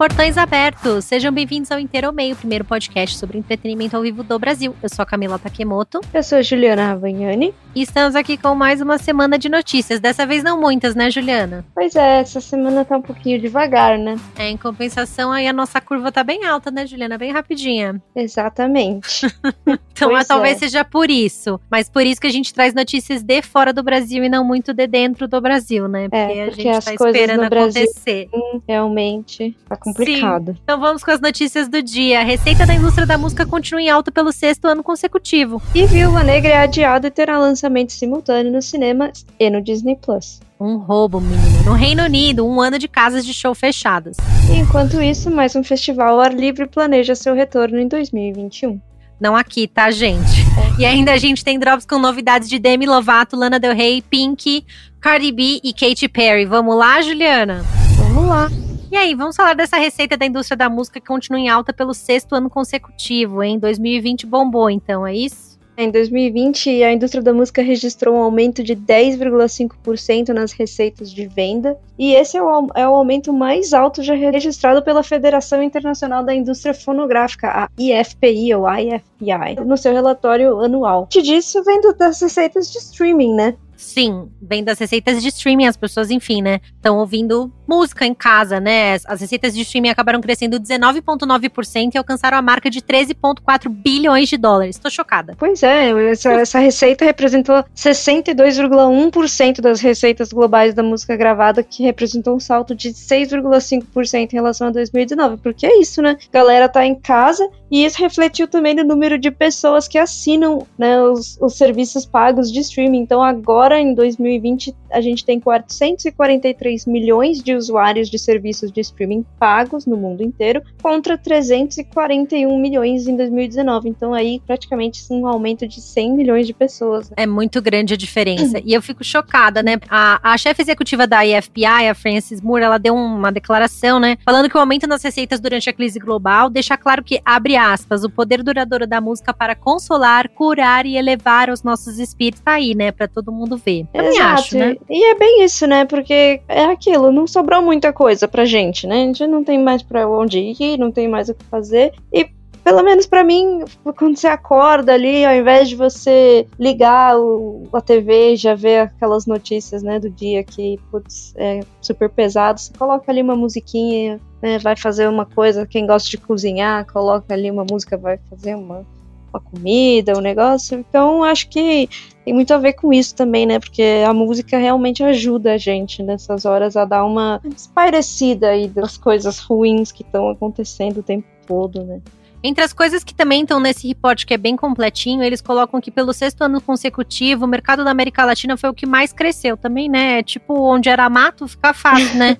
Portões 0.00 0.38
Abertos. 0.38 1.04
Sejam 1.04 1.30
bem-vindos 1.30 1.70
ao 1.70 1.78
Inteiro 1.78 2.06
ao 2.06 2.12
Meio, 2.14 2.34
primeiro 2.34 2.64
podcast 2.64 3.18
sobre 3.18 3.36
entretenimento 3.36 3.94
ao 3.94 4.00
vivo 4.00 4.22
do 4.22 4.38
Brasil. 4.38 4.74
Eu 4.82 4.88
sou 4.88 5.02
a 5.02 5.06
Camila 5.06 5.38
Takemoto. 5.38 6.00
Eu 6.14 6.22
sou 6.22 6.38
a 6.38 6.42
Juliana 6.42 6.86
Ravagnani. 6.86 7.54
E 7.74 7.82
estamos 7.82 8.16
aqui 8.16 8.38
com 8.38 8.54
mais 8.54 8.80
uma 8.80 8.96
semana 8.96 9.38
de 9.38 9.50
notícias. 9.50 10.00
Dessa 10.00 10.24
vez 10.24 10.42
não 10.42 10.58
muitas, 10.58 10.94
né, 10.94 11.10
Juliana? 11.10 11.66
Pois 11.74 11.94
é, 11.94 12.20
essa 12.20 12.40
semana 12.40 12.82
tá 12.82 12.96
um 12.96 13.02
pouquinho 13.02 13.38
devagar, 13.38 13.98
né? 13.98 14.16
É, 14.38 14.48
em 14.48 14.56
compensação, 14.56 15.30
aí 15.30 15.46
a 15.46 15.52
nossa 15.52 15.82
curva 15.82 16.10
tá 16.10 16.24
bem 16.24 16.46
alta, 16.46 16.70
né, 16.70 16.86
Juliana? 16.86 17.18
Bem 17.18 17.30
rapidinha. 17.30 18.02
Exatamente. 18.16 19.26
então, 19.92 20.12
mas, 20.12 20.26
talvez 20.26 20.56
é. 20.56 20.60
seja 20.60 20.82
por 20.82 21.10
isso. 21.10 21.60
Mas 21.70 21.90
por 21.90 22.06
isso 22.06 22.18
que 22.18 22.26
a 22.26 22.32
gente 22.32 22.54
traz 22.54 22.72
notícias 22.72 23.22
de 23.22 23.42
fora 23.42 23.70
do 23.70 23.82
Brasil 23.82 24.24
e 24.24 24.30
não 24.30 24.44
muito 24.44 24.72
de 24.72 24.86
dentro 24.86 25.28
do 25.28 25.42
Brasil, 25.42 25.86
né? 25.86 26.08
Porque, 26.08 26.16
é, 26.16 26.46
porque 26.46 26.68
a 26.68 26.72
gente 26.72 26.84
tá 26.86 26.94
esperando 26.94 27.42
acontecer. 27.42 28.28
Brasil, 28.30 28.62
realmente 28.66 29.54
tá 29.68 29.76
com 29.76 29.89
complicado. 29.92 30.52
Sim. 30.52 30.58
Então 30.62 30.80
vamos 30.80 31.02
com 31.02 31.10
as 31.10 31.20
notícias 31.20 31.68
do 31.68 31.82
dia. 31.82 32.20
A 32.20 32.24
receita 32.24 32.64
da 32.64 32.74
indústria 32.74 33.06
da 33.06 33.18
música 33.18 33.44
continua 33.44 33.82
em 33.82 33.90
alta 33.90 34.10
pelo 34.10 34.32
sexto 34.32 34.66
ano 34.66 34.82
consecutivo. 34.82 35.60
E 35.74 35.84
Viúva 35.86 36.22
Negra 36.22 36.50
é 36.50 36.58
adiado 36.58 37.06
e 37.06 37.10
terá 37.10 37.38
lançamento 37.38 37.92
simultâneo 37.92 38.52
no 38.52 38.62
cinema 38.62 39.10
e 39.38 39.50
no 39.50 39.60
Disney 39.60 39.96
Plus. 39.96 40.40
Um 40.60 40.76
roubo, 40.76 41.20
menino. 41.20 41.64
No 41.64 41.72
Reino 41.72 42.02
Unido, 42.04 42.46
um 42.46 42.60
ano 42.60 42.78
de 42.78 42.86
casas 42.86 43.24
de 43.24 43.32
show 43.32 43.54
fechadas. 43.54 44.16
enquanto 44.54 45.00
isso, 45.00 45.30
mais 45.30 45.56
um 45.56 45.64
festival 45.64 46.14
ao 46.14 46.20
ar 46.20 46.34
livre 46.34 46.66
planeja 46.66 47.14
seu 47.14 47.34
retorno 47.34 47.78
em 47.78 47.88
2021. 47.88 48.78
Não 49.20 49.36
aqui, 49.36 49.68
tá, 49.68 49.90
gente? 49.90 50.46
E 50.78 50.84
ainda 50.84 51.12
a 51.12 51.18
gente 51.18 51.44
tem 51.44 51.58
drops 51.58 51.84
com 51.84 51.98
novidades 51.98 52.48
de 52.48 52.58
Demi 52.58 52.86
Lovato, 52.86 53.36
Lana 53.36 53.60
Del 53.60 53.74
Rey, 53.74 54.00
Pink, 54.00 54.64
Cardi 54.98 55.30
B 55.30 55.60
e 55.62 55.74
Katy 55.74 56.08
Perry. 56.08 56.46
Vamos 56.46 56.74
lá, 56.74 57.02
Juliana? 57.02 57.62
Vamos 57.98 58.26
lá. 58.26 58.50
E 58.90 58.96
aí, 58.96 59.14
vamos 59.14 59.36
falar 59.36 59.54
dessa 59.54 59.76
receita 59.76 60.16
da 60.16 60.26
indústria 60.26 60.56
da 60.56 60.68
música 60.68 60.98
que 60.98 61.06
continua 61.06 61.38
em 61.38 61.48
alta 61.48 61.72
pelo 61.72 61.94
sexto 61.94 62.34
ano 62.34 62.50
consecutivo, 62.50 63.40
em 63.40 63.56
2020 63.56 64.26
bombou, 64.26 64.68
então, 64.68 65.06
é 65.06 65.14
isso? 65.14 65.50
Em 65.76 65.92
2020, 65.92 66.82
a 66.82 66.92
indústria 66.92 67.22
da 67.22 67.32
música 67.32 67.62
registrou 67.62 68.16
um 68.16 68.22
aumento 68.22 68.64
de 68.64 68.74
10,5% 68.74 70.30
nas 70.30 70.50
receitas 70.50 71.10
de 71.10 71.28
venda, 71.28 71.78
e 71.96 72.12
esse 72.12 72.36
é 72.36 72.42
o, 72.42 72.66
é 72.74 72.86
o, 72.86 72.94
aumento 72.96 73.32
mais 73.32 73.72
alto 73.72 74.02
já 74.02 74.14
registrado 74.14 74.82
pela 74.82 75.04
Federação 75.04 75.62
Internacional 75.62 76.24
da 76.24 76.34
Indústria 76.34 76.74
Fonográfica, 76.74 77.48
a 77.48 77.68
IFPI 77.78 78.54
ou 78.56 78.66
IFPI, 78.68 79.64
no 79.64 79.76
seu 79.76 79.92
relatório 79.92 80.58
anual. 80.60 81.06
Disso 81.10 81.62
vem 81.62 81.80
das 81.96 82.20
receitas 82.20 82.72
de 82.72 82.78
streaming, 82.78 83.34
né? 83.34 83.56
Sim, 83.80 84.28
vem 84.40 84.62
das 84.62 84.78
receitas 84.78 85.22
de 85.22 85.28
streaming, 85.28 85.66
as 85.66 85.76
pessoas, 85.76 86.10
enfim, 86.10 86.42
né, 86.42 86.60
estão 86.76 86.98
ouvindo 86.98 87.50
música 87.66 88.04
em 88.04 88.12
casa, 88.12 88.60
né? 88.60 88.96
As 89.06 89.20
receitas 89.20 89.54
de 89.54 89.62
streaming 89.62 89.88
acabaram 89.88 90.20
crescendo 90.20 90.60
19,9% 90.60 91.94
e 91.94 91.98
alcançaram 91.98 92.36
a 92.36 92.42
marca 92.42 92.68
de 92.68 92.82
13,4 92.82 93.70
bilhões 93.70 94.28
de 94.28 94.36
dólares. 94.36 94.76
Estou 94.76 94.90
chocada. 94.90 95.34
Pois 95.38 95.62
é, 95.62 95.90
essa, 96.10 96.32
essa 96.32 96.58
receita 96.58 97.06
representou 97.06 97.64
62,1% 97.74 99.60
das 99.60 99.80
receitas 99.80 100.30
globais 100.30 100.74
da 100.74 100.82
música 100.82 101.16
gravada, 101.16 101.62
que 101.62 101.82
representou 101.82 102.36
um 102.36 102.40
salto 102.40 102.74
de 102.74 102.90
6,5% 102.90 104.32
em 104.32 104.36
relação 104.36 104.66
a 104.66 104.70
2019. 104.70 105.38
Porque 105.38 105.64
é 105.64 105.80
isso, 105.80 106.02
né? 106.02 106.18
Galera 106.30 106.68
tá 106.68 106.84
em 106.84 106.94
casa 106.94 107.48
e 107.70 107.84
isso 107.84 108.00
refletiu 108.00 108.48
também 108.48 108.74
no 108.74 108.84
número 108.84 109.18
de 109.18 109.30
pessoas 109.30 109.86
que 109.86 109.98
assinam 109.98 110.66
né, 110.76 111.00
os, 111.02 111.38
os 111.40 111.54
serviços 111.54 112.04
pagos 112.04 112.50
de 112.50 112.60
streaming. 112.60 113.00
Então 113.00 113.22
agora 113.22 113.80
em 113.80 113.94
2020, 113.94 114.74
a 114.90 115.00
gente 115.00 115.24
tem 115.24 115.38
443 115.38 116.86
milhões 116.86 117.42
de 117.42 117.54
usuários 117.54 118.10
de 118.10 118.18
serviços 118.18 118.72
de 118.72 118.80
streaming 118.80 119.24
pagos 119.38 119.86
no 119.86 119.96
mundo 119.96 120.22
inteiro, 120.22 120.62
contra 120.82 121.16
341 121.16 122.58
milhões 122.58 123.06
em 123.06 123.16
2019. 123.16 123.88
Então, 123.88 124.12
aí, 124.12 124.40
praticamente, 124.46 125.00
um 125.10 125.26
aumento 125.26 125.66
de 125.66 125.80
100 125.80 126.12
milhões 126.12 126.46
de 126.46 126.52
pessoas. 126.52 127.08
Né? 127.10 127.16
É 127.18 127.26
muito 127.26 127.62
grande 127.62 127.94
a 127.94 127.96
diferença. 127.96 128.60
e 128.64 128.72
eu 128.72 128.82
fico 128.82 129.04
chocada, 129.04 129.62
né? 129.62 129.78
A, 129.88 130.32
a 130.32 130.38
chefe 130.38 130.62
executiva 130.62 131.06
da 131.06 131.24
IFPI, 131.24 131.88
a 131.88 131.94
Frances 131.94 132.40
Moore, 132.40 132.64
ela 132.64 132.78
deu 132.78 132.94
uma 132.94 133.30
declaração, 133.30 133.98
né? 134.00 134.18
Falando 134.24 134.48
que 134.48 134.56
o 134.56 134.60
aumento 134.60 134.86
nas 134.86 135.02
receitas 135.02 135.40
durante 135.40 135.68
a 135.70 135.72
crise 135.72 135.98
global 135.98 136.50
deixa 136.50 136.76
claro 136.76 137.04
que, 137.04 137.20
abre 137.24 137.56
aspas, 137.60 138.04
o 138.04 138.10
poder 138.10 138.42
duradouro 138.42 138.86
da 138.86 139.00
música 139.00 139.32
para 139.32 139.54
consolar, 139.54 140.28
curar 140.30 140.86
e 140.86 140.96
elevar 140.96 141.50
os 141.50 141.62
nossos 141.62 141.98
espíritos 141.98 142.42
tá 142.42 142.52
aí, 142.52 142.74
né? 142.74 142.90
Para 142.90 143.06
todo 143.08 143.30
mundo 143.32 143.56
ver. 143.56 143.86
Também 143.92 144.10
Exato. 144.10 144.40
acho, 144.40 144.58
né? 144.58 144.76
E 144.88 145.04
é 145.10 145.14
bem 145.14 145.44
isso, 145.44 145.66
né? 145.66 145.84
Porque 145.84 146.40
é 146.48 146.64
aquilo, 146.64 147.12
não 147.12 147.26
sobrou 147.26 147.62
muita 147.62 147.92
coisa 147.92 148.26
pra 148.26 148.44
gente, 148.44 148.86
né? 148.86 149.02
A 149.02 149.06
gente 149.06 149.26
não 149.26 149.44
tem 149.44 149.58
mais 149.62 149.82
pra 149.82 150.08
onde 150.08 150.38
ir, 150.38 150.78
não 150.78 150.90
tem 150.90 151.08
mais 151.08 151.28
o 151.28 151.34
que 151.34 151.44
fazer. 151.44 151.92
E 152.12 152.28
pelo 152.70 152.84
menos 152.84 153.04
para 153.04 153.24
mim, 153.24 153.64
quando 153.96 154.16
você 154.16 154.28
acorda 154.28 154.94
ali, 154.94 155.24
ao 155.24 155.34
invés 155.34 155.68
de 155.68 155.74
você 155.74 156.46
ligar 156.56 157.18
o, 157.18 157.68
a 157.72 157.80
TV 157.80 158.34
e 158.34 158.36
já 158.36 158.54
ver 158.54 158.82
aquelas 158.82 159.26
notícias, 159.26 159.82
né, 159.82 159.98
do 159.98 160.08
dia 160.08 160.44
que, 160.44 160.78
putz, 160.88 161.34
é 161.36 161.60
super 161.80 162.08
pesado, 162.08 162.60
você 162.60 162.72
coloca 162.78 163.10
ali 163.10 163.22
uma 163.22 163.34
musiquinha, 163.34 164.20
né, 164.40 164.56
vai 164.60 164.76
fazer 164.76 165.08
uma 165.08 165.26
coisa, 165.26 165.66
quem 165.66 165.84
gosta 165.84 166.08
de 166.08 166.18
cozinhar, 166.18 166.86
coloca 166.92 167.34
ali 167.34 167.50
uma 167.50 167.66
música, 167.68 167.96
vai 167.96 168.18
fazer 168.30 168.54
uma 168.54 168.86
uma 169.32 169.40
comida, 169.40 170.18
um 170.18 170.20
negócio. 170.20 170.76
Então, 170.76 171.22
acho 171.22 171.48
que 171.48 171.88
tem 172.24 172.34
muito 172.34 172.52
a 172.52 172.58
ver 172.58 172.72
com 172.72 172.92
isso 172.92 173.14
também, 173.14 173.46
né? 173.46 173.60
Porque 173.60 174.02
a 174.04 174.12
música 174.12 174.58
realmente 174.58 175.04
ajuda 175.04 175.52
a 175.52 175.56
gente 175.56 176.02
nessas 176.02 176.44
horas 176.44 176.76
a 176.76 176.84
dar 176.84 177.04
uma 177.04 177.40
espairecida 177.56 178.48
aí 178.48 178.66
das 178.66 178.96
coisas 178.96 179.38
ruins 179.38 179.92
que 179.92 180.02
estão 180.02 180.28
acontecendo 180.30 180.98
o 180.98 181.02
tempo 181.04 181.28
todo, 181.46 181.84
né? 181.84 182.00
Entre 182.42 182.64
as 182.64 182.72
coisas 182.72 183.04
que 183.04 183.14
também 183.14 183.42
estão 183.42 183.60
nesse 183.60 183.86
report, 183.86 184.24
que 184.24 184.32
é 184.32 184.38
bem 184.38 184.56
completinho, 184.56 185.22
eles 185.22 185.42
colocam 185.42 185.80
que 185.80 185.90
pelo 185.90 186.12
sexto 186.12 186.42
ano 186.42 186.60
consecutivo, 186.60 187.44
o 187.44 187.48
mercado 187.48 187.84
da 187.84 187.90
América 187.90 188.24
Latina 188.24 188.56
foi 188.56 188.70
o 188.70 188.74
que 188.74 188.86
mais 188.86 189.12
cresceu 189.12 189.56
também, 189.56 189.88
né? 189.90 190.22
Tipo, 190.22 190.54
onde 190.54 190.88
era 190.88 191.08
mato, 191.10 191.46
fica 191.46 191.74
fácil, 191.74 192.16
né? 192.16 192.38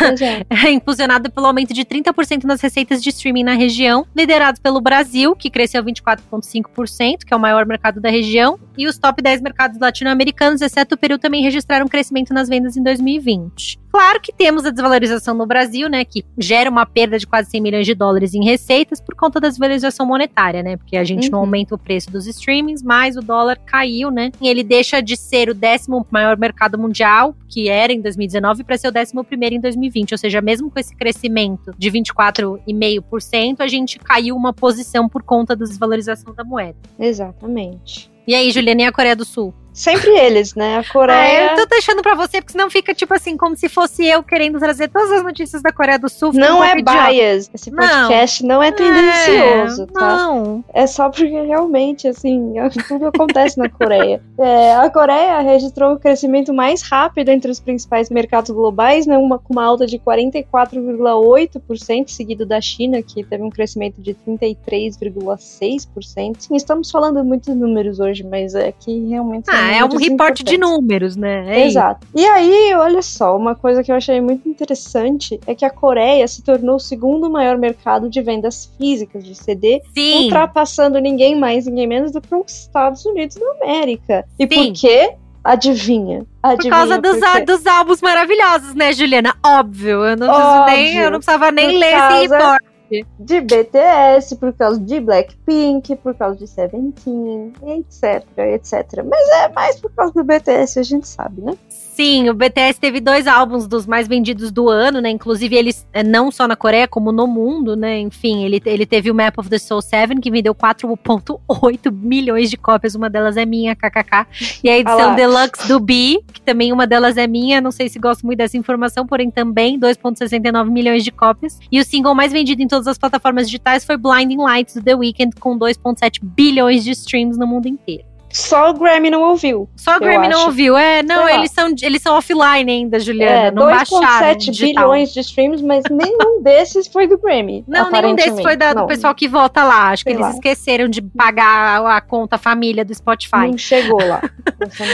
é. 0.22 0.46
é 0.68 0.70
impulsionado 0.70 1.30
pelo 1.30 1.46
aumento 1.46 1.74
de 1.74 1.84
30% 1.84 2.44
nas 2.44 2.62
receitas 2.62 3.02
de 3.02 3.10
streaming 3.10 3.44
na 3.44 3.54
região, 3.54 4.06
liderado 4.16 4.58
pelo 4.60 4.80
Brasil, 4.80 5.36
que 5.36 5.50
cresceu 5.50 5.84
24,5%, 5.84 7.24
que 7.26 7.34
é 7.34 7.36
o 7.36 7.40
maior 7.40 7.66
mercado 7.66 8.00
da 8.00 8.08
região, 8.08 8.58
e 8.76 8.86
os 8.86 8.96
top 8.96 9.20
10 9.20 9.42
mercados 9.42 9.78
latino-americanos, 9.78 10.62
exceto 10.62 10.94
o 10.94 10.98
Peru, 10.98 11.18
também 11.18 11.42
registraram 11.42 11.86
crescimento 11.86 12.32
nas 12.32 12.48
vendas 12.48 12.76
em 12.76 12.82
2020. 12.82 13.81
Claro 13.92 14.20
que 14.22 14.32
temos 14.32 14.64
a 14.64 14.70
desvalorização 14.70 15.34
no 15.34 15.44
Brasil, 15.44 15.86
né, 15.86 16.02
que 16.02 16.24
gera 16.38 16.70
uma 16.70 16.86
perda 16.86 17.18
de 17.18 17.26
quase 17.26 17.50
100 17.50 17.60
milhões 17.60 17.86
de 17.86 17.94
dólares 17.94 18.32
em 18.32 18.42
receitas 18.42 19.02
por 19.02 19.14
conta 19.14 19.38
da 19.38 19.48
desvalorização 19.48 20.06
monetária, 20.06 20.62
né? 20.62 20.78
Porque 20.78 20.96
a 20.96 21.04
gente 21.04 21.26
uhum. 21.26 21.32
não 21.32 21.38
aumenta 21.40 21.74
o 21.74 21.78
preço 21.78 22.10
dos 22.10 22.26
streamings, 22.26 22.82
mas 22.82 23.18
o 23.18 23.20
dólar 23.20 23.58
caiu, 23.66 24.10
né? 24.10 24.32
E 24.40 24.48
ele 24.48 24.64
deixa 24.64 25.02
de 25.02 25.14
ser 25.14 25.50
o 25.50 25.54
décimo 25.54 26.06
maior 26.10 26.38
mercado 26.38 26.78
mundial, 26.78 27.36
que 27.46 27.68
era 27.68 27.92
em 27.92 28.00
2019, 28.00 28.64
para 28.64 28.78
ser 28.78 28.88
o 28.88 28.92
décimo 28.92 29.22
primeiro 29.22 29.56
em 29.56 29.60
2020. 29.60 30.12
Ou 30.12 30.18
seja, 30.18 30.40
mesmo 30.40 30.70
com 30.70 30.80
esse 30.80 30.96
crescimento 30.96 31.74
de 31.76 31.90
24,5%, 31.90 33.56
a 33.60 33.68
gente 33.68 33.98
caiu 33.98 34.34
uma 34.34 34.54
posição 34.54 35.06
por 35.06 35.22
conta 35.22 35.54
da 35.54 35.66
desvalorização 35.66 36.32
da 36.34 36.42
moeda. 36.42 36.78
Exatamente. 36.98 38.10
E 38.26 38.34
aí, 38.34 38.50
Juliana, 38.50 38.82
e 38.82 38.84
a 38.84 38.92
Coreia 38.92 39.16
do 39.16 39.24
Sul? 39.24 39.52
Sempre 39.72 40.10
eles, 40.10 40.54
né? 40.54 40.78
A 40.78 40.84
Coreia. 40.84 41.50
Ah, 41.50 41.52
eu 41.52 41.56
tô 41.56 41.66
deixando 41.66 42.02
pra 42.02 42.14
você, 42.14 42.40
porque 42.40 42.52
senão 42.52 42.70
fica 42.70 42.94
tipo 42.94 43.12
assim, 43.14 43.36
como 43.36 43.56
se 43.56 43.68
fosse 43.68 44.06
eu 44.06 44.22
querendo 44.22 44.58
trazer 44.58 44.88
todas 44.88 45.10
as 45.10 45.22
notícias 45.22 45.62
da 45.62 45.72
Coreia 45.72 45.98
do 45.98 46.10
Sul. 46.10 46.32
Não 46.34 46.60
um 46.60 46.64
é 46.64 46.74
bias. 46.74 47.50
Esse 47.52 47.70
podcast 47.70 48.42
não, 48.42 48.56
não 48.56 48.62
é 48.62 48.70
tendencioso, 48.70 49.84
é, 49.84 49.86
tá? 49.86 50.16
Não. 50.16 50.62
É 50.74 50.86
só 50.86 51.08
porque 51.08 51.24
realmente, 51.24 52.06
assim, 52.06 52.52
tudo 52.86 53.06
acontece 53.06 53.58
na 53.58 53.68
Coreia. 53.68 54.22
É, 54.42 54.74
a 54.74 54.90
Coreia 54.90 55.38
registrou 55.40 55.94
o 55.94 56.00
crescimento 56.00 56.52
mais 56.52 56.82
rápido 56.82 57.28
entre 57.28 57.48
os 57.48 57.60
principais 57.60 58.10
mercados 58.10 58.50
globais, 58.50 59.06
né? 59.06 59.16
Uma, 59.16 59.38
com 59.38 59.52
uma 59.52 59.64
alta 59.64 59.86
de 59.86 60.00
44,8%, 60.00 62.08
seguido 62.08 62.44
da 62.44 62.60
China, 62.60 63.00
que 63.02 63.22
teve 63.22 63.44
um 63.44 63.50
crescimento 63.50 64.02
de 64.02 64.14
33,6%. 64.14 66.40
Sim, 66.40 66.56
estamos 66.56 66.90
falando 66.90 67.24
muitos 67.24 67.54
números 67.54 68.00
hoje, 68.00 68.24
mas 68.24 68.56
é 68.56 68.72
que 68.72 69.06
realmente. 69.06 69.48
Ah, 69.48 69.61
ah, 69.62 69.76
é 69.76 69.84
um 69.84 69.96
reporte 69.96 70.42
de 70.42 70.58
números, 70.58 71.16
né? 71.16 71.44
É 71.48 71.66
Exato. 71.66 72.06
Isso. 72.14 72.24
E 72.24 72.28
aí, 72.28 72.74
olha 72.74 73.02
só, 73.02 73.36
uma 73.36 73.54
coisa 73.54 73.82
que 73.82 73.90
eu 73.90 73.96
achei 73.96 74.20
muito 74.20 74.48
interessante 74.48 75.40
é 75.46 75.54
que 75.54 75.64
a 75.64 75.70
Coreia 75.70 76.26
se 76.26 76.42
tornou 76.42 76.76
o 76.76 76.80
segundo 76.80 77.30
maior 77.30 77.56
mercado 77.58 78.08
de 78.08 78.20
vendas 78.20 78.70
físicas 78.78 79.24
de 79.24 79.34
CD, 79.34 79.80
Sim. 79.94 80.24
ultrapassando 80.24 80.98
ninguém 80.98 81.38
mais, 81.38 81.66
ninguém 81.66 81.86
menos 81.86 82.12
do 82.12 82.20
que 82.20 82.34
os 82.34 82.52
Estados 82.52 83.04
Unidos 83.04 83.36
da 83.36 83.64
América. 83.64 84.24
E 84.38 84.46
Sim. 84.46 84.48
por 84.48 84.80
quê? 84.80 85.14
Adivinha. 85.44 86.24
Adivinha 86.42 86.70
por 86.70 86.78
causa 86.78 86.98
dos, 87.00 87.18
por 87.18 87.44
dos 87.44 87.66
álbuns 87.66 88.00
maravilhosos, 88.00 88.74
né, 88.74 88.92
Juliana? 88.92 89.34
Óbvio. 89.44 90.04
Eu 90.04 90.16
não, 90.16 90.28
Óbvio. 90.28 90.76
Nem, 90.76 90.96
eu 90.96 91.10
não 91.10 91.18
precisava 91.18 91.50
nem 91.50 91.78
ler 91.78 91.94
esse 91.94 92.28
reporte 92.28 92.71
de 93.18 93.40
BTS, 93.40 94.36
por 94.36 94.52
causa 94.52 94.78
de 94.78 95.00
Blackpink, 95.00 95.96
por 95.96 96.14
causa 96.14 96.38
de 96.38 96.46
Seventeen, 96.46 97.52
etc, 97.66 98.26
etc. 98.38 99.04
Mas 99.04 99.28
é 99.30 99.48
mais 99.48 99.80
por 99.80 99.90
causa 99.92 100.12
do 100.12 100.24
BTS, 100.24 100.78
a 100.78 100.82
gente 100.82 101.08
sabe, 101.08 101.40
né? 101.42 101.56
Sim, 101.94 102.30
o 102.30 102.34
BTS 102.34 102.80
teve 102.80 103.00
dois 103.00 103.26
álbuns 103.26 103.66
dos 103.66 103.86
mais 103.86 104.08
vendidos 104.08 104.50
do 104.50 104.70
ano, 104.70 104.98
né? 104.98 105.10
Inclusive, 105.10 105.54
eles 105.54 105.86
é, 105.92 106.02
não 106.02 106.30
só 106.30 106.48
na 106.48 106.56
Coreia, 106.56 106.88
como 106.88 107.12
no 107.12 107.26
mundo, 107.26 107.76
né? 107.76 107.98
Enfim, 107.98 108.44
ele, 108.44 108.62
ele 108.64 108.86
teve 108.86 109.10
o 109.10 109.14
Map 109.14 109.36
of 109.36 109.50
the 109.50 109.58
Soul 109.58 109.82
7, 109.82 110.18
que 110.18 110.30
vendeu 110.30 110.54
4,8 110.54 111.92
milhões 111.92 112.48
de 112.48 112.56
cópias. 112.56 112.94
Uma 112.94 113.10
delas 113.10 113.36
é 113.36 113.44
minha, 113.44 113.76
kkk. 113.76 114.26
E 114.64 114.70
a 114.70 114.78
edição. 114.78 115.14
Deluxe 115.14 115.68
do 115.68 115.78
B, 115.78 116.22
que 116.32 116.40
também 116.40 116.72
uma 116.72 116.86
delas 116.86 117.18
é 117.18 117.26
minha. 117.26 117.60
Não 117.60 117.70
sei 117.70 117.90
se 117.90 117.98
gosto 117.98 118.24
muito 118.24 118.38
dessa 118.38 118.56
informação, 118.56 119.06
porém 119.06 119.30
também 119.30 119.78
2,69 119.78 120.70
milhões 120.70 121.04
de 121.04 121.12
cópias. 121.12 121.58
E 121.70 121.78
o 121.78 121.84
single 121.84 122.14
mais 122.14 122.32
vendido 122.32 122.62
em 122.62 122.68
todas 122.68 122.86
as 122.86 122.96
plataformas 122.96 123.46
digitais 123.46 123.84
foi 123.84 123.98
Blinding 123.98 124.38
Lights 124.38 124.76
do 124.76 124.82
The 124.82 124.94
Weeknd, 124.94 125.36
com 125.38 125.58
2,7 125.58 126.20
bilhões 126.22 126.84
de 126.84 126.92
streams 126.92 127.38
no 127.38 127.46
mundo 127.46 127.66
inteiro. 127.66 128.11
Só 128.32 128.70
o 128.70 128.74
Grammy 128.74 129.10
não 129.10 129.22
ouviu. 129.22 129.68
Só 129.76 129.96
o 129.96 130.00
Grammy 130.00 130.28
não 130.28 130.46
ouviu. 130.46 130.76
É, 130.76 131.02
não, 131.02 131.28
eles 131.28 131.50
são, 131.50 131.68
eles 131.82 132.00
são 132.00 132.16
offline 132.16 132.70
ainda, 132.70 132.98
Juliana. 132.98 133.46
É, 133.46 133.50
não 133.50 133.66
baixaram. 133.66 134.36
2,7 134.36 134.60
bilhões 134.60 135.12
de 135.12 135.20
streams, 135.20 135.62
mas 135.62 135.84
nenhum 135.90 136.40
desses 136.42 136.86
foi 136.86 137.06
do 137.06 137.18
Grammy. 137.18 137.64
Não, 137.68 137.90
nenhum 137.90 138.14
desses 138.14 138.40
foi 138.40 138.56
da, 138.56 138.72
do 138.72 138.86
pessoal 138.86 139.14
que 139.14 139.28
vota 139.28 139.62
lá. 139.62 139.90
Acho 139.90 140.04
Sei 140.04 140.12
que 140.12 140.16
eles 140.18 140.28
lá. 140.28 140.34
esqueceram 140.34 140.88
de 140.88 141.02
pagar 141.02 141.84
a 141.84 142.00
conta 142.00 142.38
família 142.38 142.84
do 142.84 142.94
Spotify. 142.94 143.48
Não 143.48 143.58
chegou 143.58 144.02
lá. 144.02 144.22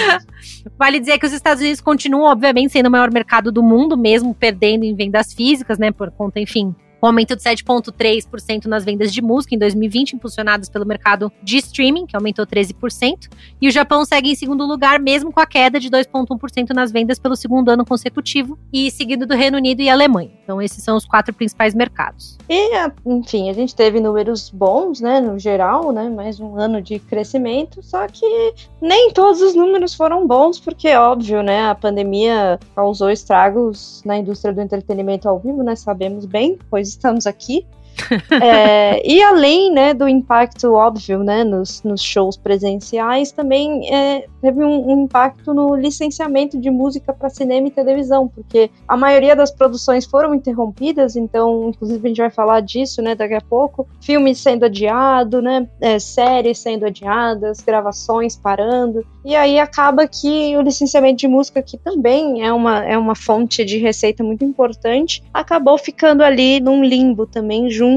vale 0.76 0.98
dizer 0.98 1.18
que 1.18 1.26
os 1.26 1.32
Estados 1.32 1.62
Unidos 1.62 1.80
continuam, 1.80 2.30
obviamente, 2.30 2.72
sendo 2.72 2.86
o 2.86 2.90
maior 2.90 3.10
mercado 3.12 3.52
do 3.52 3.62
mundo, 3.62 3.96
mesmo 3.96 4.34
perdendo 4.34 4.84
em 4.84 4.94
vendas 4.94 5.32
físicas, 5.32 5.78
né? 5.78 5.92
Por 5.92 6.10
conta, 6.10 6.40
enfim, 6.40 6.74
um 7.02 7.06
aumento 7.06 7.36
de 7.36 7.42
7,3% 7.42 8.66
nas 8.66 8.84
vendas 8.84 9.12
de 9.12 9.22
música 9.22 9.54
em 9.54 9.58
2020, 9.58 10.14
impulsionadas 10.14 10.68
pelo 10.68 10.86
mercado 10.86 11.32
de 11.42 11.58
streaming, 11.58 12.06
que 12.06 12.16
aumentou 12.16 12.46
13%. 12.46 13.28
E 13.60 13.68
o 13.68 13.70
Japão 13.70 14.04
segue 14.04 14.32
em 14.32 14.34
segundo 14.34 14.66
lugar, 14.66 14.98
mesmo 14.98 15.32
com 15.32 15.40
a 15.40 15.46
queda 15.46 15.78
de 15.78 15.90
2,1% 15.90 16.70
nas 16.70 16.90
vendas 16.90 17.18
pelo 17.18 17.36
segundo 17.36 17.70
ano 17.70 17.84
consecutivo, 17.84 18.58
e 18.72 18.90
seguido 18.90 19.26
do 19.26 19.34
Reino 19.34 19.56
Unido 19.56 19.80
e 19.80 19.88
Alemanha. 19.88 20.30
Então, 20.42 20.60
esses 20.60 20.82
são 20.82 20.96
os 20.96 21.04
quatro 21.04 21.32
principais 21.32 21.74
mercados. 21.74 22.36
E, 22.48 22.70
enfim, 23.06 23.50
a 23.50 23.52
gente 23.52 23.74
teve 23.74 24.00
números 24.00 24.50
bons, 24.50 25.00
né, 25.00 25.20
no 25.20 25.38
geral, 25.38 25.92
né, 25.92 26.08
mais 26.08 26.40
um 26.40 26.56
ano 26.56 26.80
de 26.82 26.98
crescimento, 26.98 27.82
só 27.82 28.06
que 28.06 28.54
nem 28.80 29.12
todos 29.12 29.40
os 29.40 29.54
números 29.54 29.94
foram 29.94 30.26
bons, 30.26 30.58
porque, 30.58 30.94
óbvio, 30.94 31.42
né, 31.42 31.68
a 31.68 31.74
pandemia 31.74 32.58
causou 32.74 33.10
estragos 33.10 34.02
na 34.04 34.18
indústria 34.18 34.52
do 34.52 34.60
entretenimento 34.60 35.28
ao 35.28 35.38
vivo, 35.38 35.62
né, 35.62 35.76
sabemos 35.76 36.24
bem, 36.24 36.58
pois 36.70 36.87
estamos 36.88 37.26
aqui. 37.26 37.66
é, 38.42 39.06
e 39.06 39.22
além 39.22 39.72
né, 39.72 39.92
do 39.92 40.08
impacto 40.08 40.72
óbvio 40.72 41.22
né, 41.22 41.44
nos, 41.44 41.82
nos 41.82 42.02
shows 42.02 42.36
presenciais, 42.36 43.32
também 43.32 43.92
é, 43.92 44.26
teve 44.40 44.62
um, 44.62 44.90
um, 44.90 45.04
impacto 45.04 45.52
no 45.52 45.74
licenciamento 45.74 46.58
de 46.58 46.70
música 46.70 47.12
para 47.12 47.28
cinema 47.28 47.68
e 47.68 47.70
televisão, 47.70 48.28
porque 48.28 48.70
a 48.86 48.96
maioria 48.96 49.34
das 49.34 49.50
produções 49.50 50.04
foram 50.04 50.34
interrompidas, 50.34 51.16
então, 51.16 51.68
inclusive, 51.68 52.04
a 52.04 52.08
gente 52.08 52.20
vai 52.20 52.30
falar 52.30 52.60
disso 52.60 53.02
né, 53.02 53.14
daqui 53.14 53.34
a 53.34 53.40
pouco. 53.40 53.86
Filmes 54.00 54.38
sendo 54.38 54.64
adiado, 54.64 55.42
né, 55.42 55.68
é, 55.80 55.98
séries 55.98 56.58
sendo 56.58 56.86
adiadas, 56.86 57.60
gravações 57.60 58.36
parando. 58.36 59.04
E 59.24 59.34
aí 59.34 59.58
acaba 59.58 60.06
que 60.06 60.56
o 60.56 60.62
licenciamento 60.62 61.18
de 61.18 61.28
música, 61.28 61.62
que 61.62 61.76
também 61.76 62.44
é 62.44 62.52
uma, 62.52 62.84
é 62.84 62.96
uma 62.96 63.14
fonte 63.14 63.64
de 63.64 63.78
receita 63.78 64.22
muito 64.22 64.44
importante, 64.44 65.22
acabou 65.32 65.76
ficando 65.76 66.22
ali 66.22 66.60
num 66.60 66.82
limbo 66.82 67.26
também, 67.26 67.70
junto 67.70 67.87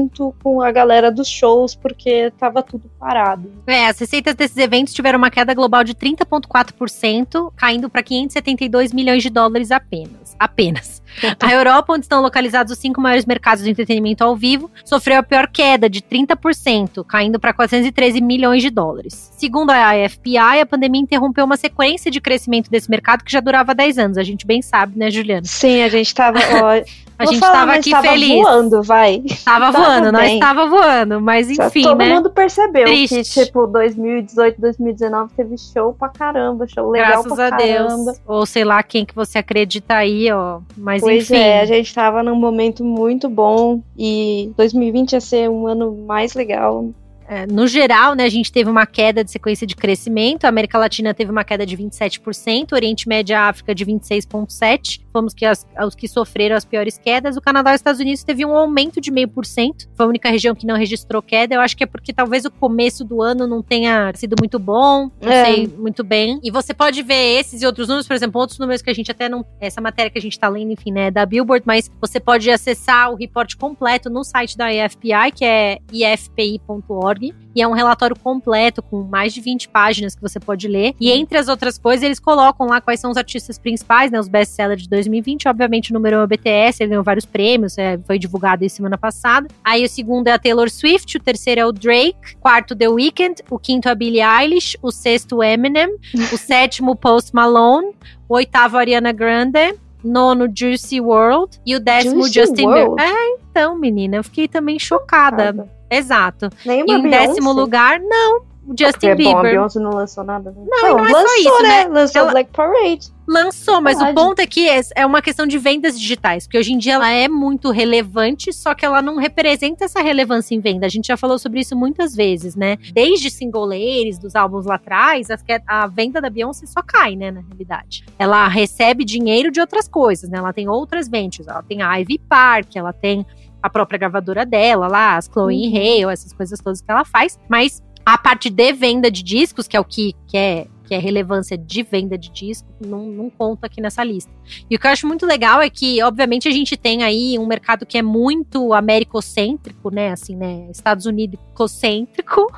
com 0.42 0.62
a 0.62 0.70
galera 0.70 1.10
dos 1.10 1.28
shows, 1.28 1.74
porque 1.74 2.10
estava 2.32 2.62
tudo 2.62 2.90
parado. 2.98 3.50
É, 3.66 3.86
as 3.86 3.98
receitas 3.98 4.34
desses 4.34 4.56
eventos 4.56 4.94
tiveram 4.94 5.18
uma 5.18 5.30
queda 5.30 5.52
global 5.54 5.84
de 5.84 5.94
30,4%, 5.94 7.52
caindo 7.56 7.90
para 7.90 8.02
572 8.02 8.92
milhões 8.92 9.22
de 9.22 9.30
dólares 9.30 9.70
apenas. 9.70 10.36
Apenas. 10.38 11.01
A 11.40 11.52
Europa, 11.52 11.92
onde 11.92 12.04
estão 12.04 12.22
localizados 12.22 12.72
os 12.72 12.78
cinco 12.78 13.00
maiores 13.00 13.24
mercados 13.26 13.64
de 13.64 13.70
entretenimento 13.70 14.22
ao 14.24 14.36
vivo, 14.36 14.70
sofreu 14.84 15.18
a 15.18 15.22
pior 15.22 15.48
queda, 15.48 15.88
de 15.88 16.00
30%, 16.02 17.04
caindo 17.06 17.38
para 17.38 17.52
413 17.52 18.20
milhões 18.20 18.62
de 18.62 18.70
dólares. 18.70 19.30
Segundo 19.36 19.70
a 19.70 19.90
AFPI, 19.90 20.60
a 20.60 20.66
pandemia 20.66 21.00
interrompeu 21.00 21.44
uma 21.44 21.56
sequência 21.56 22.10
de 22.10 22.20
crescimento 22.20 22.70
desse 22.70 22.90
mercado 22.90 23.24
que 23.24 23.32
já 23.32 23.40
durava 23.40 23.74
10 23.74 23.98
anos. 23.98 24.18
A 24.18 24.22
gente 24.22 24.46
bem 24.46 24.62
sabe, 24.62 24.98
né, 24.98 25.10
Juliana? 25.10 25.42
Sim, 25.44 25.82
a 25.82 25.88
gente 25.88 26.06
estava. 26.06 26.38
A 27.18 27.26
gente 27.26 27.34
estava 27.34 27.74
aqui 27.74 27.90
tava 27.90 28.08
feliz. 28.08 28.42
voando, 28.42 28.82
vai. 28.82 29.22
Tava, 29.44 29.72
tava 29.72 29.78
voando, 29.78 30.02
bem. 30.04 30.12
nós 30.12 30.32
estava 30.32 30.66
voando, 30.66 31.20
mas 31.20 31.48
enfim, 31.50 31.82
Todo 31.82 31.98
né? 31.98 32.14
mundo 32.14 32.30
percebeu 32.30 32.84
Triste. 32.84 33.22
que, 33.22 33.44
tipo, 33.44 33.66
2018, 33.68 34.60
2019 34.60 35.32
teve 35.36 35.56
show 35.56 35.92
pra 35.92 36.08
caramba, 36.08 36.66
show 36.66 36.90
legal 36.90 37.22
Graças 37.22 37.32
pra 37.32 37.46
a 37.46 37.50
caramba. 37.50 38.04
Deus. 38.12 38.20
Ou 38.26 38.44
sei 38.44 38.64
lá 38.64 38.82
quem 38.82 39.04
que 39.04 39.14
você 39.14 39.38
acredita 39.38 39.94
aí, 39.94 40.32
ó. 40.32 40.58
Mas 40.76 41.01
pois 41.02 41.30
enfim. 41.30 41.40
é, 41.40 41.60
a 41.60 41.64
gente 41.64 41.92
tava 41.94 42.22
num 42.22 42.36
momento 42.36 42.84
muito 42.84 43.28
bom 43.28 43.82
e 43.96 44.50
2020 44.56 45.12
ia 45.12 45.20
ser 45.20 45.50
um 45.50 45.66
ano 45.66 45.94
mais 46.06 46.34
legal. 46.34 46.90
É, 47.32 47.46
no 47.46 47.66
geral, 47.66 48.14
né, 48.14 48.24
a 48.24 48.28
gente 48.28 48.52
teve 48.52 48.68
uma 48.68 48.84
queda 48.84 49.24
de 49.24 49.30
sequência 49.30 49.66
de 49.66 49.74
crescimento. 49.74 50.44
A 50.44 50.48
América 50.50 50.76
Latina 50.76 51.14
teve 51.14 51.30
uma 51.30 51.42
queda 51.42 51.64
de 51.64 51.74
27%, 51.78 52.72
Oriente 52.74 53.08
Médio 53.08 53.32
e 53.32 53.34
África 53.34 53.74
de 53.74 53.86
26,7%. 53.86 55.00
Fomos 55.10 55.32
que 55.32 55.46
as, 55.46 55.66
os 55.82 55.94
que 55.94 56.06
sofreram 56.06 56.56
as 56.56 56.64
piores 56.66 56.98
quedas. 56.98 57.34
O 57.34 57.40
Canadá 57.40 57.70
e 57.72 57.74
os 57.74 57.78
Estados 57.78 58.00
Unidos 58.02 58.22
teve 58.22 58.44
um 58.44 58.54
aumento 58.54 59.00
de 59.00 59.10
0,5%. 59.10 59.88
Foi 59.94 60.04
a 60.04 60.08
única 60.10 60.28
região 60.28 60.54
que 60.54 60.66
não 60.66 60.76
registrou 60.76 61.22
queda. 61.22 61.54
Eu 61.54 61.62
acho 61.62 61.74
que 61.74 61.84
é 61.84 61.86
porque 61.86 62.12
talvez 62.12 62.44
o 62.44 62.50
começo 62.50 63.02
do 63.02 63.22
ano 63.22 63.46
não 63.46 63.62
tenha 63.62 64.12
sido 64.14 64.36
muito 64.38 64.58
bom. 64.58 65.10
Não 65.18 65.32
é. 65.32 65.44
sei 65.46 65.66
muito 65.66 66.04
bem. 66.04 66.38
E 66.42 66.50
você 66.50 66.74
pode 66.74 67.02
ver 67.02 67.38
esses 67.38 67.62
e 67.62 67.66
outros 67.66 67.88
números, 67.88 68.06
por 68.06 68.14
exemplo, 68.14 68.40
outros 68.42 68.58
números 68.58 68.82
que 68.82 68.90
a 68.90 68.94
gente 68.94 69.10
até 69.10 69.30
não. 69.30 69.42
Essa 69.58 69.80
matéria 69.80 70.10
que 70.10 70.18
a 70.18 70.22
gente 70.22 70.38
tá 70.38 70.48
lendo, 70.50 70.72
enfim, 70.72 70.92
né, 70.92 71.06
é 71.06 71.10
da 71.10 71.24
Billboard, 71.24 71.64
mas 71.66 71.90
você 71.98 72.20
pode 72.20 72.50
acessar 72.50 73.10
o 73.10 73.14
reporte 73.14 73.56
completo 73.56 74.10
no 74.10 74.22
site 74.22 74.54
da 74.54 74.70
IFPI, 74.72 75.32
que 75.34 75.44
é 75.46 75.78
ifpi.org 75.90 77.21
e 77.54 77.62
é 77.62 77.68
um 77.68 77.72
relatório 77.72 78.16
completo 78.16 78.82
com 78.82 79.02
mais 79.02 79.32
de 79.32 79.40
20 79.40 79.68
páginas 79.68 80.14
que 80.14 80.22
você 80.22 80.40
pode 80.40 80.66
ler. 80.66 80.94
E 80.98 81.10
entre 81.10 81.38
as 81.38 81.48
outras 81.48 81.76
coisas, 81.76 82.02
eles 82.02 82.18
colocam 82.18 82.66
lá 82.66 82.80
quais 82.80 82.98
são 82.98 83.10
os 83.10 83.16
artistas 83.16 83.58
principais, 83.58 84.10
né, 84.10 84.18
os 84.18 84.28
best-sellers 84.28 84.82
de 84.82 84.88
2020. 84.88 85.48
Obviamente, 85.48 85.90
o 85.90 85.94
número 85.94 86.16
é 86.16 86.24
o 86.24 86.26
BTS, 86.26 86.82
ele 86.82 86.90
ganhou 86.90 87.04
vários 87.04 87.26
prêmios, 87.26 87.76
é, 87.76 87.98
foi 88.06 88.18
divulgado 88.18 88.64
aí 88.64 88.70
semana 88.70 88.96
passada. 88.96 89.48
Aí 89.62 89.84
o 89.84 89.88
segundo 89.88 90.28
é 90.28 90.32
a 90.32 90.38
Taylor 90.38 90.70
Swift, 90.70 91.16
o 91.16 91.20
terceiro 91.20 91.60
é 91.60 91.66
o 91.66 91.72
Drake, 91.72 92.36
quarto 92.40 92.74
The 92.74 92.88
Weeknd, 92.88 93.42
o 93.50 93.58
quinto 93.58 93.88
é 93.88 93.92
a 93.92 93.94
Billie 93.94 94.22
Eilish, 94.22 94.78
o 94.82 94.90
sexto 94.90 95.42
Eminem, 95.42 95.94
o 96.32 96.36
sétimo 96.38 96.96
Post 96.96 97.34
Malone, 97.34 97.92
o 98.28 98.34
oitavo 98.34 98.78
Ariana 98.78 99.12
Grande, 99.12 99.74
nono 100.02 100.48
Juicy 100.52 101.00
World 101.00 101.60
e 101.64 101.76
o 101.76 101.80
décimo 101.80 102.22
Juicy 102.22 102.40
Justin? 102.40 102.66
Bieber. 102.66 102.94
É, 102.98 103.36
então, 103.50 103.78
menina, 103.78 104.16
eu 104.16 104.24
fiquei 104.24 104.48
também 104.48 104.78
chocada. 104.78 105.46
Chocada. 105.46 105.81
Exato. 105.96 106.48
Nem 106.64 106.80
E 106.80 106.82
uma 106.84 106.98
em 106.98 107.02
Beyoncé. 107.02 107.26
décimo 107.28 107.52
lugar, 107.52 108.00
não, 108.00 108.40
o 108.66 108.74
Justin 108.78 109.06
é 109.08 109.14
bom, 109.14 109.22
a 109.30 109.42
Bieber. 109.42 109.50
Beyoncé 109.52 109.80
não 109.80 109.90
lançou 109.90 110.22
nada. 110.24 110.50
Né? 110.50 110.56
Não, 110.68 110.88
e 110.88 110.92
não 110.94 111.04
é 111.06 111.10
só 111.10 111.16
lançou, 111.18 111.36
isso, 111.38 111.62
né? 111.62 111.86
Lançou 111.88 112.20
Ela- 112.22 112.30
Black 112.30 112.50
Parade. 112.52 113.12
Lançou, 113.26 113.80
mas 113.80 113.96
o 113.96 114.04
Verdade. 114.04 114.26
ponto 114.28 114.40
é 114.40 114.46
que 114.46 114.68
é- 114.68 114.80
é 114.96 115.06
uma 115.06 115.22
questão 115.22 115.46
de 115.46 115.56
vendas 115.56 115.98
digitais, 115.98 116.44
porque 116.44 116.58
hoje 116.58 116.72
em 116.72 116.78
dia 116.78 116.94
ela 116.94 117.08
é 117.10 117.28
muito 117.28 117.70
relevante, 117.70 118.52
só 118.52 118.74
que 118.74 118.84
ela 118.84 119.00
não 119.00 119.16
representa 119.16 119.84
essa 119.84 120.00
relevância 120.02 120.54
em 120.54 120.60
venda. 120.60 120.86
A 120.86 120.88
gente 120.88 121.06
já 121.06 121.16
falou 121.16 121.38
sobre 121.38 121.60
isso 121.60 121.76
muitas 121.76 122.14
vezes, 122.16 122.56
né? 122.56 122.76
Desde 122.92 123.30
single 123.30 123.64
ladies, 123.64 124.18
dos 124.18 124.34
álbuns 124.34 124.66
lá 124.66 124.74
atrás, 124.74 125.28
a 125.68 125.86
venda 125.86 126.20
da 126.20 126.28
Beyoncé 126.30 126.66
só 126.66 126.82
cai, 126.82 127.14
né, 127.16 127.30
na 127.30 127.40
realidade. 127.40 128.04
Ela 128.18 128.46
recebe 128.48 129.04
dinheiro 129.04 129.50
de 129.52 129.60
outras 129.60 129.86
coisas, 129.88 130.28
né? 130.28 130.38
Ela 130.38 130.52
tem 130.52 130.68
outras 130.68 131.08
ventures, 131.08 131.46
ela 131.48 131.62
tem 131.62 131.80
a 131.80 131.94
Ivy 131.98 132.18
Park, 132.28 132.74
ela 132.76 132.92
tem 132.92 133.24
a 133.62 133.70
própria 133.70 133.98
gravadora 133.98 134.44
dela 134.44 134.88
lá, 134.88 135.16
as 135.16 135.26
Chloe 135.26 135.68
Uhum. 135.68 135.76
Hale, 135.76 136.12
essas 136.12 136.32
coisas 136.32 136.60
todas 136.60 136.80
que 136.80 136.90
ela 136.90 137.04
faz, 137.04 137.38
mas 137.48 137.82
a 138.04 138.18
parte 138.18 138.50
de 138.50 138.72
venda 138.72 139.10
de 139.10 139.22
discos, 139.22 139.68
que 139.68 139.76
é 139.76 139.80
o 139.80 139.84
que, 139.84 140.14
que 140.26 140.36
é 140.36 140.66
que 140.92 140.96
é 140.96 140.98
relevância 140.98 141.56
de 141.56 141.82
venda 141.82 142.18
de 142.18 142.30
disco, 142.30 142.68
não, 142.86 143.06
não 143.06 143.30
conta 143.30 143.66
aqui 143.66 143.80
nessa 143.80 144.04
lista. 144.04 144.30
E 144.68 144.76
o 144.76 144.78
que 144.78 144.86
eu 144.86 144.90
acho 144.90 145.06
muito 145.06 145.24
legal 145.24 145.62
é 145.62 145.70
que, 145.70 146.02
obviamente, 146.02 146.46
a 146.46 146.50
gente 146.50 146.76
tem 146.76 147.02
aí 147.02 147.38
um 147.38 147.46
mercado 147.46 147.86
que 147.86 147.96
é 147.96 148.02
muito 148.02 148.74
americocêntrico, 148.74 149.88
né? 149.90 150.10
Assim, 150.10 150.36
né? 150.36 150.68
Estados 150.70 151.06
Unidos 151.06 151.40
cêntrico. 151.68 152.52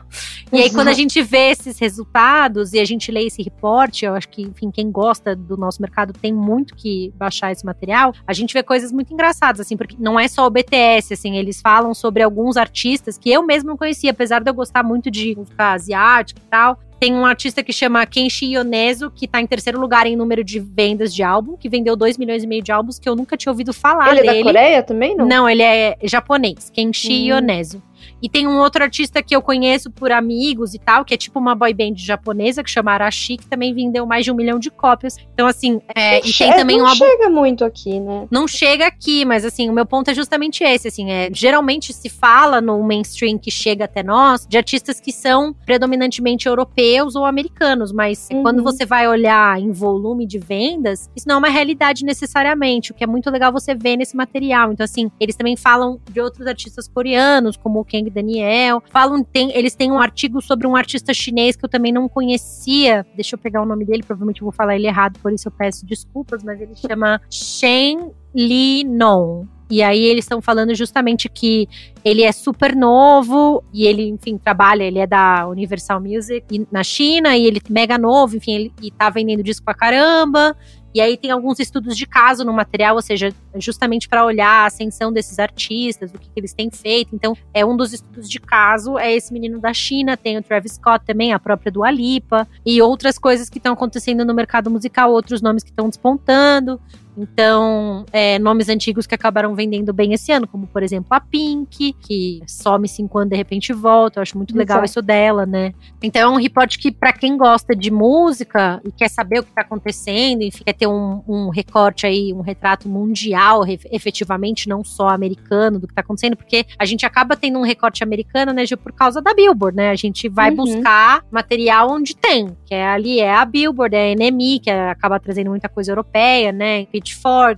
E 0.52 0.62
aí, 0.62 0.70
quando 0.70 0.88
a 0.88 0.92
gente 0.92 1.20
vê 1.20 1.50
esses 1.50 1.78
resultados 1.78 2.72
e 2.72 2.80
a 2.80 2.84
gente 2.84 3.12
lê 3.12 3.26
esse 3.26 3.42
reporte, 3.42 4.04
eu 4.04 4.14
acho 4.14 4.28
que, 4.28 4.42
enfim, 4.42 4.70
quem 4.70 4.90
gosta 4.90 5.36
do 5.36 5.56
nosso 5.56 5.80
mercado 5.82 6.12
tem 6.12 6.32
muito 6.32 6.74
que 6.74 7.12
baixar 7.16 7.52
esse 7.52 7.66
material. 7.66 8.14
A 8.26 8.32
gente 8.32 8.54
vê 8.54 8.62
coisas 8.62 8.90
muito 8.90 9.12
engraçadas, 9.12 9.60
assim, 9.60 9.76
porque 9.76 9.96
não 9.98 10.18
é 10.18 10.26
só 10.26 10.46
o 10.46 10.50
BTS, 10.50 11.14
assim, 11.14 11.36
eles 11.36 11.60
falam 11.60 11.92
sobre 11.92 12.22
alguns 12.22 12.56
artistas 12.56 13.18
que 13.18 13.30
eu 13.30 13.42
mesmo 13.44 13.68
não 13.68 13.76
conhecia, 13.76 14.10
apesar 14.10 14.42
de 14.42 14.50
eu 14.50 14.54
gostar 14.54 14.82
muito 14.82 15.10
de 15.10 15.36
música 15.36 15.72
asiática 15.72 16.40
e 16.40 16.48
tal. 16.48 16.78
Tem 17.00 17.12
um 17.12 17.26
artista 17.26 17.62
que 17.62 17.72
chama 17.72 18.04
Kenshi 18.06 18.54
Yonezu, 18.54 19.10
que 19.10 19.26
tá 19.28 19.40
em 19.40 19.46
terceiro 19.46 19.78
lugar 19.80 20.06
em 20.06 20.16
número 20.16 20.42
de 20.42 20.58
vendas 20.58 21.14
de 21.14 21.22
álbum, 21.22 21.56
que 21.56 21.68
vendeu 21.68 21.96
2 21.96 22.16
milhões 22.16 22.44
e 22.44 22.46
meio 22.46 22.62
de 22.62 22.72
álbuns, 22.72 22.98
que 22.98 23.08
eu 23.08 23.14
nunca 23.14 23.36
tinha 23.36 23.52
ouvido 23.52 23.72
falar 23.74 24.10
Ele 24.10 24.20
é 24.20 24.22
dele. 24.32 24.38
da 24.38 24.44
Coreia 24.44 24.82
também, 24.82 25.14
não? 25.16 25.26
Não, 25.26 25.48
ele 25.48 25.62
é 25.62 25.96
japonês, 26.02 26.70
Kenshi 26.70 27.12
Hum. 27.32 27.36
Yonezu. 27.36 27.82
E 28.24 28.28
tem 28.30 28.46
um 28.46 28.58
outro 28.58 28.82
artista 28.82 29.22
que 29.22 29.36
eu 29.36 29.42
conheço 29.42 29.90
por 29.90 30.10
amigos 30.10 30.72
e 30.72 30.78
tal, 30.78 31.04
que 31.04 31.12
é 31.12 31.16
tipo 31.16 31.38
uma 31.38 31.54
boy 31.54 31.74
band 31.74 31.92
japonesa 31.96 32.64
que 32.64 32.70
chama 32.70 32.90
Arashi, 32.92 33.36
que 33.36 33.46
também 33.46 33.74
vendeu 33.74 34.06
mais 34.06 34.24
de 34.24 34.32
um 34.32 34.34
milhão 34.34 34.58
de 34.58 34.70
cópias. 34.70 35.18
Então, 35.34 35.46
assim, 35.46 35.78
é, 35.94 36.26
e 36.26 36.32
tem 36.32 36.50
também 36.54 36.78
não 36.78 36.86
um 36.86 36.88
Não 36.88 36.94
chega 36.94 37.28
muito 37.28 37.64
aqui, 37.66 38.00
né? 38.00 38.26
Não 38.30 38.48
chega 38.48 38.86
aqui, 38.86 39.26
mas 39.26 39.44
assim, 39.44 39.68
o 39.68 39.74
meu 39.74 39.84
ponto 39.84 40.10
é 40.10 40.14
justamente 40.14 40.64
esse, 40.64 40.88
assim, 40.88 41.10
é, 41.10 41.28
geralmente 41.34 41.92
se 41.92 42.08
fala 42.08 42.62
no 42.62 42.82
mainstream 42.82 43.36
que 43.36 43.50
chega 43.50 43.84
até 43.84 44.02
nós 44.02 44.46
de 44.46 44.56
artistas 44.56 44.98
que 44.98 45.12
são 45.12 45.52
predominantemente 45.66 46.48
europeus 46.48 47.16
ou 47.16 47.26
americanos, 47.26 47.92
mas 47.92 48.28
uhum. 48.32 48.42
quando 48.42 48.62
você 48.62 48.86
vai 48.86 49.06
olhar 49.06 49.60
em 49.60 49.70
volume 49.70 50.26
de 50.26 50.38
vendas, 50.38 51.10
isso 51.14 51.28
não 51.28 51.34
é 51.34 51.38
uma 51.40 51.50
realidade 51.50 52.06
necessariamente, 52.06 52.90
o 52.90 52.94
que 52.94 53.04
é 53.04 53.06
muito 53.06 53.28
legal 53.28 53.52
você 53.52 53.74
ver 53.74 53.98
nesse 53.98 54.16
material. 54.16 54.72
Então, 54.72 54.84
assim, 54.84 55.10
eles 55.20 55.36
também 55.36 55.58
falam 55.58 56.00
de 56.10 56.22
outros 56.22 56.46
artistas 56.46 56.88
coreanos, 56.88 57.58
como 57.58 57.80
o 57.80 57.84
Kang 57.84 58.13
Daniel, 58.14 58.82
falam, 58.90 59.22
tem, 59.22 59.56
eles 59.56 59.74
têm 59.74 59.90
um 59.90 59.98
artigo 59.98 60.40
sobre 60.40 60.66
um 60.66 60.76
artista 60.76 61.12
chinês 61.12 61.56
que 61.56 61.64
eu 61.64 61.68
também 61.68 61.92
não 61.92 62.08
conhecia, 62.08 63.04
deixa 63.14 63.34
eu 63.34 63.38
pegar 63.38 63.62
o 63.62 63.66
nome 63.66 63.84
dele, 63.84 64.02
provavelmente 64.02 64.40
eu 64.40 64.46
vou 64.46 64.52
falar 64.52 64.76
ele 64.76 64.86
errado, 64.86 65.18
por 65.20 65.32
isso 65.32 65.48
eu 65.48 65.52
peço 65.52 65.84
desculpas, 65.84 66.42
mas 66.42 66.60
ele 66.60 66.74
chama 66.74 67.20
Shen 67.30 68.10
Li 68.34 68.84
Non. 68.84 69.46
E 69.70 69.82
aí 69.82 70.04
eles 70.04 70.24
estão 70.24 70.42
falando 70.42 70.74
justamente 70.74 71.28
que 71.28 71.66
ele 72.04 72.22
é 72.22 72.32
super 72.32 72.76
novo 72.76 73.64
e 73.72 73.86
ele, 73.86 74.08
enfim, 74.08 74.36
trabalha, 74.36 74.84
ele 74.84 74.98
é 74.98 75.06
da 75.06 75.48
Universal 75.48 76.00
Music 76.00 76.66
na 76.70 76.84
China 76.84 77.36
e 77.36 77.46
ele 77.46 77.58
é 77.58 77.72
mega 77.72 77.96
novo, 77.96 78.36
enfim, 78.36 78.52
ele 78.52 78.72
e 78.82 78.90
tá 78.90 79.08
vendendo 79.08 79.42
disco 79.42 79.64
pra 79.64 79.74
caramba. 79.74 80.54
E 80.94 81.00
aí 81.00 81.16
tem 81.16 81.32
alguns 81.32 81.58
estudos 81.58 81.96
de 81.96 82.06
caso 82.06 82.44
no 82.44 82.52
material, 82.52 82.94
ou 82.94 83.02
seja, 83.02 83.34
justamente 83.56 84.08
para 84.08 84.24
olhar 84.24 84.62
a 84.62 84.66
ascensão 84.66 85.12
desses 85.12 85.40
artistas, 85.40 86.12
o 86.12 86.18
que, 86.18 86.30
que, 86.30 86.38
eles 86.38 86.54
têm 86.54 86.70
feito. 86.70 87.14
Então, 87.14 87.36
é 87.52 87.66
um 87.66 87.76
dos 87.76 87.92
estudos 87.92 88.30
de 88.30 88.38
caso 88.38 88.96
é 88.96 89.12
esse 89.12 89.32
menino 89.32 89.58
da 89.58 89.74
China, 89.74 90.16
tem 90.16 90.38
o 90.38 90.42
Travis 90.42 90.74
Scott 90.74 91.04
também, 91.04 91.32
a 91.32 91.38
própria 91.40 91.72
Dua 91.72 91.90
Lipa 91.90 92.46
e 92.64 92.80
outras 92.80 93.18
coisas 93.18 93.50
que 93.50 93.58
estão 93.58 93.72
acontecendo 93.72 94.24
no 94.24 94.32
mercado 94.32 94.70
musical, 94.70 95.10
outros 95.10 95.42
nomes 95.42 95.64
que 95.64 95.70
estão 95.70 95.88
despontando. 95.88 96.80
Então, 97.16 98.04
é, 98.12 98.38
nomes 98.38 98.68
antigos 98.68 99.06
que 99.06 99.14
acabaram 99.14 99.54
vendendo 99.54 99.92
bem 99.92 100.12
esse 100.12 100.32
ano, 100.32 100.46
como 100.46 100.66
por 100.66 100.82
exemplo 100.82 101.08
a 101.10 101.20
Pink, 101.20 101.92
que 101.94 102.40
some 102.46 102.88
cinco 102.88 103.18
anos 103.18 103.30
de 103.30 103.36
repente 103.36 103.72
volta. 103.72 104.18
Eu 104.18 104.22
acho 104.22 104.36
muito 104.36 104.56
legal 104.56 104.78
Exato. 104.78 104.90
isso 104.90 105.02
dela, 105.02 105.46
né? 105.46 105.72
Então 106.02 106.22
é 106.22 106.28
um 106.28 106.40
report 106.40 106.76
que, 106.78 106.90
para 106.90 107.12
quem 107.12 107.36
gosta 107.36 107.74
de 107.74 107.90
música 107.90 108.80
e 108.84 108.92
quer 108.92 109.08
saber 109.08 109.40
o 109.40 109.42
que 109.44 109.52
tá 109.52 109.62
acontecendo, 109.62 110.42
enfim, 110.42 110.64
quer 110.64 110.72
ter 110.72 110.86
um, 110.86 111.22
um 111.26 111.48
recorte 111.48 112.06
aí, 112.06 112.32
um 112.32 112.40
retrato 112.40 112.88
mundial, 112.88 113.62
efetivamente, 113.90 114.68
não 114.68 114.84
só 114.84 115.08
americano, 115.08 115.78
do 115.78 115.88
que 115.88 115.94
tá 115.94 116.00
acontecendo, 116.00 116.36
porque 116.36 116.66
a 116.78 116.84
gente 116.84 117.06
acaba 117.06 117.36
tendo 117.36 117.58
um 117.58 117.62
recorte 117.62 118.02
americano, 118.02 118.52
né, 118.52 118.66
Gil, 118.66 118.78
por 118.78 118.92
causa 118.92 119.20
da 119.20 119.34
Billboard, 119.34 119.76
né? 119.76 119.90
A 119.90 119.94
gente 119.94 120.28
vai 120.28 120.50
uhum. 120.50 120.56
buscar 120.56 121.22
material 121.30 121.90
onde 121.90 122.16
tem, 122.16 122.56
que 122.64 122.74
é 122.74 122.86
ali 122.86 123.20
é 123.20 123.34
a 123.34 123.44
Billboard, 123.44 123.94
é 123.94 124.12
a 124.12 124.14
NME, 124.14 124.60
que 124.60 124.70
acaba 124.70 125.18
trazendo 125.20 125.50
muita 125.50 125.68
coisa 125.68 125.92
europeia, 125.92 126.52
né? 126.52 126.86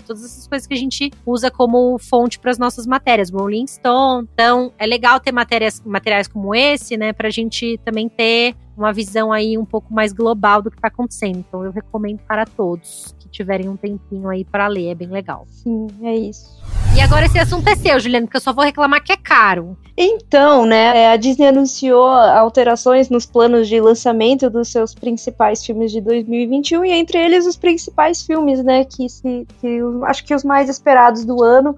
Todas 0.07 0.25
essas 0.25 0.49
coisas 0.49 0.67
que 0.67 0.75
a 0.75 0.77
gente 0.77 1.11
usa 1.25 1.51
como 1.51 1.99
fonte 1.99 2.39
para 2.39 2.51
as 2.51 2.59
nossas 2.59 2.87
matérias, 2.87 3.31
Rolling 3.31 3.67
Stone. 3.67 4.29
Então, 4.33 4.73
é 4.79 4.87
legal 4.87 5.21
ter 5.21 5.33
matérias, 5.33 5.83
materiais 5.85 6.27
como 6.27 6.55
esse, 6.55 6.97
né, 6.97 7.13
para 7.13 7.29
a 7.29 7.31
gente 7.31 7.79
também 7.85 8.09
ter 8.09 8.55
uma 8.77 8.93
visão 8.93 9.33
aí 9.33 9.57
um 9.57 9.65
pouco 9.65 9.93
mais 9.93 10.13
global 10.13 10.61
do 10.61 10.71
que 10.71 10.77
está 10.77 10.89
acontecendo. 10.89 11.39
Então, 11.39 11.65
eu 11.65 11.71
recomendo 11.71 12.21
para 12.27 12.45
todos 12.45 13.15
que 13.19 13.29
tiverem 13.29 13.69
um 13.69 13.77
tempinho 13.77 14.29
aí 14.29 14.45
para 14.45 14.67
ler, 14.69 14.91
é 14.91 14.95
bem 14.95 15.09
legal. 15.09 15.47
Sim, 15.49 15.87
é 16.03 16.15
isso. 16.15 16.57
E 16.97 17.01
agora 17.01 17.27
esse 17.27 17.39
assunto 17.39 17.69
é 17.69 17.77
seu, 17.77 18.01
Juliana, 18.01 18.27
porque 18.27 18.37
eu 18.37 18.41
só 18.41 18.53
vou 18.53 18.65
reclamar 18.65 19.03
que 19.03 19.13
é 19.13 19.17
caro. 19.17 19.77
Então, 19.97 20.65
né, 20.65 20.99
é, 20.99 21.13
a 21.13 21.17
Disney 21.17 21.49
anunciou 21.49 22.07
alterações 22.07 23.09
nos 23.09 23.27
planos 23.27 23.69
de 23.69 23.81
lançamento 23.81 24.49
dos 24.49 24.69
seus 24.69 24.95
principais 24.95 25.65
filmes 25.65 25.93
de 25.93 26.01
2021 26.01 26.85
e 26.85 26.93
entre 26.93 27.19
eles 27.19 27.47
os 27.47 27.57
principais 27.57 28.23
filmes, 28.23 28.63
né, 28.63 28.85
que, 28.85 29.09
se, 29.09 29.47
que 29.61 29.79
acho 30.05 30.25
que 30.25 30.35
os 30.35 30.45
mais 30.45 30.69
esperados 30.69 31.25
do 31.25 31.43
ano, 31.43 31.77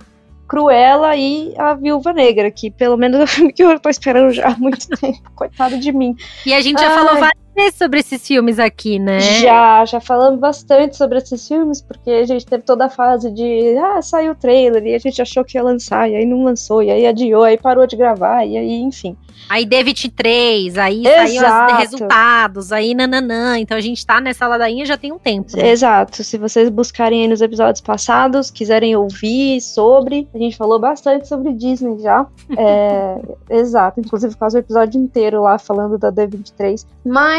Cruella 0.48 1.14
e 1.14 1.54
a 1.58 1.74
Viúva 1.74 2.12
Negra, 2.12 2.50
que 2.50 2.70
pelo 2.70 2.96
menos 2.96 3.20
é 3.20 3.22
o 3.24 3.26
filme 3.26 3.52
que 3.52 3.62
eu 3.62 3.78
tô 3.78 3.90
esperando 3.90 4.32
já 4.32 4.48
há 4.48 4.56
muito 4.56 4.88
tempo, 4.98 5.30
coitado 5.36 5.78
de 5.78 5.92
mim. 5.92 6.16
E 6.46 6.54
a 6.54 6.60
gente 6.60 6.80
já 6.80 6.88
Ai. 6.88 6.94
falou 6.94 7.20
várias 7.20 7.47
sobre 7.72 8.00
esses 8.00 8.26
filmes 8.26 8.58
aqui, 8.58 8.98
né? 8.98 9.20
Já, 9.20 9.84
já 9.84 10.00
falamos 10.00 10.40
bastante 10.40 10.96
sobre 10.96 11.18
esses 11.18 11.46
filmes, 11.46 11.80
porque 11.80 12.10
a 12.10 12.24
gente 12.24 12.46
teve 12.46 12.62
toda 12.62 12.86
a 12.86 12.90
fase 12.90 13.30
de 13.30 13.76
ah, 13.78 14.00
saiu 14.02 14.32
o 14.32 14.34
trailer 14.34 14.84
e 14.86 14.94
a 14.94 14.98
gente 14.98 15.20
achou 15.20 15.44
que 15.44 15.56
ia 15.56 15.62
lançar, 15.62 16.08
e 16.10 16.16
aí 16.16 16.24
não 16.24 16.44
lançou, 16.44 16.82
e 16.82 16.90
aí 16.90 17.06
adiou, 17.06 17.44
aí 17.44 17.58
parou 17.58 17.86
de 17.86 17.96
gravar, 17.96 18.44
e 18.44 18.56
aí, 18.56 18.80
enfim. 18.80 19.16
Aí 19.48 19.64
David 19.64 20.10
3, 20.10 20.76
aí 20.76 21.04
saiu 21.04 21.42
os 21.42 21.78
resultados, 21.78 22.70
aí 22.70 22.94
nananã. 22.94 23.58
Então 23.58 23.76
a 23.76 23.80
gente 23.80 24.04
tá 24.04 24.20
nessa 24.20 24.46
ladainha 24.46 24.84
já 24.84 24.96
tem 24.96 25.10
um 25.10 25.18
tempo. 25.18 25.56
Né? 25.56 25.70
Exato. 25.70 26.22
Se 26.22 26.36
vocês 26.36 26.68
buscarem 26.68 27.22
aí 27.22 27.28
nos 27.28 27.40
episódios 27.40 27.80
passados, 27.80 28.50
quiserem 28.50 28.94
ouvir 28.94 29.60
sobre, 29.60 30.28
a 30.34 30.38
gente 30.38 30.56
falou 30.56 30.78
bastante 30.78 31.26
sobre 31.26 31.52
Disney 31.52 31.98
já. 31.98 32.26
é, 32.56 33.18
exato. 33.56 34.00
Inclusive 34.00 34.34
quase 34.36 34.58
o 34.58 34.60
episódio 34.60 35.00
inteiro 35.00 35.42
lá 35.42 35.58
falando 35.58 35.96
da 35.96 36.10
David 36.10 36.52
3. 36.52 36.86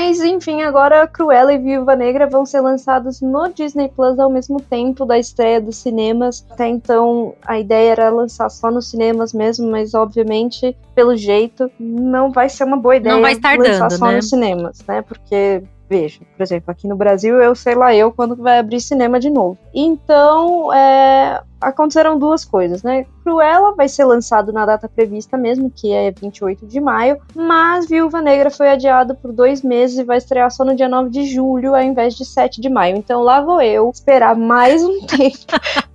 Mas, 0.09 0.21
enfim, 0.21 0.63
agora 0.63 1.07
Cruella 1.07 1.53
e 1.53 1.59
Viúva 1.59 1.95
Negra 1.95 2.25
vão 2.25 2.43
ser 2.43 2.61
lançados 2.61 3.21
no 3.21 3.47
Disney 3.49 3.89
Plus 3.89 4.17
ao 4.17 4.27
mesmo 4.27 4.59
tempo 4.59 5.05
da 5.05 5.19
estreia 5.19 5.61
dos 5.61 5.77
cinemas. 5.77 6.43
Até 6.49 6.67
então 6.67 7.35
a 7.45 7.59
ideia 7.59 7.91
era 7.91 8.09
lançar 8.09 8.49
só 8.49 8.71
nos 8.71 8.89
cinemas 8.89 9.33
mesmo, 9.33 9.69
mas 9.69 9.93
obviamente, 9.93 10.75
pelo 10.95 11.15
jeito, 11.15 11.69
não 11.79 12.31
vai 12.31 12.49
ser 12.49 12.63
uma 12.63 12.75
boa 12.75 12.95
ideia 12.95 13.13
não 13.13 13.21
vai 13.21 13.33
estar 13.33 13.55
lançar 13.55 13.87
dando, 13.87 13.99
só 13.99 14.07
né? 14.07 14.15
nos 14.15 14.29
cinemas, 14.29 14.79
né? 14.87 15.03
Porque 15.03 15.61
veja, 15.89 16.19
por 16.38 16.43
exemplo, 16.43 16.69
aqui 16.69 16.88
no 16.88 16.96
Brasil, 16.96 17.41
eu 17.41 17.55
sei 17.55 17.74
lá 17.74 17.96
eu 17.96 18.12
quando 18.12 18.36
vai 18.36 18.60
abrir 18.60 18.79
cinema 18.79 19.19
de 19.19 19.29
novo. 19.29 19.58
Então, 19.74 20.72
é, 20.72 21.41
aconteceram 21.60 22.17
duas 22.17 22.46
coisas, 22.46 22.84
né? 22.84 23.05
Cruella 23.24 23.75
vai 23.75 23.88
ser 23.88 24.05
lançado 24.05 24.53
na 24.53 24.65
data 24.65 24.88
prevista 24.88 25.38
mesmo, 25.38 25.69
que 25.69 25.91
é 25.91 26.12
28 26.12 26.65
de 26.67 26.79
maio, 26.79 27.19
mas 27.36 27.88
Viúva 27.88 28.22
Negra 28.22 28.51
foi 28.51 28.69
adiado 28.69 29.15
por 29.15 29.31
dois 29.31 29.62
meses 29.62 29.98
e 29.98 30.03
vai 30.03 30.17
estrear 30.17 30.50
só 30.51 30.63
no 30.63 30.75
dia 30.75 30.88
9 30.88 31.10
de 31.10 31.25
julho, 31.25 31.75
ao 31.75 31.81
invés 31.81 32.15
de 32.15 32.24
7 32.24 32.62
de 32.62 32.69
maio. 32.69 32.96
Então 32.96 33.22
lá 33.22 33.41
vou 33.41 33.62
eu 33.62 33.89
esperar 33.89 34.36
mais 34.36 34.84
um 34.84 35.01
tempo 35.08 35.38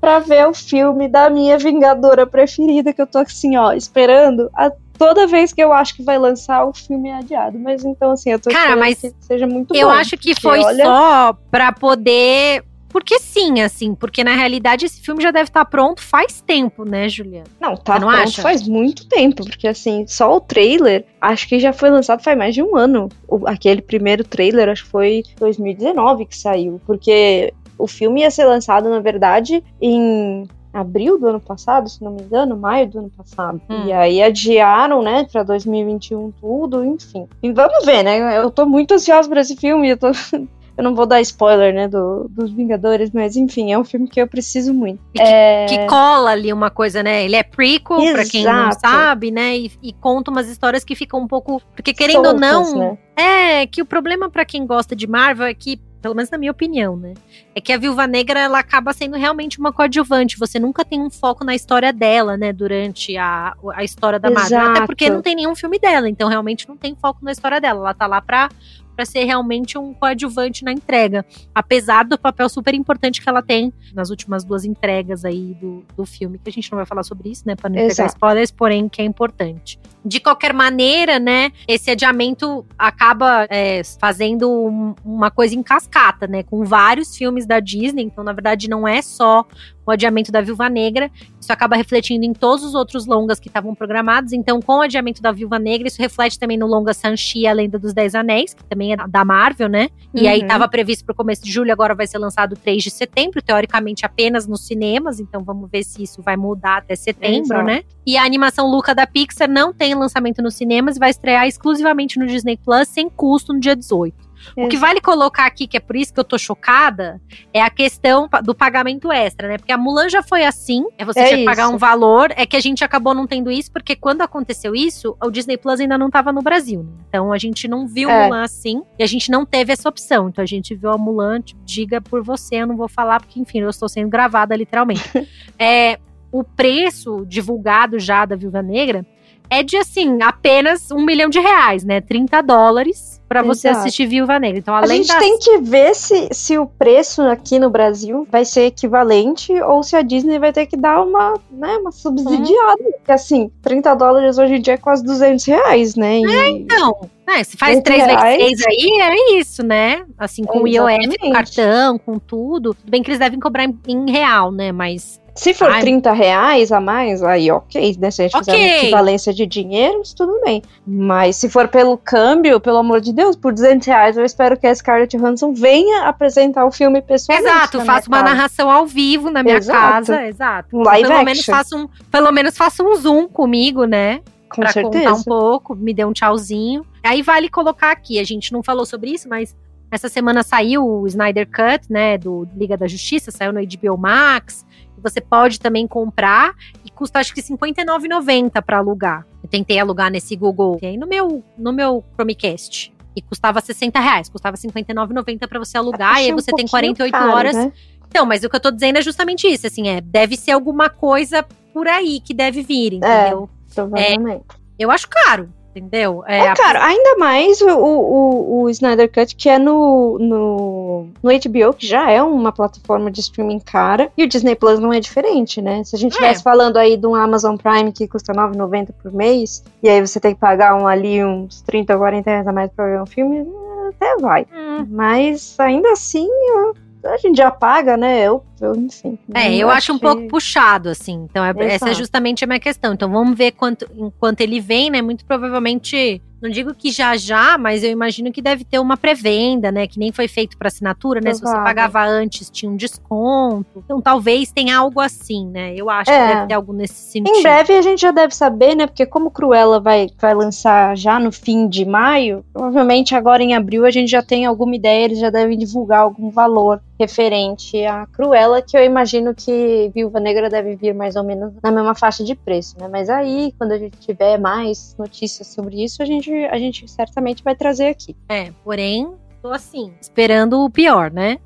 para 0.00 0.18
ver 0.18 0.46
o 0.48 0.54
filme 0.54 1.08
da 1.08 1.30
minha 1.30 1.56
Vingadora 1.56 2.26
preferida, 2.26 2.92
que 2.92 3.00
eu 3.00 3.06
tô 3.06 3.18
assim, 3.18 3.56
ó, 3.56 3.72
esperando 3.72 4.50
há 4.54 4.70
toda 4.98 5.26
vez 5.26 5.52
que 5.52 5.62
eu 5.62 5.72
acho 5.72 5.94
que 5.96 6.02
vai 6.02 6.18
lançar, 6.18 6.64
o 6.64 6.72
filme 6.72 7.08
é 7.08 7.14
adiado. 7.14 7.58
Mas 7.58 7.84
então, 7.84 8.12
assim, 8.12 8.30
eu 8.30 8.38
tô 8.38 8.50
Cara, 8.50 8.76
mas 8.76 9.00
que 9.00 9.14
seja 9.20 9.46
muito 9.46 9.74
eu 9.74 9.86
bom. 9.86 9.92
Eu 9.92 9.98
acho 9.98 10.16
que 10.16 10.38
foi 10.40 10.60
olha... 10.60 10.84
só 10.84 11.32
pra 11.50 11.72
poder. 11.72 12.64
Porque 12.88 13.18
sim, 13.18 13.60
assim, 13.60 13.92
porque 13.92 14.22
na 14.22 14.36
realidade 14.36 14.86
esse 14.86 15.00
filme 15.00 15.20
já 15.20 15.32
deve 15.32 15.48
estar 15.48 15.64
tá 15.64 15.68
pronto 15.68 16.00
faz 16.00 16.40
tempo, 16.40 16.84
né, 16.84 17.08
Juliana? 17.08 17.48
Não, 17.60 17.76
tá 17.76 17.98
não 17.98 18.06
pronto 18.06 18.22
acha? 18.22 18.40
faz 18.40 18.68
muito 18.68 19.08
tempo, 19.08 19.44
porque 19.44 19.66
assim, 19.66 20.06
só 20.06 20.36
o 20.36 20.40
trailer, 20.40 21.04
acho 21.20 21.48
que 21.48 21.58
já 21.58 21.72
foi 21.72 21.90
lançado 21.90 22.22
faz 22.22 22.38
mais 22.38 22.54
de 22.54 22.62
um 22.62 22.76
ano. 22.76 23.08
O, 23.26 23.48
aquele 23.48 23.82
primeiro 23.82 24.22
trailer, 24.22 24.68
acho 24.68 24.84
que 24.84 24.90
foi 24.90 25.24
2019 25.40 26.26
que 26.26 26.36
saiu, 26.36 26.80
porque 26.86 27.52
o 27.76 27.88
filme 27.88 28.20
ia 28.20 28.30
ser 28.30 28.44
lançado, 28.44 28.88
na 28.88 29.00
verdade, 29.00 29.64
em 29.80 30.46
abril 30.74 31.18
do 31.18 31.28
ano 31.28 31.40
passado, 31.40 31.88
se 31.88 32.02
não 32.02 32.12
me 32.12 32.22
engano, 32.22 32.56
maio 32.56 32.88
do 32.88 32.98
ano 32.98 33.10
passado. 33.16 33.60
Hum. 33.70 33.86
E 33.86 33.92
aí 33.92 34.20
adiaram, 34.20 35.00
né, 35.02 35.24
pra 35.30 35.44
2021 35.44 36.32
tudo, 36.40 36.84
enfim. 36.84 37.28
E 37.40 37.52
vamos 37.52 37.84
ver, 37.86 38.02
né? 38.02 38.38
Eu 38.38 38.50
tô 38.50 38.66
muito 38.66 38.94
ansiosa 38.94 39.28
por 39.28 39.38
esse 39.38 39.54
filme, 39.56 39.90
eu 39.90 39.96
tô. 39.96 40.08
Eu 40.76 40.82
não 40.82 40.92
vou 40.92 41.06
dar 41.06 41.20
spoiler, 41.20 41.72
né, 41.72 41.86
do, 41.86 42.26
dos 42.28 42.50
Vingadores, 42.50 43.12
mas 43.12 43.36
enfim, 43.36 43.72
é 43.72 43.78
um 43.78 43.84
filme 43.84 44.08
que 44.08 44.20
eu 44.20 44.26
preciso 44.26 44.74
muito. 44.74 44.98
Que, 45.14 45.22
é... 45.22 45.66
que, 45.66 45.86
cola 45.86 46.32
ali 46.32 46.52
uma 46.52 46.68
coisa, 46.68 47.00
né? 47.00 47.24
Ele 47.24 47.36
é 47.36 47.44
prequel, 47.44 48.12
pra 48.12 48.24
quem 48.24 48.42
não 48.42 48.72
sabe, 48.72 49.30
né? 49.30 49.56
E, 49.56 49.70
e, 49.80 49.92
conta 49.92 50.32
umas 50.32 50.48
histórias 50.48 50.82
que 50.82 50.96
ficam 50.96 51.20
um 51.20 51.28
pouco. 51.28 51.62
Porque 51.76 51.94
querendo 51.94 52.24
Soltas, 52.24 52.34
ou 52.34 52.40
não. 52.40 52.90
Né? 52.90 52.98
É, 53.16 53.66
que 53.68 53.80
o 53.80 53.86
problema 53.86 54.28
para 54.28 54.44
quem 54.44 54.66
gosta 54.66 54.96
de 54.96 55.06
Marvel 55.06 55.46
é 55.46 55.54
que 55.54 55.80
pelo 56.04 56.14
menos 56.14 56.28
na 56.28 56.36
minha 56.36 56.52
opinião, 56.52 56.98
né? 56.98 57.14
É 57.54 57.62
que 57.62 57.72
a 57.72 57.78
Viúva 57.78 58.06
Negra 58.06 58.38
ela 58.38 58.58
acaba 58.58 58.92
sendo 58.92 59.16
realmente 59.16 59.58
uma 59.58 59.72
coadjuvante. 59.72 60.38
Você 60.38 60.58
nunca 60.58 60.84
tem 60.84 61.00
um 61.00 61.08
foco 61.08 61.42
na 61.42 61.54
história 61.54 61.94
dela, 61.94 62.36
né? 62.36 62.52
Durante 62.52 63.16
a, 63.16 63.56
a 63.72 63.82
história 63.82 64.18
da 64.18 64.30
Marvel. 64.30 64.60
Até 64.60 64.86
porque 64.86 65.08
não 65.08 65.22
tem 65.22 65.34
nenhum 65.34 65.54
filme 65.56 65.78
dela, 65.78 66.06
então 66.06 66.28
realmente 66.28 66.68
não 66.68 66.76
tem 66.76 66.94
foco 66.94 67.24
na 67.24 67.32
história 67.32 67.58
dela. 67.58 67.80
Ela 67.80 67.94
tá 67.94 68.06
lá 68.06 68.20
pra 68.20 68.50
para 68.94 69.06
ser 69.06 69.24
realmente 69.24 69.76
um 69.76 69.92
coadjuvante 69.94 70.62
na 70.62 70.70
entrega. 70.70 71.24
Apesar 71.52 72.04
do 72.04 72.16
papel 72.18 72.48
super 72.50 72.74
importante 72.74 73.20
que 73.20 73.28
ela 73.28 73.42
tem 73.42 73.72
nas 73.92 74.10
últimas 74.10 74.44
duas 74.44 74.64
entregas 74.64 75.24
aí 75.24 75.56
do, 75.60 75.82
do 75.96 76.04
filme, 76.04 76.38
que 76.38 76.48
a 76.48 76.52
gente 76.52 76.70
não 76.70 76.76
vai 76.76 76.86
falar 76.86 77.02
sobre 77.02 77.30
isso, 77.30 77.42
né? 77.44 77.56
Para 77.56 77.70
não 77.70 77.78
Exato. 77.78 77.96
pegar 77.96 78.06
spoilers, 78.08 78.50
porém 78.52 78.88
que 78.88 79.02
é 79.02 79.04
importante. 79.04 79.80
De 80.04 80.20
qualquer 80.20 80.52
maneira, 80.52 81.18
né? 81.18 81.50
Esse 81.66 81.90
adiamento 81.90 82.64
acaba 82.78 83.46
é, 83.48 83.82
fazendo 83.98 84.50
um, 84.50 84.94
uma 85.04 85.30
coisa 85.30 85.54
em 85.54 85.62
cascata, 85.62 86.26
né? 86.26 86.42
Com 86.42 86.64
vários 86.64 87.16
filmes 87.16 87.46
da 87.46 87.60
Disney. 87.60 88.02
Então, 88.02 88.22
na 88.22 88.32
verdade, 88.32 88.68
não 88.68 88.86
é 88.86 89.00
só 89.00 89.46
o 89.86 89.90
adiamento 89.90 90.32
da 90.32 90.40
Viúva 90.40 90.68
Negra. 90.68 91.10
Isso 91.40 91.52
acaba 91.52 91.76
refletindo 91.76 92.24
em 92.24 92.32
todos 92.32 92.64
os 92.64 92.74
outros 92.74 93.06
longas 93.06 93.38
que 93.38 93.48
estavam 93.48 93.74
programados. 93.74 94.32
Então, 94.32 94.60
com 94.60 94.78
o 94.78 94.80
adiamento 94.80 95.20
da 95.20 95.30
Viúva 95.30 95.58
Negra, 95.58 95.88
isso 95.88 96.00
reflete 96.00 96.38
também 96.38 96.56
no 96.56 96.66
longa 96.66 96.94
Sanchi, 96.94 97.46
a 97.46 97.52
Lenda 97.52 97.78
dos 97.78 97.92
Dez 97.92 98.14
Anéis, 98.14 98.54
que 98.54 98.64
também 98.64 98.92
é 98.92 98.96
da 98.96 99.24
Marvel, 99.24 99.68
né? 99.68 99.88
E 100.14 100.22
uhum. 100.22 100.28
aí 100.28 100.40
estava 100.40 100.66
previsto 100.68 101.04
para 101.04 101.12
o 101.12 101.16
começo 101.16 101.44
de 101.44 101.52
julho, 101.52 101.72
agora 101.72 101.94
vai 101.94 102.06
ser 102.06 102.18
lançado 102.18 102.56
3 102.56 102.82
de 102.82 102.90
setembro, 102.90 103.42
teoricamente 103.42 104.06
apenas 104.06 104.46
nos 104.46 104.66
cinemas. 104.66 105.20
Então, 105.20 105.42
vamos 105.44 105.70
ver 105.70 105.84
se 105.84 106.02
isso 106.02 106.22
vai 106.22 106.36
mudar 106.36 106.78
até 106.78 106.96
setembro, 106.96 107.56
Exato. 107.56 107.64
né? 107.64 107.82
E 108.06 108.16
a 108.16 108.24
animação 108.24 108.70
Luca 108.70 108.94
da 108.94 109.06
Pixar 109.06 109.48
não 109.48 109.72
tem 109.72 109.93
lançamento 110.00 110.42
nos 110.42 110.54
cinemas, 110.54 110.98
vai 110.98 111.10
estrear 111.10 111.46
exclusivamente 111.46 112.18
no 112.18 112.26
Disney 112.26 112.56
Plus, 112.56 112.88
sem 112.88 113.08
custo, 113.08 113.52
no 113.52 113.60
dia 113.60 113.76
18. 113.76 114.34
O 114.56 114.68
que 114.68 114.76
vale 114.76 115.00
colocar 115.00 115.46
aqui, 115.46 115.66
que 115.66 115.76
é 115.76 115.80
por 115.80 115.96
isso 115.96 116.12
que 116.12 116.20
eu 116.20 116.24
tô 116.24 116.36
chocada, 116.36 117.20
é 117.52 117.62
a 117.62 117.70
questão 117.70 118.28
do 118.42 118.54
pagamento 118.54 119.10
extra, 119.10 119.48
né? 119.48 119.58
Porque 119.58 119.72
a 119.72 119.78
Mulan 119.78 120.08
já 120.08 120.22
foi 120.22 120.44
assim, 120.44 120.84
é 120.98 121.04
você 121.04 121.20
é 121.20 121.26
tinha 121.26 121.38
que 121.38 121.44
pagar 121.44 121.68
um 121.68 121.78
valor, 121.78 122.32
é 122.36 122.44
que 122.44 122.56
a 122.56 122.60
gente 122.60 122.84
acabou 122.84 123.14
não 123.14 123.26
tendo 123.26 123.50
isso, 123.50 123.72
porque 123.72 123.96
quando 123.96 124.22
aconteceu 124.22 124.74
isso, 124.74 125.16
o 125.22 125.30
Disney 125.30 125.56
Plus 125.56 125.80
ainda 125.80 125.96
não 125.96 126.10
tava 126.10 126.32
no 126.32 126.42
Brasil, 126.42 126.82
né? 126.82 126.92
Então 127.08 127.32
a 127.32 127.38
gente 127.38 127.66
não 127.66 127.86
viu 127.86 128.10
é. 128.10 128.24
Mulan 128.24 128.42
assim, 128.42 128.82
e 128.98 129.02
a 129.02 129.06
gente 129.06 129.30
não 129.30 129.46
teve 129.46 129.72
essa 129.72 129.88
opção. 129.88 130.28
Então 130.28 130.42
a 130.42 130.46
gente 130.46 130.74
viu 130.74 130.90
a 130.90 130.98
Mulan, 130.98 131.40
tipo, 131.40 131.60
diga 131.64 132.00
por 132.00 132.22
você, 132.22 132.56
eu 132.56 132.66
não 132.66 132.76
vou 132.76 132.88
falar, 132.88 133.20
porque 133.20 133.40
enfim, 133.40 133.60
eu 133.60 133.70
estou 133.70 133.88
sendo 133.88 134.08
gravada 134.08 134.54
literalmente. 134.54 135.02
é, 135.58 135.98
o 136.30 136.42
preço 136.42 137.24
divulgado 137.26 137.98
já 137.98 138.24
da 138.24 138.36
Viúva 138.36 138.60
Negra 138.60 139.06
é 139.50 139.62
de 139.62 139.76
assim, 139.76 140.18
apenas 140.22 140.90
um 140.90 141.04
milhão 141.04 141.28
de 141.28 141.38
reais, 141.38 141.84
né? 141.84 142.00
30 142.00 142.40
dólares 142.42 143.20
para 143.28 143.42
você 143.42 143.68
assistir 143.68 144.06
Viúva 144.06 144.38
Negra. 144.38 144.58
Então, 144.58 144.74
além 144.74 145.00
A 145.00 145.02
gente 145.02 145.08
das... 145.08 145.18
tem 145.18 145.38
que 145.38 145.58
ver 145.58 145.94
se, 145.94 146.28
se 146.30 146.58
o 146.58 146.66
preço 146.66 147.22
aqui 147.22 147.58
no 147.58 147.68
Brasil 147.68 148.26
vai 148.30 148.44
ser 148.44 148.66
equivalente 148.66 149.52
ou 149.62 149.82
se 149.82 149.96
a 149.96 150.02
Disney 150.02 150.38
vai 150.38 150.52
ter 150.52 150.66
que 150.66 150.76
dar 150.76 151.02
uma, 151.02 151.34
né, 151.50 151.76
uma 151.78 151.90
subsidiada. 151.90 152.82
Porque 152.96 153.12
assim, 153.12 153.50
30 153.62 153.94
dólares 153.94 154.38
hoje 154.38 154.54
em 154.54 154.60
dia 154.60 154.74
é 154.74 154.78
quase 154.78 155.02
200 155.04 155.44
reais, 155.46 155.96
né? 155.96 156.20
E... 156.20 156.26
É, 156.26 156.48
então. 156.50 157.10
É, 157.26 157.42
se 157.42 157.56
faz 157.56 157.80
3 157.80 158.06
vezes 158.06 158.20
3 158.20 158.62
aí, 158.66 159.00
é 159.00 159.38
isso, 159.38 159.64
né? 159.64 160.04
Assim, 160.18 160.44
com 160.44 160.62
o 160.62 160.68
IOF, 160.68 161.18
com 161.18 161.30
cartão, 161.30 161.98
com 161.98 162.18
tudo. 162.18 162.74
Tudo 162.74 162.90
bem 162.90 163.02
que 163.02 163.10
eles 163.10 163.18
devem 163.18 163.40
cobrar 163.40 163.64
em, 163.64 163.78
em 163.88 164.10
real, 164.10 164.52
né? 164.52 164.72
Mas 164.72 165.20
se 165.34 165.52
for 165.52 165.68
Ai. 165.68 165.80
30 165.80 166.12
reais 166.12 166.70
a 166.70 166.80
mais, 166.80 167.20
aí 167.22 167.50
ok, 167.50 167.96
né? 167.98 168.10
Se 168.10 168.22
a 168.22 168.24
gente 168.26 168.36
okay. 168.36 168.54
fizer 168.54 168.66
uma 168.66 168.78
equivalência 168.78 169.34
de 169.34 169.46
dinheiro, 169.46 170.00
tudo 170.16 170.40
bem. 170.44 170.62
Mas 170.86 171.36
se 171.36 171.48
for 171.48 171.66
pelo 171.66 171.98
câmbio, 171.98 172.60
pelo 172.60 172.76
amor 172.78 173.00
de 173.00 173.12
Deus, 173.12 173.34
por 173.34 173.52
200 173.52 173.86
reais, 173.86 174.16
eu 174.16 174.24
espero 174.24 174.56
que 174.56 174.66
a 174.66 174.74
Scarlett 174.74 175.16
Johansson 175.16 175.52
venha 175.52 176.04
apresentar 176.04 176.64
o 176.64 176.70
filme 176.70 177.02
pessoalmente. 177.02 177.50
Exato, 177.50 177.80
faça 177.80 178.08
uma 178.08 178.22
casa. 178.22 178.34
narração 178.34 178.70
ao 178.70 178.86
vivo 178.86 179.28
na 179.28 179.42
minha 179.42 179.56
exato. 179.56 179.80
casa, 179.80 180.26
exato. 180.26 180.76
Um 180.76 180.82
live 180.84 181.02
pelo 181.02 181.14
action. 181.14 181.24
menos 181.24 181.44
faça 181.44 181.76
um, 181.76 181.88
pelo 182.10 182.30
menos 182.30 182.56
faça 182.56 182.82
um 182.84 182.94
zoom 182.94 183.26
comigo, 183.26 183.86
né? 183.86 184.20
Com 184.48 184.62
pra 184.62 184.70
certeza. 184.70 185.04
contar 185.04 185.14
um 185.14 185.22
pouco, 185.24 185.74
me 185.74 185.92
dê 185.92 186.04
um 186.04 186.12
tchauzinho. 186.12 186.86
Aí 187.04 187.20
vale 187.22 187.50
colocar 187.50 187.92
aqui, 187.92 188.18
a 188.18 188.24
gente 188.24 188.52
não 188.52 188.62
falou 188.62 188.86
sobre 188.86 189.10
isso, 189.10 189.28
mas 189.28 189.54
essa 189.90 190.08
semana 190.08 190.42
saiu 190.42 190.84
o 190.84 191.06
Snyder 191.06 191.46
Cut, 191.46 191.92
né, 191.92 192.16
do 192.18 192.48
Liga 192.56 192.76
da 192.76 192.88
Justiça, 192.88 193.30
saiu 193.30 193.52
no 193.52 193.60
HBO 193.60 193.98
Max. 193.98 194.66
Você 194.98 195.20
pode 195.20 195.60
também 195.60 195.86
comprar 195.86 196.54
e 196.82 196.90
custa 196.90 197.18
acho 197.18 197.34
que 197.34 197.42
R$59,90 197.42 198.62
para 198.62 198.78
alugar. 198.78 199.26
Eu 199.42 199.48
tentei 199.50 199.78
alugar 199.78 200.10
nesse 200.10 200.34
Google 200.34 200.80
no 200.98 201.06
meu, 201.06 201.44
no 201.58 201.72
meu 201.74 202.02
Chromecast. 202.14 202.92
E 203.14 203.22
custava 203.22 203.60
60 203.60 204.00
reais, 204.00 204.28
custava 204.30 204.56
R$59,90 204.56 205.46
para 205.46 205.58
você 205.58 205.76
alugar, 205.76 206.16
e 206.16 206.26
aí 206.26 206.32
você 206.32 206.50
um 206.52 206.56
tem 206.56 206.66
48 206.66 207.12
caro, 207.12 207.30
horas. 207.30 207.54
Né? 207.54 207.72
Então, 208.08 208.24
mas 208.24 208.42
o 208.42 208.48
que 208.48 208.56
eu 208.56 208.60
tô 208.60 208.70
dizendo 208.70 208.98
é 208.98 209.02
justamente 209.02 209.46
isso, 209.46 209.66
assim, 209.66 209.88
é, 209.88 210.00
deve 210.00 210.36
ser 210.36 210.52
alguma 210.52 210.88
coisa 210.88 211.44
por 211.72 211.86
aí 211.86 212.18
que 212.18 212.32
deve 212.32 212.62
vir, 212.62 212.94
é, 212.94 212.96
entendeu? 212.96 213.50
É, 213.70 213.74
provavelmente. 213.74 214.44
É, 214.50 214.56
eu 214.78 214.90
acho 214.90 215.08
caro 215.08 215.52
entendeu? 215.74 216.22
É, 216.26 216.38
é 216.38 216.54
cara, 216.54 216.80
a... 216.80 216.86
ainda 216.86 217.16
mais 217.16 217.60
o, 217.60 217.68
o, 217.68 218.62
o 218.62 218.70
Snyder 218.70 219.10
Cut, 219.12 219.34
que 219.34 219.48
é 219.48 219.58
no, 219.58 220.18
no, 220.18 221.08
no 221.22 221.30
HBO, 221.30 221.74
que 221.74 221.86
já 221.86 222.10
é 222.10 222.22
uma 222.22 222.52
plataforma 222.52 223.10
de 223.10 223.20
streaming 223.20 223.60
cara, 223.60 224.10
e 224.16 224.24
o 224.24 224.28
Disney 224.28 224.54
Plus 224.54 224.78
não 224.78 224.92
é 224.92 225.00
diferente, 225.00 225.60
né? 225.60 225.82
Se 225.84 225.96
a 225.96 225.98
gente 225.98 226.12
estivesse 226.12 226.40
é. 226.40 226.42
falando 226.42 226.76
aí 226.76 226.96
de 226.96 227.06
um 227.06 227.14
Amazon 227.14 227.56
Prime 227.56 227.92
que 227.92 228.06
custa 228.06 228.32
R$ 228.32 228.38
9,90 228.38 228.90
por 229.02 229.12
mês, 229.12 229.64
e 229.82 229.88
aí 229.88 230.00
você 230.00 230.20
tem 230.20 230.34
que 230.34 230.40
pagar 230.40 230.74
um, 230.74 230.86
ali 230.86 231.24
uns 231.24 231.60
30 231.62 231.92
ou 231.94 231.98
40 231.98 232.30
reais 232.30 232.46
a 232.46 232.52
mais 232.52 232.70
pra 232.70 232.86
ver 232.86 233.02
um 233.02 233.06
filme, 233.06 233.46
até 233.88 234.16
vai. 234.16 234.46
Hum. 234.54 234.86
Mas 234.88 235.58
ainda 235.58 235.92
assim, 235.92 236.28
eu 236.28 236.74
a 237.04 237.16
gente 237.18 237.36
já 237.36 237.50
paga, 237.50 237.96
né? 237.96 238.20
Eu, 238.20 238.42
eu 238.53 238.53
enfim. 238.76 239.18
É, 239.34 239.54
eu 239.54 239.70
acho 239.70 239.92
um 239.92 239.98
que... 239.98 240.02
pouco 240.02 240.28
puxado, 240.28 240.88
assim. 240.88 241.26
Então, 241.30 241.44
é, 241.44 241.52
essa 241.66 241.90
é 241.90 241.94
justamente 241.94 242.44
a 242.44 242.46
minha 242.46 242.60
questão. 242.60 242.94
Então, 242.94 243.10
vamos 243.10 243.36
ver 243.36 243.52
quanto, 243.52 243.86
enquanto 243.96 244.40
ele 244.40 244.60
vem, 244.60 244.90
né? 244.90 245.02
Muito 245.02 245.24
provavelmente 245.24 246.20
não 246.44 246.50
digo 246.50 246.74
que 246.74 246.90
já 246.90 247.16
já, 247.16 247.56
mas 247.56 247.82
eu 247.82 247.90
imagino 247.90 248.30
que 248.30 248.42
deve 248.42 248.64
ter 248.64 248.78
uma 248.78 248.98
pré-venda, 248.98 249.72
né? 249.72 249.86
Que 249.86 249.98
nem 249.98 250.12
foi 250.12 250.28
feito 250.28 250.58
para 250.58 250.68
assinatura, 250.68 251.18
né? 251.18 251.32
Se 251.32 251.40
você 251.40 251.54
pagava 251.54 252.04
antes, 252.04 252.50
tinha 252.50 252.70
um 252.70 252.76
desconto. 252.76 253.82
Então 253.82 253.98
talvez 253.98 254.52
tenha 254.52 254.76
algo 254.76 255.00
assim, 255.00 255.46
né? 255.48 255.72
Eu 255.74 255.88
acho 255.88 256.10
é. 256.10 256.20
que 256.20 256.34
deve 256.34 256.46
ter 256.48 256.52
algo 256.54 256.74
nesse 256.74 257.12
sentido. 257.12 257.34
Em 257.34 257.42
breve 257.42 257.72
a 257.72 257.80
gente 257.80 258.02
já 258.02 258.10
deve 258.10 258.36
saber, 258.36 258.74
né? 258.74 258.86
Porque 258.86 259.06
como 259.06 259.30
Cruella 259.30 259.80
vai, 259.80 260.10
vai 260.20 260.34
lançar 260.34 260.94
já 260.94 261.18
no 261.18 261.32
fim 261.32 261.66
de 261.66 261.86
maio, 261.86 262.44
provavelmente 262.52 263.14
agora 263.14 263.42
em 263.42 263.54
abril 263.54 263.86
a 263.86 263.90
gente 263.90 264.10
já 264.10 264.22
tem 264.22 264.44
alguma 264.44 264.76
ideia, 264.76 265.06
eles 265.06 265.20
já 265.20 265.30
devem 265.30 265.56
divulgar 265.56 266.00
algum 266.00 266.28
valor 266.28 266.78
referente 267.00 267.82
à 267.86 268.06
Cruella, 268.06 268.43
que 268.62 268.76
eu 268.76 268.84
imagino 268.84 269.34
que 269.34 269.90
Viúva 269.94 270.20
Negra 270.20 270.48
deve 270.48 270.76
vir 270.76 270.94
mais 270.94 271.16
ou 271.16 271.24
menos 271.24 271.52
na 271.62 271.70
mesma 271.70 271.94
faixa 271.94 272.24
de 272.24 272.34
preço, 272.34 272.76
né? 272.78 272.88
Mas 272.88 273.08
aí, 273.08 273.52
quando 273.58 273.72
a 273.72 273.78
gente 273.78 273.98
tiver 273.98 274.38
mais 274.38 274.94
notícias 274.98 275.48
sobre 275.48 275.82
isso, 275.82 276.02
a 276.02 276.06
gente 276.06 276.32
a 276.32 276.58
gente 276.58 276.88
certamente 276.88 277.42
vai 277.42 277.54
trazer 277.54 277.88
aqui. 277.88 278.16
É, 278.28 278.50
porém, 278.62 279.12
tô 279.42 279.48
assim, 279.48 279.92
esperando 280.00 280.60
o 280.60 280.70
pior, 280.70 281.10
né? 281.10 281.38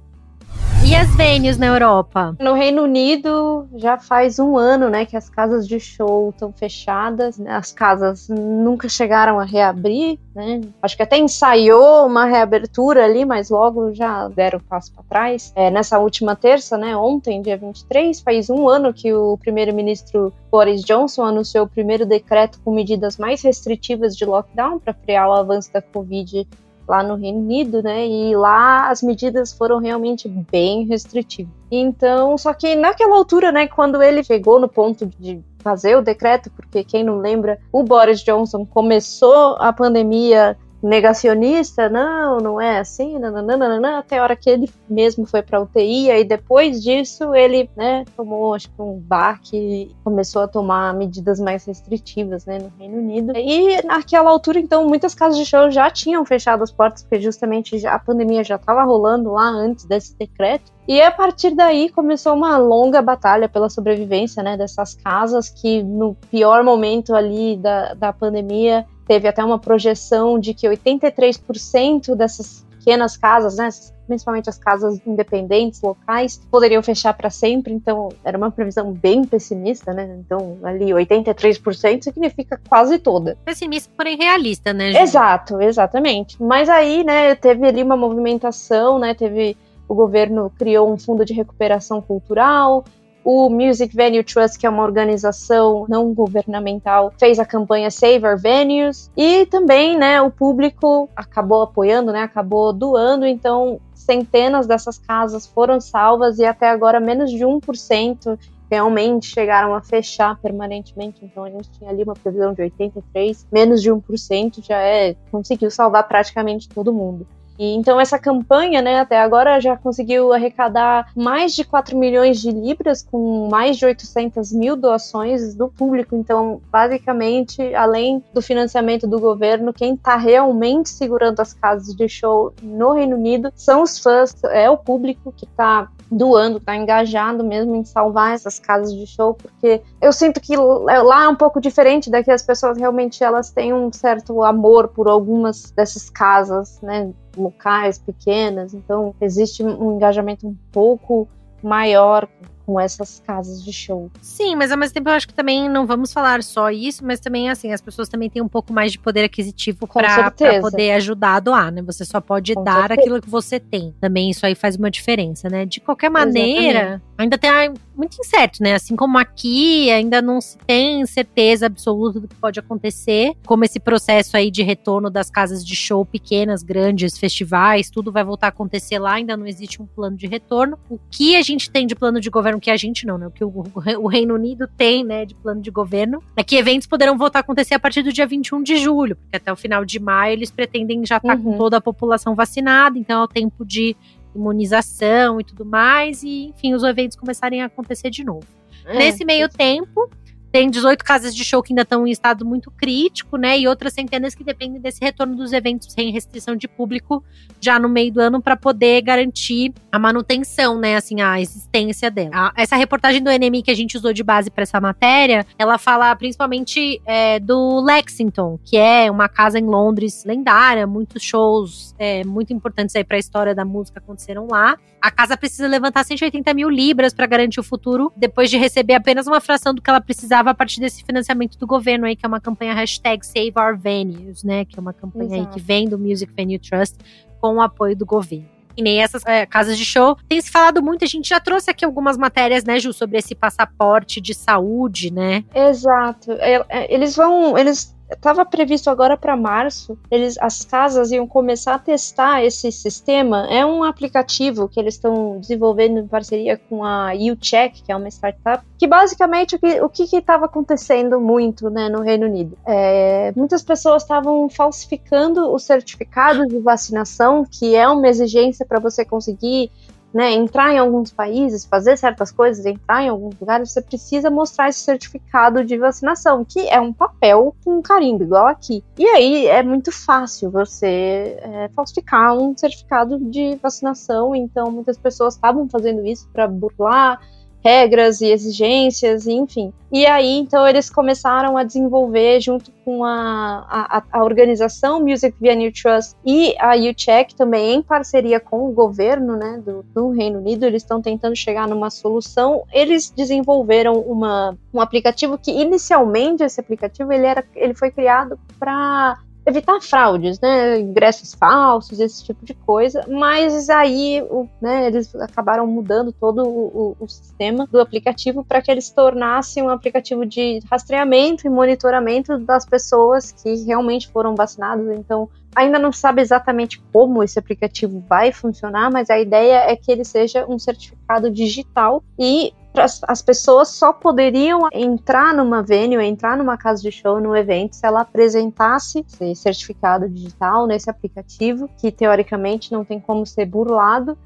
E 0.88 0.96
as 0.96 1.14
venues 1.14 1.58
na 1.58 1.66
Europa? 1.66 2.34
No 2.40 2.54
Reino 2.54 2.82
Unido 2.84 3.68
já 3.76 3.98
faz 3.98 4.38
um 4.38 4.56
ano, 4.56 4.88
né, 4.88 5.04
que 5.04 5.18
as 5.18 5.28
casas 5.28 5.68
de 5.68 5.78
show 5.78 6.30
estão 6.30 6.50
fechadas. 6.50 7.36
Né? 7.36 7.50
As 7.50 7.70
casas 7.72 8.26
nunca 8.26 8.88
chegaram 8.88 9.38
a 9.38 9.44
reabrir, 9.44 10.18
né? 10.34 10.62
Acho 10.80 10.96
que 10.96 11.02
até 11.02 11.18
ensaiou 11.18 12.06
uma 12.06 12.24
reabertura 12.24 13.04
ali, 13.04 13.26
mas 13.26 13.50
logo 13.50 13.92
já 13.92 14.28
deram 14.28 14.60
passo 14.60 14.90
para 14.94 15.04
trás. 15.04 15.52
É, 15.54 15.70
nessa 15.70 15.98
última 15.98 16.34
terça, 16.34 16.78
né, 16.78 16.96
ontem, 16.96 17.42
dia 17.42 17.58
23, 17.58 18.20
faz 18.20 18.48
um 18.48 18.66
ano 18.66 18.94
que 18.94 19.12
o 19.12 19.36
primeiro-ministro 19.36 20.32
Boris 20.50 20.82
Johnson 20.82 21.22
anunciou 21.22 21.66
o 21.66 21.68
primeiro 21.68 22.06
decreto 22.06 22.58
com 22.64 22.72
medidas 22.72 23.18
mais 23.18 23.42
restritivas 23.42 24.16
de 24.16 24.24
lockdown 24.24 24.78
para 24.78 24.94
frear 24.94 25.28
o 25.28 25.34
avanço 25.34 25.70
da 25.70 25.82
Covid 25.82 26.48
lá 26.88 27.02
no 27.02 27.16
Reino 27.16 27.38
Unido, 27.38 27.82
né? 27.82 28.06
E 28.06 28.34
lá 28.34 28.90
as 28.90 29.02
medidas 29.02 29.52
foram 29.52 29.78
realmente 29.78 30.28
bem 30.28 30.86
restritivas. 30.86 31.52
Então, 31.70 32.38
só 32.38 32.54
que 32.54 32.74
naquela 32.74 33.16
altura, 33.16 33.52
né, 33.52 33.68
quando 33.68 34.02
ele 34.02 34.24
chegou 34.24 34.58
no 34.58 34.68
ponto 34.68 35.06
de 35.18 35.40
fazer 35.58 35.96
o 35.96 36.02
decreto, 36.02 36.50
porque 36.50 36.82
quem 36.82 37.04
não 37.04 37.18
lembra, 37.18 37.58
o 37.70 37.82
Boris 37.82 38.22
Johnson 38.22 38.64
começou 38.64 39.56
a 39.58 39.72
pandemia 39.72 40.56
negacionista, 40.82 41.88
não, 41.88 42.38
não 42.38 42.60
é 42.60 42.78
assim, 42.78 43.18
nananana, 43.18 43.98
até 43.98 44.18
a 44.18 44.22
hora 44.22 44.36
que 44.36 44.48
ele 44.48 44.70
mesmo 44.88 45.26
foi 45.26 45.42
para 45.42 45.60
UTI, 45.60 46.10
e 46.10 46.24
depois 46.24 46.82
disso 46.82 47.34
ele, 47.34 47.68
né, 47.76 48.04
tomou 48.16 48.54
acho 48.54 48.68
que 48.70 48.80
um 48.80 48.98
baque 48.98 49.56
e 49.56 49.96
começou 50.04 50.42
a 50.42 50.48
tomar 50.48 50.94
medidas 50.94 51.40
mais 51.40 51.64
restritivas, 51.64 52.46
né, 52.46 52.58
no 52.58 52.72
Reino 52.78 52.98
Unido. 52.98 53.32
E 53.36 53.84
naquela 53.84 54.30
altura, 54.30 54.58
então, 54.58 54.86
muitas 54.86 55.14
casas 55.14 55.36
de 55.38 55.44
show 55.44 55.70
já 55.70 55.90
tinham 55.90 56.24
fechado 56.24 56.62
as 56.62 56.70
portas, 56.70 57.02
porque 57.02 57.20
justamente 57.20 57.86
a 57.86 57.98
pandemia 57.98 58.44
já 58.44 58.56
estava 58.56 58.84
rolando 58.84 59.32
lá 59.32 59.48
antes 59.48 59.84
desse 59.84 60.16
decreto. 60.16 60.72
E 60.86 61.02
a 61.02 61.10
partir 61.10 61.54
daí 61.54 61.90
começou 61.90 62.34
uma 62.34 62.56
longa 62.56 63.02
batalha 63.02 63.46
pela 63.46 63.68
sobrevivência, 63.68 64.42
né, 64.42 64.56
dessas 64.56 64.94
casas 64.94 65.50
que 65.50 65.82
no 65.82 66.14
pior 66.30 66.64
momento 66.64 67.14
ali 67.14 67.56
da, 67.56 67.92
da 67.92 68.12
pandemia 68.12 68.86
teve 69.08 69.26
até 69.26 69.42
uma 69.42 69.58
projeção 69.58 70.38
de 70.38 70.52
que 70.52 70.68
83% 70.68 72.14
dessas 72.14 72.64
pequenas 72.78 73.16
casas, 73.16 73.56
né, 73.56 73.70
principalmente 74.06 74.48
as 74.48 74.58
casas 74.58 75.00
independentes 75.06 75.80
locais, 75.82 76.40
poderiam 76.50 76.82
fechar 76.82 77.14
para 77.14 77.30
sempre. 77.30 77.72
Então, 77.72 78.10
era 78.22 78.36
uma 78.36 78.50
previsão 78.50 78.92
bem 78.92 79.24
pessimista, 79.24 79.92
né? 79.92 80.16
Então, 80.20 80.58
ali 80.62 80.86
83% 80.86 82.04
significa 82.04 82.60
quase 82.68 82.98
toda. 82.98 83.36
Pessimista, 83.44 83.90
porém 83.96 84.16
realista, 84.16 84.72
né? 84.72 84.90
Exato, 85.02 85.60
exatamente. 85.60 86.40
Mas 86.42 86.68
aí, 86.68 87.02
né, 87.02 87.34
teve 87.34 87.66
ali 87.66 87.82
uma 87.82 87.96
movimentação, 87.96 88.98
né? 88.98 89.14
Teve 89.14 89.56
o 89.88 89.94
governo 89.94 90.52
criou 90.58 90.92
um 90.92 90.98
fundo 90.98 91.24
de 91.24 91.32
recuperação 91.32 92.02
cultural, 92.02 92.84
O 93.24 93.50
Music 93.50 93.94
Venue 93.94 94.24
Trust, 94.24 94.58
que 94.58 94.66
é 94.66 94.70
uma 94.70 94.82
organização 94.82 95.86
não 95.88 96.14
governamental, 96.14 97.12
fez 97.18 97.38
a 97.38 97.44
campanha 97.44 97.90
Save 97.90 98.26
Our 98.26 98.38
Venues. 98.38 99.10
E 99.16 99.44
também, 99.46 99.98
né, 99.98 100.20
o 100.22 100.30
público 100.30 101.08
acabou 101.14 101.62
apoiando, 101.62 102.12
né, 102.12 102.22
acabou 102.22 102.72
doando. 102.72 103.26
Então, 103.26 103.80
centenas 103.94 104.66
dessas 104.66 104.98
casas 104.98 105.46
foram 105.46 105.80
salvas 105.80 106.38
e 106.38 106.44
até 106.44 106.70
agora 106.70 107.00
menos 107.00 107.30
de 107.30 107.44
1% 107.44 108.38
realmente 108.70 109.26
chegaram 109.26 109.74
a 109.74 109.80
fechar 109.80 110.38
permanentemente. 110.40 111.24
Então 111.24 111.44
a 111.44 111.50
gente 111.50 111.70
tinha 111.70 111.90
ali 111.90 112.02
uma 112.02 112.14
previsão 112.14 112.52
de 112.52 112.62
83, 112.62 113.46
menos 113.50 113.82
de 113.82 113.90
1% 113.90 114.64
já 114.64 114.78
é 114.78 115.14
conseguiu 115.30 115.70
salvar 115.70 116.06
praticamente 116.06 116.68
todo 116.68 116.92
mundo. 116.92 117.26
E, 117.58 117.74
então 117.74 118.00
essa 118.00 118.18
campanha, 118.18 118.80
né, 118.80 119.00
até 119.00 119.18
agora 119.18 119.60
já 119.60 119.76
conseguiu 119.76 120.32
arrecadar 120.32 121.10
mais 121.16 121.54
de 121.54 121.64
4 121.64 121.96
milhões 121.96 122.40
de 122.40 122.50
libras 122.50 123.02
com 123.02 123.48
mais 123.50 123.76
de 123.76 123.84
800 123.84 124.52
mil 124.52 124.76
doações 124.76 125.54
do 125.54 125.68
público. 125.68 126.14
Então, 126.14 126.60
basicamente, 126.70 127.74
além 127.74 128.22
do 128.32 128.40
financiamento 128.40 129.06
do 129.06 129.18
governo, 129.18 129.72
quem 129.72 129.94
está 129.94 130.16
realmente 130.16 130.88
segurando 130.88 131.40
as 131.40 131.52
casas 131.52 131.94
de 131.94 132.08
show 132.08 132.52
no 132.62 132.92
Reino 132.92 133.16
Unido 133.16 133.52
são 133.54 133.82
os 133.82 133.98
fãs, 133.98 134.34
é 134.44 134.70
o 134.70 134.76
público 134.76 135.32
que 135.36 135.44
está 135.44 135.88
doando, 136.10 136.60
tá 136.60 136.76
engajado 136.76 137.44
mesmo 137.44 137.74
em 137.74 137.84
salvar 137.84 138.34
essas 138.34 138.58
casas 138.58 138.94
de 138.94 139.06
show, 139.06 139.34
porque 139.34 139.82
eu 140.00 140.12
sinto 140.12 140.40
que 140.40 140.56
lá 140.56 141.24
é 141.24 141.28
um 141.28 141.36
pouco 141.36 141.60
diferente 141.60 142.10
daqui 142.10 142.30
as 142.30 142.42
pessoas 142.42 142.78
realmente 142.78 143.22
elas 143.22 143.50
têm 143.50 143.72
um 143.72 143.92
certo 143.92 144.42
amor 144.42 144.88
por 144.88 145.08
algumas 145.08 145.70
dessas 145.70 146.08
casas, 146.08 146.80
né, 146.80 147.12
locais 147.36 147.98
pequenas, 147.98 148.74
então 148.74 149.14
existe 149.20 149.62
um 149.62 149.96
engajamento 149.96 150.46
um 150.46 150.56
pouco 150.72 151.28
maior 151.62 152.26
com 152.68 152.78
essas 152.78 153.22
casas 153.26 153.64
de 153.64 153.72
show. 153.72 154.10
Sim, 154.20 154.54
mas 154.54 154.70
ao 154.70 154.76
mesmo 154.76 154.92
tempo 154.92 155.08
eu 155.08 155.14
acho 155.14 155.26
que 155.26 155.32
também 155.32 155.70
não 155.70 155.86
vamos 155.86 156.12
falar 156.12 156.42
só 156.42 156.70
isso, 156.70 157.02
mas 157.02 157.18
também 157.18 157.48
assim, 157.48 157.72
as 157.72 157.80
pessoas 157.80 158.10
também 158.10 158.28
têm 158.28 158.42
um 158.42 158.48
pouco 158.48 158.74
mais 158.74 158.92
de 158.92 158.98
poder 158.98 159.24
aquisitivo 159.24 159.86
para 159.86 160.30
poder 160.60 160.92
ajudar 160.92 161.36
a 161.36 161.40
doar, 161.40 161.72
né? 161.72 161.80
Você 161.80 162.04
só 162.04 162.20
pode 162.20 162.54
com 162.54 162.62
dar 162.62 162.88
certeza. 162.88 163.00
aquilo 163.00 163.22
que 163.22 163.30
você 163.30 163.58
tem. 163.58 163.94
Também 163.98 164.28
isso 164.28 164.44
aí 164.44 164.54
faz 164.54 164.76
uma 164.76 164.90
diferença, 164.90 165.48
né? 165.48 165.64
De 165.64 165.80
qualquer 165.80 166.10
maneira, 166.10 166.78
Exatamente. 166.78 167.02
ainda 167.16 167.38
tem 167.38 167.50
muito 167.96 168.20
incerto, 168.20 168.62
né? 168.62 168.74
Assim 168.74 168.94
como 168.94 169.16
aqui 169.16 169.90
ainda 169.90 170.20
não 170.20 170.38
se 170.38 170.58
tem 170.58 171.06
certeza 171.06 171.66
absoluta 171.66 172.20
do 172.20 172.28
que 172.28 172.36
pode 172.36 172.60
acontecer, 172.60 173.32
como 173.46 173.64
esse 173.64 173.80
processo 173.80 174.36
aí 174.36 174.50
de 174.50 174.62
retorno 174.62 175.08
das 175.08 175.30
casas 175.30 175.66
de 175.66 175.74
show 175.74 176.04
pequenas, 176.04 176.62
grandes, 176.62 177.16
festivais, 177.16 177.88
tudo 177.90 178.12
vai 178.12 178.22
voltar 178.22 178.48
a 178.48 178.50
acontecer 178.50 178.98
lá, 178.98 179.14
ainda 179.14 179.38
não 179.38 179.46
existe 179.46 179.80
um 179.80 179.86
plano 179.86 180.16
de 180.18 180.26
retorno. 180.26 180.78
O 180.90 180.98
que 181.10 181.34
a 181.34 181.42
gente 181.42 181.70
tem 181.70 181.86
de 181.86 181.96
plano 181.96 182.20
de 182.20 182.28
governo 182.28 182.57
que 182.60 182.70
a 182.70 182.76
gente 182.76 183.06
não, 183.06 183.18
né? 183.18 183.26
O 183.26 183.30
que 183.30 183.44
o, 183.44 183.52
o 184.00 184.06
Reino 184.06 184.34
Unido 184.34 184.68
tem, 184.76 185.04
né, 185.04 185.24
de 185.24 185.34
plano 185.34 185.60
de 185.60 185.70
governo, 185.70 186.22
é 186.36 186.42
que 186.42 186.56
eventos 186.56 186.86
poderão 186.86 187.16
voltar 187.16 187.38
a 187.38 187.40
acontecer 187.40 187.74
a 187.74 187.78
partir 187.78 188.02
do 188.02 188.12
dia 188.12 188.26
21 188.26 188.62
de 188.62 188.76
julho, 188.76 189.16
porque 189.16 189.36
até 189.36 189.52
o 189.52 189.56
final 189.56 189.84
de 189.84 189.98
maio 189.98 190.32
eles 190.32 190.50
pretendem 190.50 191.04
já 191.04 191.16
estar 191.18 191.28
tá 191.28 191.34
uhum. 191.34 191.52
com 191.52 191.58
toda 191.58 191.76
a 191.76 191.80
população 191.80 192.34
vacinada, 192.34 192.98
então 192.98 193.20
é 193.20 193.24
o 193.24 193.28
tempo 193.28 193.64
de 193.64 193.96
imunização 194.34 195.40
e 195.40 195.44
tudo 195.44 195.64
mais, 195.64 196.22
e 196.22 196.46
enfim, 196.48 196.74
os 196.74 196.82
eventos 196.82 197.16
começarem 197.16 197.62
a 197.62 197.66
acontecer 197.66 198.10
de 198.10 198.24
novo. 198.24 198.46
É, 198.84 198.96
Nesse 198.96 199.24
meio 199.24 199.48
tempo, 199.48 200.08
tem 200.50 200.70
18 200.70 201.04
casas 201.04 201.34
de 201.34 201.44
show 201.44 201.62
que 201.62 201.72
ainda 201.72 201.82
estão 201.82 202.06
em 202.06 202.10
estado 202.10 202.44
muito 202.44 202.70
crítico, 202.70 203.36
né? 203.36 203.58
E 203.58 203.68
outras 203.68 203.92
centenas 203.92 204.34
que 204.34 204.42
dependem 204.42 204.80
desse 204.80 205.00
retorno 205.00 205.36
dos 205.36 205.52
eventos 205.52 205.92
sem 205.92 206.10
restrição 206.10 206.56
de 206.56 206.66
público 206.66 207.22
já 207.60 207.78
no 207.78 207.88
meio 207.88 208.12
do 208.12 208.20
ano 208.20 208.40
para 208.40 208.56
poder 208.56 209.02
garantir 209.02 209.72
a 209.90 209.98
manutenção, 209.98 210.78
né? 210.78 210.96
Assim, 210.96 211.20
a 211.20 211.40
existência 211.40 212.10
dela. 212.10 212.52
Essa 212.56 212.76
reportagem 212.76 213.22
do 213.22 213.30
NMI 213.30 213.62
que 213.62 213.70
a 213.70 213.74
gente 213.74 213.96
usou 213.96 214.12
de 214.12 214.22
base 214.22 214.50
para 214.50 214.62
essa 214.62 214.80
matéria, 214.80 215.46
ela 215.58 215.78
fala 215.78 216.14
principalmente 216.16 217.00
é, 217.04 217.38
do 217.38 217.80
Lexington, 217.80 218.58
que 218.64 218.76
é 218.76 219.10
uma 219.10 219.28
casa 219.28 219.58
em 219.58 219.66
Londres 219.66 220.24
lendária, 220.24 220.86
muitos 220.86 221.22
shows 221.22 221.94
é, 221.98 222.24
muito 222.24 222.52
importantes 222.52 222.94
aí 222.96 223.04
para 223.04 223.16
a 223.16 223.20
história 223.20 223.54
da 223.54 223.64
música 223.64 223.98
aconteceram 223.98 224.46
lá. 224.50 224.76
A 225.00 225.10
casa 225.10 225.36
precisa 225.36 225.68
levantar 225.68 226.04
180 226.04 226.52
mil 226.54 226.68
libras 226.68 227.14
para 227.14 227.26
garantir 227.26 227.60
o 227.60 227.62
futuro, 227.62 228.12
depois 228.16 228.50
de 228.50 228.56
receber 228.56 228.94
apenas 228.94 229.26
uma 229.26 229.40
fração 229.40 229.72
do 229.72 229.80
que 229.80 229.88
ela 229.88 230.00
precisava 230.00 230.37
a 230.46 230.54
partir 230.54 230.80
desse 230.80 231.02
financiamento 231.02 231.58
do 231.58 231.66
governo 231.66 232.06
aí, 232.06 232.14
que 232.14 232.24
é 232.24 232.28
uma 232.28 232.40
campanha 232.40 232.74
hashtag 232.74 233.26
Save 233.26 233.52
Our 233.56 233.76
Venues, 233.76 234.44
né? 234.44 234.64
Que 234.64 234.78
é 234.78 234.80
uma 234.80 234.92
campanha 234.92 235.36
Exato. 235.36 235.48
aí 235.48 235.54
que 235.54 235.60
vem 235.60 235.88
do 235.88 235.98
Music 235.98 236.32
Venue 236.32 236.58
Trust 236.58 236.96
com 237.40 237.56
o 237.56 237.60
apoio 237.60 237.96
do 237.96 238.06
governo 238.06 238.58
e 238.78 238.82
nem 238.82 239.02
essas 239.02 239.26
é, 239.26 239.44
casas 239.44 239.76
de 239.76 239.84
show. 239.84 240.16
Tem 240.28 240.40
se 240.40 240.52
falado 240.52 240.80
muito, 240.80 241.04
a 241.04 241.08
gente 241.08 241.28
já 241.28 241.40
trouxe 241.40 241.68
aqui 241.68 241.84
algumas 241.84 242.16
matérias, 242.16 242.62
né, 242.62 242.78
Ju, 242.78 242.92
sobre 242.92 243.18
esse 243.18 243.34
passaporte 243.34 244.20
de 244.20 244.32
saúde, 244.32 245.12
né? 245.12 245.44
Exato. 245.52 246.30
É, 246.34 246.64
é, 246.68 246.94
eles 246.94 247.16
vão, 247.16 247.58
eles 247.58 247.97
estava 248.10 248.44
previsto 248.44 248.90
agora 248.90 249.16
para 249.16 249.36
março, 249.36 249.98
eles, 250.10 250.36
as 250.38 250.64
casas 250.64 251.10
iam 251.10 251.26
começar 251.26 251.74
a 251.74 251.78
testar 251.78 252.42
esse 252.42 252.70
sistema. 252.72 253.46
É 253.50 253.64
um 253.64 253.84
aplicativo 253.84 254.68
que 254.68 254.80
eles 254.80 254.94
estão 254.94 255.38
desenvolvendo 255.38 255.98
em 255.98 256.06
parceria 256.06 256.56
com 256.68 256.84
a 256.84 257.12
UCheck, 257.12 257.82
que 257.82 257.92
é 257.92 257.96
uma 257.96 258.08
startup, 258.08 258.64
que 258.78 258.86
basicamente 258.86 259.58
o 259.82 259.88
que 259.88 260.04
estava 260.16 260.46
acontecendo 260.46 261.20
muito 261.20 261.68
né, 261.68 261.88
no 261.88 262.00
Reino 262.00 262.26
Unido? 262.26 262.56
É, 262.66 263.32
muitas 263.36 263.62
pessoas 263.62 264.02
estavam 264.02 264.48
falsificando 264.48 265.52
o 265.52 265.58
certificado 265.58 266.46
de 266.46 266.58
vacinação, 266.58 267.44
que 267.44 267.74
é 267.74 267.88
uma 267.88 268.08
exigência 268.08 268.64
para 268.64 268.80
você 268.80 269.04
conseguir 269.04 269.70
né, 270.12 270.32
entrar 270.32 270.72
em 270.72 270.78
alguns 270.78 271.12
países, 271.12 271.64
fazer 271.64 271.96
certas 271.96 272.32
coisas, 272.32 272.64
entrar 272.64 273.02
em 273.02 273.08
alguns 273.08 273.38
lugares, 273.38 273.70
você 273.70 273.82
precisa 273.82 274.30
mostrar 274.30 274.68
esse 274.68 274.80
certificado 274.80 275.64
de 275.64 275.76
vacinação, 275.76 276.44
que 276.44 276.60
é 276.68 276.80
um 276.80 276.92
papel 276.92 277.54
com 277.64 277.78
um 277.78 277.82
carimbo, 277.82 278.24
igual 278.24 278.46
aqui. 278.46 278.82
E 278.96 279.06
aí 279.06 279.46
é 279.46 279.62
muito 279.62 279.92
fácil 279.92 280.50
você 280.50 281.38
é, 281.40 281.68
falsificar 281.74 282.34
um 282.36 282.56
certificado 282.56 283.18
de 283.18 283.56
vacinação, 283.62 284.34
então 284.34 284.70
muitas 284.70 284.96
pessoas 284.96 285.34
estavam 285.34 285.68
fazendo 285.68 286.06
isso 286.06 286.28
para 286.32 286.48
burlar 286.48 287.20
regras 287.64 288.20
e 288.20 288.26
exigências, 288.26 289.26
enfim. 289.26 289.72
E 289.90 290.06
aí, 290.06 290.38
então, 290.38 290.66
eles 290.66 290.90
começaram 290.90 291.56
a 291.56 291.64
desenvolver, 291.64 292.40
junto 292.40 292.70
com 292.84 293.04
a, 293.04 293.66
a, 293.68 294.02
a 294.12 294.24
organização 294.24 295.00
Music 295.00 295.34
Venue 295.40 295.72
Trust 295.72 296.14
e 296.24 296.54
a 296.58 296.74
UCheck, 296.76 297.34
também 297.34 297.74
em 297.76 297.82
parceria 297.82 298.38
com 298.38 298.68
o 298.68 298.72
governo 298.72 299.36
né, 299.36 299.60
do, 299.64 299.82
do 299.94 300.10
Reino 300.10 300.38
Unido, 300.38 300.64
eles 300.64 300.82
estão 300.82 301.00
tentando 301.00 301.34
chegar 301.34 301.66
numa 301.66 301.90
solução. 301.90 302.64
Eles 302.72 303.10
desenvolveram 303.10 304.00
uma, 304.00 304.56
um 304.72 304.80
aplicativo 304.80 305.38
que, 305.38 305.50
inicialmente, 305.50 306.42
esse 306.42 306.60
aplicativo 306.60 307.12
ele, 307.12 307.26
era, 307.26 307.44
ele 307.54 307.74
foi 307.74 307.90
criado 307.90 308.38
para 308.58 309.18
evitar 309.48 309.80
fraudes, 309.80 310.38
né, 310.40 310.78
ingressos 310.78 311.34
falsos, 311.34 311.98
esse 311.98 312.24
tipo 312.24 312.44
de 312.44 312.54
coisa, 312.54 313.04
mas 313.08 313.68
aí 313.70 314.22
né, 314.60 314.86
eles 314.86 315.14
acabaram 315.16 315.66
mudando 315.66 316.12
todo 316.12 316.42
o, 316.42 316.66
o, 316.66 316.96
o 317.00 317.08
sistema 317.08 317.66
do 317.66 317.80
aplicativo 317.80 318.44
para 318.44 318.60
que 318.60 318.70
ele 318.70 318.80
se 318.80 318.94
tornasse 318.94 319.60
um 319.62 319.68
aplicativo 319.68 320.26
de 320.26 320.60
rastreamento 320.70 321.46
e 321.46 321.50
monitoramento 321.50 322.38
das 322.38 322.66
pessoas 322.66 323.32
que 323.32 323.64
realmente 323.64 324.08
foram 324.08 324.34
vacinadas, 324.34 324.86
então 324.98 325.28
ainda 325.54 325.78
não 325.78 325.92
sabe 325.92 326.20
exatamente 326.20 326.80
como 326.92 327.22
esse 327.22 327.38
aplicativo 327.38 328.04
vai 328.08 328.32
funcionar, 328.32 328.90
mas 328.92 329.10
a 329.10 329.18
ideia 329.18 329.70
é 329.70 329.74
que 329.74 329.90
ele 329.90 330.04
seja 330.04 330.46
um 330.46 330.58
certificado 330.58 331.30
digital 331.30 332.02
e 332.18 332.52
as 332.78 333.22
pessoas 333.22 333.68
só 333.68 333.92
poderiam 333.92 334.68
entrar 334.72 335.34
numa 335.34 335.62
venue, 335.62 336.04
entrar 336.04 336.36
numa 336.36 336.56
casa 336.56 336.82
de 336.82 336.90
show, 336.90 337.20
num 337.20 337.34
evento, 337.34 337.76
se 337.76 337.86
ela 337.86 338.02
apresentasse 338.02 339.00
esse 339.00 339.34
certificado 339.34 340.08
digital 340.08 340.66
nesse 340.66 340.88
aplicativo, 340.88 341.68
que 341.78 341.90
teoricamente 341.90 342.72
não 342.72 342.84
tem 342.84 343.00
como 343.00 343.26
ser 343.26 343.46
burlado. 343.46 344.16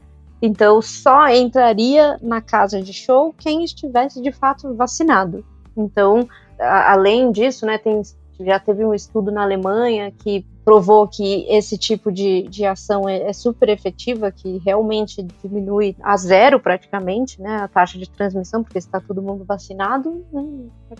Então, 0.41 0.83
só 0.83 1.29
entraria 1.29 2.19
na 2.21 2.41
casa 2.41 2.83
de 2.83 2.93
show 2.93 3.35
quem 3.39 3.63
estivesse 3.63 4.21
de 4.21 4.33
fato 4.33 4.75
vacinado. 4.75 5.45
Então, 5.77 6.29
a, 6.59 6.93
além 6.93 7.31
disso, 7.31 7.65
né, 7.65 7.79
tem 7.79 8.03
já 8.41 8.59
teve 8.59 8.85
um 8.85 8.95
estudo 8.95 9.31
na 9.31 9.43
Alemanha 9.43 10.11
que 10.11 10.45
provou 10.65 11.09
que 11.09 11.45
esse 11.49 11.77
tipo 11.77 12.13
de, 12.13 12.43
de 12.43 12.65
ação 12.65 13.09
é, 13.09 13.29
é, 13.29 13.33
super 13.33 13.69
efetiva, 13.69 14.31
que 14.31 14.59
realmente 14.59 15.27
diminui 15.43 15.97
a 16.03 16.17
zero 16.17 16.61
praticamente, 16.61 17.41
né, 17.41 17.57
a 17.57 17.69
taxa 17.69 17.99
de 17.99 18.09
transmissão, 18.09 18.63
porque 18.63 18.79
está 18.79 19.01
todo 19.01 19.23
mundo 19.23 19.45
vacinado, 19.45 20.25
né, 20.33 20.45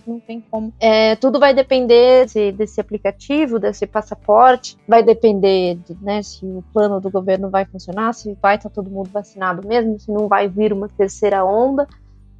não 0.07 0.21
tem 0.21 0.43
como. 0.51 0.73
É, 0.81 1.17
tudo 1.17 1.39
vai 1.39 1.55
depender 1.55 2.25
desse, 2.25 2.53
desse, 2.53 2.81
aplicativo, 2.81 3.59
desse 3.59 3.87
passaporte, 3.87 4.77
vai 4.87 5.03
depender 5.03 5.77
de, 5.87 5.97
né, 6.03 6.23
se 6.23 6.45
o 6.45 6.65
plano 6.73 7.01
do 7.01 7.11
governo 7.11 7.49
vai 7.49 7.65
funcionar, 7.65 8.13
se 8.15 8.37
vai 8.41 8.57
estar 8.57 8.71
todo 8.71 8.91
mundo 8.91 9.11
vacinado 9.13 9.67
mesmo, 9.67 9.99
se 9.99 10.11
não 10.11 10.27
vai 10.27 10.49
vir 10.49 10.73
uma 10.73 10.89
terceira 10.89 11.45
onda 11.45 11.87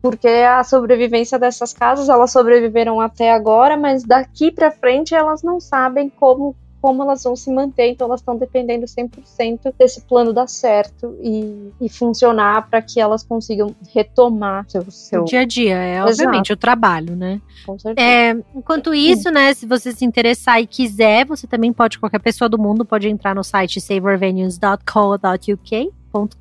porque 0.03 0.27
a 0.27 0.65
sobrevivência 0.65 1.39
dessas 1.39 1.73
casas, 1.73 2.09
elas 2.09 2.33
sobreviveram 2.33 3.01
até 3.01 3.33
agora, 3.33 3.77
mas 3.77 4.03
daqui 4.03 4.51
para 4.51 4.73
frente 4.73 5.15
elas 5.15 5.45
não 5.45 5.61
sabem 5.61 6.09
como 6.11 6.57
como 6.83 7.03
elas 7.05 7.23
vão 7.23 7.37
se 7.37 7.49
manter, 7.51 7.91
então 7.91 8.09
elas 8.09 8.21
estão 8.21 8.37
dependendo 8.37 8.85
100% 8.85 9.73
desse 9.79 10.01
plano 10.01 10.33
dar 10.33 10.49
certo 10.49 11.17
e, 11.23 11.71
e 11.81 11.89
funcionar 11.89 12.69
para 12.69 12.83
que 12.83 13.01
elas 13.01 13.23
consigam 13.23 13.73
retomar 13.95 14.69
seu, 14.69 14.91
seu... 14.91 15.23
O 15.23 15.25
dia 15.25 15.43
a 15.43 15.45
dia, 15.45 15.77
é 15.77 15.99
Exato. 15.99 16.11
obviamente 16.11 16.53
o 16.53 16.57
trabalho, 16.57 17.15
né? 17.15 17.41
Com 17.65 17.79
certeza. 17.79 18.05
É, 18.05 18.37
enquanto 18.53 18.93
isso, 18.93 19.31
né, 19.31 19.55
se 19.55 19.65
você 19.65 19.93
se 19.93 20.05
interessar 20.05 20.61
e 20.61 20.67
quiser, 20.67 21.25
você 21.25 21.47
também 21.47 21.73
pode, 21.73 22.01
qualquer 22.01 22.19
pessoa 22.19 22.49
do 22.49 22.59
mundo 22.59 22.85
pode 22.85 23.09
entrar 23.09 23.33
no 23.33 23.45
site 23.45 23.81
savervenues.co.uk 23.81 25.93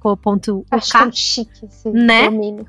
.co.uk, 0.01 0.65
Acho 0.69 1.11
chique 1.13 1.65
esse 1.65 1.89
né? 1.89 2.25
domínio. 2.25 2.65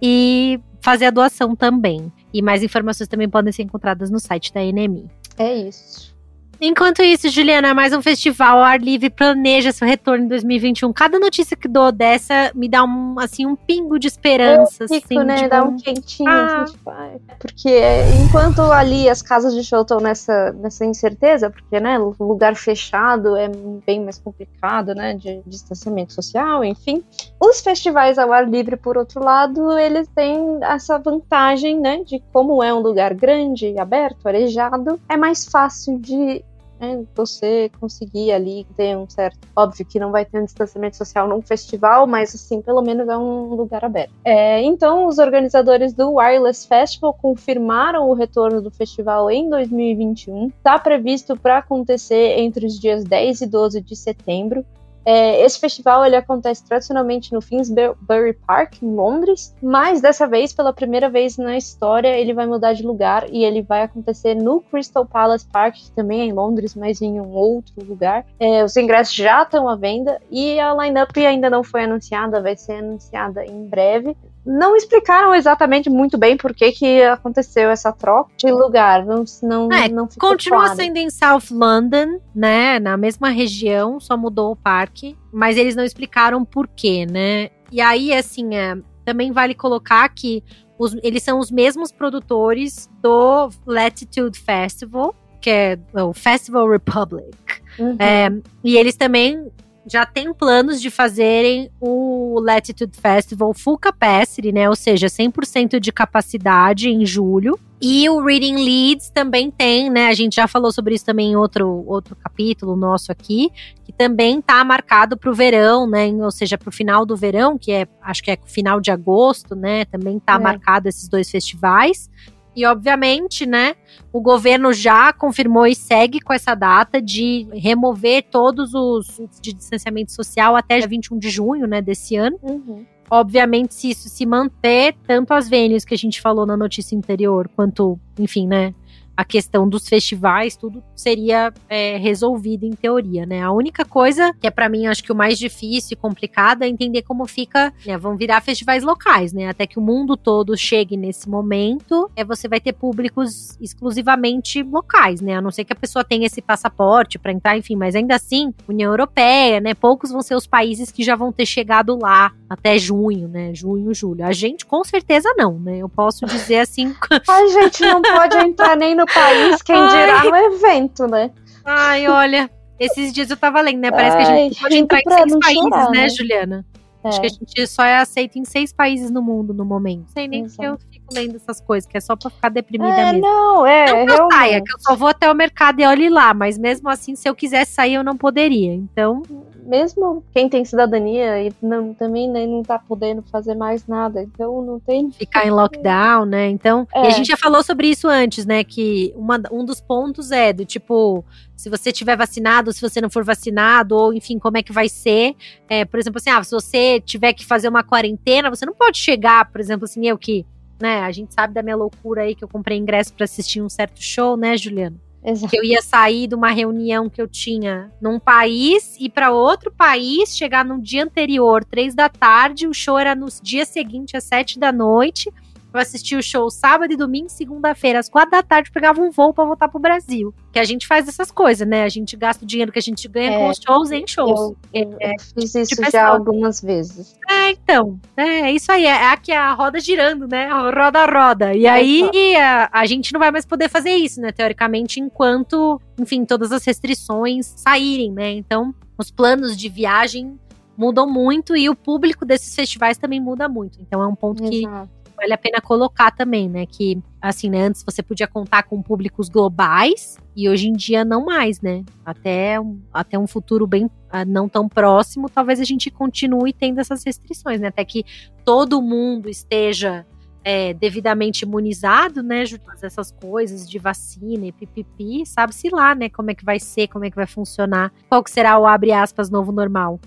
e 0.00 0.58
fazer 0.80 1.06
a 1.06 1.10
doação 1.10 1.54
também. 1.54 2.10
E 2.32 2.42
mais 2.42 2.62
informações 2.62 3.08
também 3.08 3.28
podem 3.28 3.52
ser 3.52 3.62
encontradas 3.62 4.10
no 4.10 4.20
site 4.20 4.52
da 4.52 4.60
NMI. 4.60 5.08
É 5.38 5.54
isso. 5.54 6.14
Enquanto 6.62 7.02
isso, 7.02 7.30
Juliana, 7.30 7.72
mais 7.72 7.94
um 7.94 8.02
festival 8.02 8.58
ao 8.58 8.64
ar 8.64 8.78
livre 8.78 9.08
planeja 9.08 9.72
seu 9.72 9.88
retorno 9.88 10.24
em 10.24 10.28
2021. 10.28 10.92
Cada 10.92 11.18
notícia 11.18 11.56
que 11.56 11.66
dou 11.66 11.90
dessa 11.90 12.52
me 12.54 12.68
dá 12.68 12.84
um, 12.84 13.18
assim, 13.18 13.46
um 13.46 13.56
pingo 13.56 13.98
de 13.98 14.08
esperança. 14.08 14.84
Eu 14.84 14.88
fico, 14.88 15.06
assim, 15.06 15.24
né? 15.24 15.36
Tipo, 15.36 15.48
dá 15.48 15.62
um 15.64 15.76
quentinho. 15.78 16.28
ah. 16.28 16.62
Assim, 16.62 16.72
tipo, 16.74 16.90
ai. 16.90 17.16
porque 17.38 17.80
enquanto 18.22 18.60
ali 18.60 19.08
as 19.08 19.22
casas 19.22 19.54
de 19.54 19.64
show 19.64 19.80
estão 19.80 20.00
nessa, 20.00 20.52
nessa 20.52 20.84
incerteza, 20.84 21.48
porque, 21.48 21.80
né, 21.80 21.96
lugar 22.20 22.54
fechado 22.54 23.36
é 23.36 23.48
bem 23.86 24.04
mais 24.04 24.18
complicado, 24.18 24.94
né, 24.94 25.14
de 25.14 25.40
distanciamento 25.46 26.12
social, 26.12 26.62
enfim. 26.62 27.02
Os 27.40 27.62
festivais 27.62 28.18
ao 28.18 28.34
ar 28.34 28.46
livre, 28.46 28.76
por 28.76 28.98
outro 28.98 29.24
lado, 29.24 29.78
eles 29.78 30.06
têm 30.08 30.58
essa 30.60 30.98
vantagem, 30.98 31.80
né, 31.80 32.02
de 32.04 32.22
como 32.34 32.62
é 32.62 32.72
um 32.74 32.80
lugar 32.80 33.14
grande, 33.14 33.78
aberto, 33.78 34.26
arejado, 34.26 35.00
é 35.08 35.16
mais 35.16 35.46
fácil 35.46 35.98
de 35.98 36.44
né, 36.80 37.04
você 37.14 37.70
conseguir 37.78 38.32
ali 38.32 38.66
ter 38.76 38.96
um 38.96 39.08
certo. 39.08 39.38
Óbvio 39.54 39.84
que 39.84 40.00
não 40.00 40.10
vai 40.10 40.24
ter 40.24 40.40
um 40.40 40.44
distanciamento 40.44 40.96
social 40.96 41.28
num 41.28 41.42
festival, 41.42 42.06
mas 42.06 42.34
assim, 42.34 42.62
pelo 42.62 42.82
menos 42.82 43.08
é 43.08 43.16
um 43.16 43.54
lugar 43.54 43.84
aberto. 43.84 44.12
É, 44.24 44.62
então, 44.62 45.06
os 45.06 45.18
organizadores 45.18 45.92
do 45.92 46.14
Wireless 46.14 46.66
Festival 46.66 47.12
confirmaram 47.14 48.08
o 48.08 48.14
retorno 48.14 48.60
do 48.62 48.70
festival 48.70 49.30
em 49.30 49.48
2021. 49.48 50.48
Está 50.48 50.78
previsto 50.78 51.36
para 51.36 51.58
acontecer 51.58 52.38
entre 52.38 52.66
os 52.66 52.78
dias 52.78 53.04
10 53.04 53.42
e 53.42 53.46
12 53.46 53.80
de 53.80 53.96
setembro. 53.96 54.64
É, 55.10 55.44
esse 55.44 55.58
festival 55.58 56.04
ele 56.06 56.14
acontece 56.14 56.64
tradicionalmente 56.64 57.32
no 57.32 57.40
Finsbury 57.40 58.32
Park, 58.46 58.80
em 58.80 58.94
Londres, 58.94 59.52
mas 59.60 60.00
dessa 60.00 60.24
vez, 60.24 60.52
pela 60.52 60.72
primeira 60.72 61.10
vez 61.10 61.36
na 61.36 61.56
história, 61.56 62.16
ele 62.16 62.32
vai 62.32 62.46
mudar 62.46 62.74
de 62.74 62.84
lugar 62.84 63.26
e 63.28 63.44
ele 63.44 63.60
vai 63.60 63.82
acontecer 63.82 64.36
no 64.36 64.60
Crystal 64.60 65.04
Palace 65.04 65.44
Park, 65.52 65.74
que 65.74 65.90
também 65.90 66.20
é 66.20 66.24
em 66.26 66.32
Londres, 66.32 66.76
mas 66.76 67.02
em 67.02 67.20
um 67.20 67.32
outro 67.32 67.84
lugar. 67.84 68.24
É, 68.38 68.62
os 68.62 68.76
ingressos 68.76 69.16
já 69.16 69.42
estão 69.42 69.68
à 69.68 69.74
venda 69.74 70.20
e 70.30 70.60
a 70.60 70.72
lineup 70.74 71.16
ainda 71.16 71.50
não 71.50 71.64
foi 71.64 71.82
anunciada, 71.82 72.40
vai 72.40 72.54
ser 72.54 72.74
anunciada 72.74 73.44
em 73.44 73.66
breve 73.66 74.16
não 74.44 74.74
explicaram 74.76 75.34
exatamente 75.34 75.90
muito 75.90 76.16
bem 76.16 76.36
por 76.36 76.54
que, 76.54 76.72
que 76.72 77.02
aconteceu 77.02 77.70
essa 77.70 77.92
troca 77.92 78.30
de 78.38 78.50
lugar. 78.50 79.04
Não, 79.04 79.24
não, 79.42 79.72
É, 79.72 79.88
não 79.88 80.08
Continua 80.18 80.60
claro. 80.64 80.76
sendo 80.76 80.96
em 80.96 81.10
South 81.10 81.50
London, 81.50 82.20
né? 82.34 82.78
Na 82.78 82.96
mesma 82.96 83.28
região, 83.30 84.00
só 84.00 84.16
mudou 84.16 84.52
o 84.52 84.56
parque. 84.56 85.16
Mas 85.32 85.56
eles 85.56 85.76
não 85.76 85.84
explicaram 85.84 86.44
por 86.44 86.66
quê, 86.68 87.06
né? 87.06 87.50
E 87.70 87.80
aí, 87.80 88.12
assim, 88.12 88.54
é, 88.54 88.76
também 89.04 89.30
vale 89.30 89.54
colocar 89.54 90.08
que 90.08 90.42
os- 90.78 90.96
eles 91.02 91.22
são 91.22 91.38
os 91.38 91.50
mesmos 91.50 91.92
produtores 91.92 92.88
do 93.02 93.50
Latitude 93.66 94.38
Festival, 94.38 95.14
que 95.40 95.50
é 95.50 95.78
o 96.02 96.12
Festival 96.12 96.68
Republic. 96.68 97.30
Uhum. 97.78 97.96
É, 97.98 98.28
e 98.64 98.76
eles 98.76 98.96
também 98.96 99.50
já 99.90 100.06
têm 100.06 100.32
planos 100.32 100.80
de 100.80 100.90
fazerem 100.90 101.70
o 101.80 102.40
Latitude 102.40 102.96
Festival 102.98 103.52
full 103.52 103.76
capacity, 103.78 104.52
né? 104.52 104.68
Ou 104.68 104.76
seja, 104.76 105.06
100% 105.08 105.80
de 105.80 105.90
capacidade 105.92 106.88
em 106.88 107.04
julho. 107.04 107.58
E 107.82 108.08
o 108.10 108.22
Reading 108.22 108.56
Leads 108.56 109.08
também 109.10 109.50
tem, 109.50 109.88
né? 109.88 110.08
A 110.08 110.14
gente 110.14 110.36
já 110.36 110.46
falou 110.46 110.70
sobre 110.70 110.94
isso 110.94 111.04
também 111.06 111.32
em 111.32 111.36
outro, 111.36 111.82
outro 111.86 112.14
capítulo 112.14 112.76
nosso 112.76 113.10
aqui, 113.10 113.50
que 113.84 113.92
também 113.92 114.40
tá 114.40 114.62
marcado 114.62 115.16
para 115.16 115.30
o 115.30 115.34
verão, 115.34 115.88
né? 115.88 116.08
Ou 116.22 116.30
seja, 116.30 116.58
para 116.58 116.68
o 116.68 116.72
final 116.72 117.06
do 117.06 117.16
verão, 117.16 117.56
que 117.56 117.72
é 117.72 117.86
acho 118.02 118.22
que 118.22 118.30
é 118.30 118.38
final 118.44 118.80
de 118.80 118.90
agosto, 118.90 119.54
né? 119.56 119.86
Também 119.86 120.18
tá 120.18 120.34
É. 120.34 120.38
marcado 120.38 120.88
esses 120.88 121.08
dois 121.08 121.30
festivais. 121.30 122.10
E 122.54 122.66
obviamente, 122.66 123.46
né? 123.46 123.74
O 124.12 124.20
governo 124.20 124.72
já 124.72 125.12
confirmou 125.12 125.66
e 125.66 125.74
segue 125.74 126.20
com 126.20 126.32
essa 126.32 126.54
data 126.54 127.00
de 127.00 127.46
remover 127.52 128.24
todos 128.30 128.74
os 128.74 129.20
de 129.40 129.52
distanciamento 129.52 130.12
social 130.12 130.56
até 130.56 130.80
21 130.80 131.18
de 131.18 131.30
junho, 131.30 131.66
né, 131.66 131.80
desse 131.80 132.16
ano. 132.16 132.38
Uhum. 132.42 132.84
Obviamente, 133.08 133.74
se 133.74 133.90
isso 133.90 134.08
se 134.08 134.24
manter, 134.24 134.94
tanto 135.06 135.32
as 135.32 135.48
venues 135.48 135.84
que 135.84 135.94
a 135.94 135.98
gente 135.98 136.20
falou 136.20 136.46
na 136.46 136.56
notícia 136.56 136.96
anterior, 136.96 137.48
quanto, 137.56 137.98
enfim, 138.18 138.46
né, 138.46 138.72
a 139.20 139.24
questão 139.24 139.68
dos 139.68 139.86
festivais, 139.86 140.56
tudo 140.56 140.82
seria 140.96 141.52
é, 141.68 141.98
resolvido 141.98 142.64
em 142.64 142.72
teoria, 142.72 143.26
né? 143.26 143.42
A 143.42 143.52
única 143.52 143.84
coisa 143.84 144.32
que 144.40 144.46
é 144.46 144.50
para 144.50 144.66
mim 144.66 144.86
acho 144.86 145.04
que 145.04 145.12
o 145.12 145.14
mais 145.14 145.38
difícil 145.38 145.92
e 145.92 145.96
complicado 145.96 146.62
é 146.62 146.68
entender 146.68 147.02
como 147.02 147.26
fica, 147.26 147.70
né, 147.84 147.98
vão 147.98 148.16
virar 148.16 148.40
festivais 148.40 148.82
locais, 148.82 149.34
né? 149.34 149.46
Até 149.46 149.66
que 149.66 149.78
o 149.78 149.82
mundo 149.82 150.16
todo 150.16 150.56
chegue 150.56 150.96
nesse 150.96 151.28
momento, 151.28 152.10
é 152.16 152.24
você 152.24 152.48
vai 152.48 152.60
ter 152.60 152.72
públicos 152.72 153.58
exclusivamente 153.60 154.62
locais, 154.62 155.20
né? 155.20 155.34
A 155.34 155.42
não 155.42 155.50
ser 155.50 155.64
que 155.64 155.72
a 155.74 155.76
pessoa 155.76 156.02
tenha 156.02 156.24
esse 156.24 156.40
passaporte 156.40 157.18
para 157.18 157.32
entrar, 157.32 157.58
enfim, 157.58 157.76
mas 157.76 157.94
ainda 157.94 158.14
assim, 158.14 158.54
União 158.66 158.90
Europeia, 158.90 159.60
né? 159.60 159.74
Poucos 159.74 160.10
vão 160.10 160.22
ser 160.22 160.34
os 160.34 160.46
países 160.46 160.90
que 160.90 161.02
já 161.02 161.14
vão 161.14 161.30
ter 161.30 161.44
chegado 161.44 161.98
lá 162.00 162.32
até 162.48 162.78
junho, 162.78 163.28
né? 163.28 163.54
Junho, 163.54 163.92
julho. 163.92 164.24
A 164.24 164.32
gente 164.32 164.64
com 164.64 164.82
certeza 164.82 165.34
não, 165.36 165.58
né? 165.58 165.76
Eu 165.76 165.90
posso 165.90 166.24
dizer 166.24 166.60
assim, 166.60 166.94
A 167.28 167.46
gente 167.48 167.82
não 167.82 168.00
pode 168.00 168.36
entrar 168.38 168.76
nem 168.76 168.94
no 168.94 169.04
país, 169.14 169.62
quem 169.62 169.88
dirá 169.88 170.24
no 170.24 170.36
evento, 170.36 171.06
né? 171.06 171.30
Ai, 171.64 172.08
olha, 172.08 172.50
esses 172.78 173.12
dias 173.12 173.30
eu 173.30 173.36
tava 173.36 173.60
lendo, 173.60 173.80
né? 173.80 173.90
Parece 173.90 174.16
que 174.16 174.22
a 174.22 174.36
gente 174.36 174.56
Ai, 174.56 174.62
pode 174.62 174.76
entrar 174.76 175.00
em 175.00 175.06
seis 175.06 175.38
países, 175.38 175.62
chorar, 175.62 175.90
né, 175.90 176.00
né? 176.02 176.08
Juliana? 176.08 176.66
É. 177.02 177.08
Acho 177.08 177.20
que 177.20 177.26
a 177.26 177.30
gente 177.30 177.66
só 177.66 177.84
é 177.84 177.96
aceito 177.96 178.38
em 178.38 178.44
seis 178.44 178.72
países 178.72 179.10
no 179.10 179.22
mundo 179.22 179.54
no 179.54 179.64
momento. 179.64 180.00
Não 180.00 180.08
sei 180.08 180.28
nem 180.28 180.48
se 180.48 180.62
eu 180.62 180.78
lendo 181.12 181.36
essas 181.36 181.60
coisas, 181.60 181.88
que 181.90 181.96
é 181.96 182.00
só 182.00 182.16
pra 182.16 182.30
ficar 182.30 182.48
deprimida 182.48 182.92
É, 182.94 183.12
mesmo. 183.12 183.20
não, 183.20 183.66
é, 183.66 183.86
Não 183.86 183.94
que 183.94 184.00
eu 184.00 184.06
realmente. 184.16 184.34
saia, 184.34 184.60
que 184.62 184.72
eu 184.72 184.78
só 184.80 184.96
vou 184.96 185.08
até 185.08 185.30
o 185.30 185.34
mercado 185.34 185.80
e 185.80 185.86
olhe 185.86 186.08
lá, 186.08 186.32
mas 186.34 186.56
mesmo 186.58 186.88
assim, 186.88 187.14
se 187.16 187.28
eu 187.28 187.34
quisesse 187.34 187.72
sair, 187.72 187.94
eu 187.94 188.04
não 188.04 188.16
poderia. 188.16 188.72
Então, 188.74 189.22
Mesmo 189.62 190.24
quem 190.32 190.48
tem 190.48 190.64
cidadania 190.64 191.44
e 191.46 191.52
não, 191.62 191.94
também 191.94 192.28
né, 192.28 192.44
não 192.44 192.60
tá 192.62 192.76
podendo 192.78 193.22
fazer 193.30 193.54
mais 193.54 193.86
nada, 193.86 194.20
então 194.22 194.60
não 194.62 194.80
tem. 194.80 195.12
ficar 195.12 195.46
em 195.46 195.50
lockdown, 195.50 196.24
né? 196.24 196.48
Então, 196.48 196.88
e 196.92 196.98
a 196.98 197.06
É. 197.06 197.10
gente 197.12 197.26
já 197.28 197.36
falou 197.36 197.62
sobre 197.62 197.86
isso 197.88 198.08
antes, 198.08 198.44
né? 198.44 198.64
Que 198.64 199.12
uma, 199.14 199.40
um 199.52 199.64
dos 199.64 199.80
pontos 199.80 200.32
é 200.32 200.52
do 200.52 200.64
tipo, 200.64 201.24
se 201.54 201.70
você 201.70 201.92
tiver 201.92 202.16
vacinado, 202.16 202.72
se 202.72 202.80
você 202.80 203.00
não 203.00 203.10
for 203.10 203.22
vacinado, 203.22 203.94
ou 203.94 204.12
enfim, 204.12 204.38
como 204.40 204.56
é 204.58 204.62
que 204.62 204.72
vai 204.72 204.88
ser. 204.88 205.36
É, 205.68 205.84
por 205.84 206.00
exemplo, 206.00 206.18
assim, 206.18 206.30
ah, 206.30 206.42
se 206.42 206.50
você 206.50 207.00
tiver 207.00 207.32
que 207.32 207.46
fazer 207.46 207.68
uma 207.68 207.84
quarentena, 207.84 208.50
você 208.50 208.66
não 208.66 208.74
pode 208.74 208.98
chegar, 208.98 209.52
por 209.52 209.60
exemplo, 209.60 209.84
assim, 209.84 210.04
eu 210.08 210.18
que, 210.18 210.44
né? 210.80 211.00
A 211.00 211.12
gente 211.12 211.34
sabe 211.34 211.54
da 211.54 211.62
minha 211.62 211.76
loucura 211.76 212.22
aí 212.22 212.34
que 212.34 212.42
eu 212.42 212.48
comprei 212.48 212.78
ingresso 212.78 213.12
pra 213.12 213.24
assistir 213.24 213.60
um 213.60 213.68
certo 213.68 214.02
show, 214.02 214.36
né, 214.36 214.56
Juliana? 214.56 214.96
Exato. 215.22 215.50
que 215.50 215.58
eu 215.58 215.62
ia 215.62 215.82
sair 215.82 216.26
de 216.26 216.34
uma 216.34 216.50
reunião 216.50 217.08
que 217.08 217.20
eu 217.20 217.28
tinha 217.28 217.92
num 218.00 218.18
país 218.18 218.96
e 218.98 219.08
para 219.10 219.30
outro 219.30 219.70
país, 219.70 220.34
chegar 220.34 220.64
no 220.64 220.80
dia 220.80 221.04
anterior, 221.04 221.62
três 221.62 221.94
da 221.94 222.08
tarde, 222.08 222.66
o 222.66 222.72
show 222.72 222.98
era 222.98 223.14
no 223.14 223.26
dia 223.42 223.66
seguinte, 223.66 224.16
às 224.16 224.24
sete 224.24 224.58
da 224.58 224.72
noite. 224.72 225.30
Eu 225.72 225.80
assisti 225.80 226.16
o 226.16 226.22
show 226.22 226.50
sábado 226.50 226.92
e 226.92 226.96
domingo, 226.96 227.28
segunda-feira, 227.28 228.00
às 228.00 228.08
quatro 228.08 228.32
da 228.32 228.42
tarde, 228.42 228.70
pegava 228.72 229.00
um 229.00 229.10
voo 229.10 229.32
para 229.32 229.44
voltar 229.44 229.68
pro 229.68 229.78
Brasil. 229.78 230.34
Que 230.52 230.58
a 230.58 230.64
gente 230.64 230.84
faz 230.86 231.06
essas 231.06 231.30
coisas, 231.30 231.66
né? 231.66 231.84
A 231.84 231.88
gente 231.88 232.16
gasta 232.16 232.44
o 232.44 232.46
dinheiro 232.46 232.72
que 232.72 232.78
a 232.78 232.82
gente 232.82 233.06
ganha 233.06 233.30
É, 233.30 233.38
com 233.38 233.48
os 233.50 233.58
shows 233.64 233.92
em 233.92 234.04
shows. 234.06 234.40
Eu, 234.40 234.56
eu- 234.74 234.96
É, 235.00 235.10
eu 235.12 235.20
fiz 235.40 235.54
isso 235.54 235.76
tipo 235.76 235.90
já 235.90 236.08
algumas 236.08 236.60
vezes. 236.60 237.16
É, 237.28 237.50
então. 237.50 238.00
É 238.16 238.50
isso 238.50 238.72
aí. 238.72 238.84
É 238.84 239.06
aqui 239.12 239.30
a 239.30 239.52
roda 239.52 239.78
girando, 239.78 240.26
né? 240.26 240.48
Roda, 240.50 241.06
roda. 241.06 241.54
E 241.54 241.66
aí 241.68 242.34
a, 242.36 242.68
a 242.72 242.84
gente 242.86 243.12
não 243.12 243.20
vai 243.20 243.30
mais 243.30 243.46
poder 243.46 243.68
fazer 243.68 243.90
isso, 243.94 244.20
né? 244.20 244.32
Teoricamente, 244.32 244.98
enquanto, 244.98 245.80
enfim, 246.00 246.24
todas 246.24 246.50
as 246.50 246.64
restrições 246.64 247.46
saírem, 247.56 248.10
né? 248.10 248.32
Então, 248.32 248.74
os 248.98 249.10
planos 249.10 249.56
de 249.56 249.68
viagem 249.68 250.36
mudam 250.76 251.08
muito 251.08 251.56
e 251.56 251.68
o 251.68 251.76
público 251.76 252.24
desses 252.24 252.54
festivais 252.54 252.98
também 252.98 253.20
muda 253.20 253.48
muito. 253.48 253.78
Então, 253.80 254.02
é 254.02 254.06
um 254.06 254.14
ponto 254.16 254.42
que 254.42 254.64
Exato. 254.64 254.99
Vale 255.20 255.34
a 255.34 255.38
pena 255.38 255.60
colocar 255.60 256.10
também, 256.10 256.48
né? 256.48 256.64
Que, 256.64 256.98
assim, 257.20 257.50
né? 257.50 257.62
Antes 257.62 257.84
você 257.84 258.02
podia 258.02 258.26
contar 258.26 258.62
com 258.62 258.82
públicos 258.82 259.28
globais 259.28 260.16
e 260.34 260.48
hoje 260.48 260.68
em 260.68 260.72
dia 260.72 261.04
não 261.04 261.24
mais, 261.24 261.60
né? 261.60 261.84
Até, 262.04 262.56
até 262.92 263.18
um 263.18 263.26
futuro 263.26 263.66
bem 263.66 263.90
ah, 264.10 264.24
não 264.24 264.48
tão 264.48 264.68
próximo, 264.68 265.28
talvez 265.28 265.60
a 265.60 265.64
gente 265.64 265.90
continue 265.90 266.52
tendo 266.52 266.80
essas 266.80 267.04
restrições, 267.04 267.60
né? 267.60 267.68
Até 267.68 267.84
que 267.84 268.04
todo 268.44 268.80
mundo 268.80 269.28
esteja 269.28 270.06
é, 270.42 270.72
devidamente 270.72 271.44
imunizado, 271.44 272.22
né? 272.22 272.44
Todas 272.46 272.82
essas 272.82 273.12
coisas 273.12 273.68
de 273.68 273.78
vacina 273.78 274.46
e 274.46 274.52
pipipi, 274.52 275.26
sabe-se 275.26 275.68
lá, 275.68 275.94
né? 275.94 276.08
Como 276.08 276.30
é 276.30 276.34
que 276.34 276.44
vai 276.44 276.58
ser, 276.58 276.88
como 276.88 277.04
é 277.04 277.10
que 277.10 277.16
vai 277.16 277.26
funcionar, 277.26 277.92
qual 278.08 278.24
que 278.24 278.30
será 278.30 278.58
o 278.58 278.66
abre 278.66 278.90
aspas 278.90 279.28
novo 279.28 279.52
normal. 279.52 280.00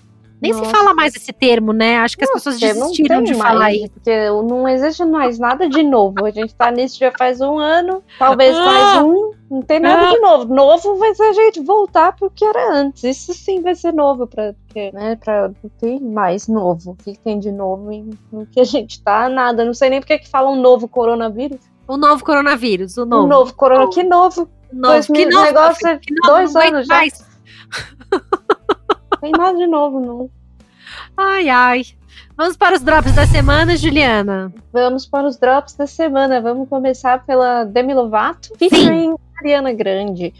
Nem 0.43 0.51
Nossa. 0.51 0.65
se 0.65 0.71
fala 0.71 0.93
mais 0.93 1.15
esse 1.15 1.31
termo, 1.31 1.71
né? 1.71 1.99
Acho 1.99 2.17
que 2.17 2.25
não, 2.25 2.33
as 2.33 2.43
pessoas 2.43 2.59
desistiram 2.59 3.23
de 3.23 3.33
falar 3.33 3.67
aí. 3.67 3.89
Porque 3.89 4.27
não 4.27 4.67
existe 4.67 5.05
mais 5.05 5.39
nada 5.39 5.69
de 5.69 5.81
novo. 5.81 6.25
A 6.25 6.31
gente 6.31 6.53
tá 6.53 6.69
nisso 6.69 6.99
já 6.99 7.13
faz 7.17 7.39
um 7.39 7.57
ano, 7.57 8.03
talvez 8.19 8.53
ah, 8.53 8.65
mais 8.65 9.05
um. 9.05 9.31
Não 9.49 9.61
tem 9.61 9.79
nada 9.79 10.09
ah, 10.09 10.11
de 10.11 10.19
novo. 10.19 10.53
Novo 10.53 10.97
vai 10.97 11.15
ser 11.15 11.23
a 11.23 11.31
gente 11.31 11.61
voltar 11.61 12.13
pro 12.13 12.29
que 12.29 12.43
era 12.43 12.73
antes. 12.73 13.05
Isso 13.05 13.33
sim 13.33 13.61
vai 13.61 13.73
ser 13.73 13.93
novo, 13.93 14.27
pra, 14.27 14.53
porque, 14.65 14.91
né? 14.91 15.15
Pra 15.15 15.47
não 15.47 15.69
ter 15.79 15.97
mais 16.01 16.49
novo. 16.49 16.91
O 16.91 16.95
que 16.97 17.17
tem 17.17 17.39
de 17.39 17.49
novo 17.49 17.89
em, 17.89 18.09
no 18.29 18.45
que 18.45 18.59
a 18.59 18.65
gente 18.65 19.01
tá? 19.01 19.29
Nada. 19.29 19.63
Não 19.63 19.73
sei 19.73 19.91
nem 19.91 20.01
porque 20.01 20.19
que 20.19 20.29
falam 20.29 20.55
um 20.55 20.61
novo 20.61 20.89
coronavírus. 20.89 21.61
O 21.87 21.95
novo 21.95 22.21
coronavírus, 22.21 22.97
o 22.97 23.05
novo. 23.05 23.23
O 23.23 23.27
novo 23.29 23.53
coronavírus. 23.53 23.95
Que 23.95 24.03
novo? 24.03 24.49
Novo. 24.73 25.13
que 25.13 25.25
novo, 25.25 25.45
negócio 25.45 25.87
é 25.87 25.97
que 25.97 26.13
novo, 26.13 26.33
dois 26.33 26.53
anos 26.53 26.85
já. 26.85 27.01
Tem 29.21 29.31
nada 29.31 29.57
de 29.57 29.67
novo, 29.67 29.99
não. 29.99 30.29
Ai, 31.17 31.49
ai. 31.49 31.83
Vamos 32.35 32.57
para 32.57 32.75
os 32.75 32.81
drops 32.81 33.13
da 33.13 33.27
semana, 33.27 33.77
Juliana. 33.77 34.53
Vamos 34.71 35.05
para 35.05 35.27
os 35.27 35.37
drops 35.37 35.75
da 35.75 35.85
semana. 35.85 36.41
Vamos 36.41 36.67
começar 36.67 37.25
pela 37.25 37.63
Demi 37.63 37.93
Lovato, 37.93 38.49
featuring 38.57 39.15
Ariana 39.39 39.71
Grande. 39.73 40.33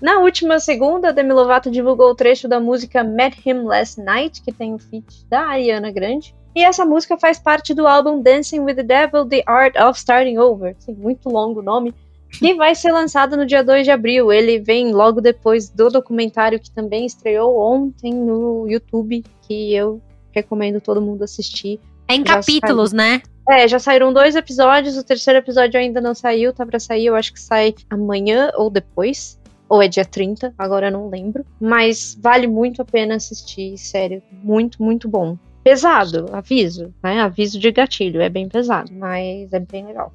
Na 0.00 0.18
última 0.18 0.60
segunda, 0.60 1.12
Demi 1.12 1.32
Lovato 1.32 1.70
divulgou 1.70 2.10
o 2.10 2.14
trecho 2.14 2.46
da 2.46 2.60
música 2.60 3.02
Met 3.02 3.40
Him 3.44 3.64
Last 3.64 4.00
Night, 4.00 4.42
que 4.42 4.52
tem 4.52 4.74
o 4.74 4.78
feat 4.78 5.26
da 5.28 5.40
Ariana 5.40 5.90
Grande. 5.90 6.34
E 6.54 6.62
essa 6.62 6.84
música 6.84 7.18
faz 7.18 7.38
parte 7.38 7.74
do 7.74 7.86
álbum 7.86 8.22
Dancing 8.22 8.60
with 8.60 8.74
the 8.74 8.82
Devil, 8.82 9.26
The 9.26 9.42
Art 9.46 9.76
of 9.76 9.98
Starting 9.98 10.38
Over. 10.38 10.76
Sim, 10.78 10.94
muito 10.94 11.28
longo 11.28 11.60
o 11.60 11.62
nome 11.62 11.94
que 12.30 12.54
vai 12.54 12.74
ser 12.74 12.92
lançado 12.92 13.36
no 13.36 13.46
dia 13.46 13.62
2 13.62 13.84
de 13.84 13.90
abril. 13.90 14.32
Ele 14.32 14.58
vem 14.58 14.92
logo 14.92 15.20
depois 15.20 15.68
do 15.68 15.88
documentário 15.88 16.60
que 16.60 16.70
também 16.70 17.06
estreou 17.06 17.58
ontem 17.58 18.12
no 18.14 18.66
YouTube, 18.68 19.24
que 19.42 19.74
eu 19.74 20.00
recomendo 20.32 20.80
todo 20.80 21.00
mundo 21.00 21.24
assistir. 21.24 21.80
É 22.06 22.14
em 22.14 22.24
já 22.24 22.36
capítulos, 22.36 22.90
saiu. 22.90 22.96
né? 22.96 23.22
É, 23.48 23.66
já 23.66 23.78
saíram 23.78 24.12
dois 24.12 24.36
episódios, 24.36 24.96
o 24.96 25.04
terceiro 25.04 25.38
episódio 25.38 25.80
ainda 25.80 26.00
não 26.00 26.14
saiu, 26.14 26.52
tá 26.52 26.66
pra 26.66 26.78
sair, 26.78 27.06
eu 27.06 27.14
acho 27.14 27.32
que 27.32 27.40
sai 27.40 27.74
amanhã 27.88 28.50
ou 28.54 28.68
depois. 28.70 29.38
Ou 29.70 29.82
é 29.82 29.88
dia 29.88 30.04
30, 30.04 30.54
agora 30.56 30.86
eu 30.88 30.92
não 30.92 31.10
lembro. 31.10 31.44
Mas 31.60 32.16
vale 32.20 32.46
muito 32.46 32.80
a 32.80 32.84
pena 32.86 33.16
assistir, 33.16 33.76
sério. 33.76 34.22
Muito, 34.42 34.82
muito 34.82 35.06
bom. 35.08 35.36
Pesado, 35.62 36.26
aviso, 36.32 36.94
né? 37.02 37.20
Aviso 37.20 37.58
de 37.58 37.70
gatilho, 37.70 38.22
é 38.22 38.30
bem 38.30 38.48
pesado, 38.48 38.90
mas 38.94 39.52
é 39.52 39.60
bem 39.60 39.86
legal. 39.86 40.12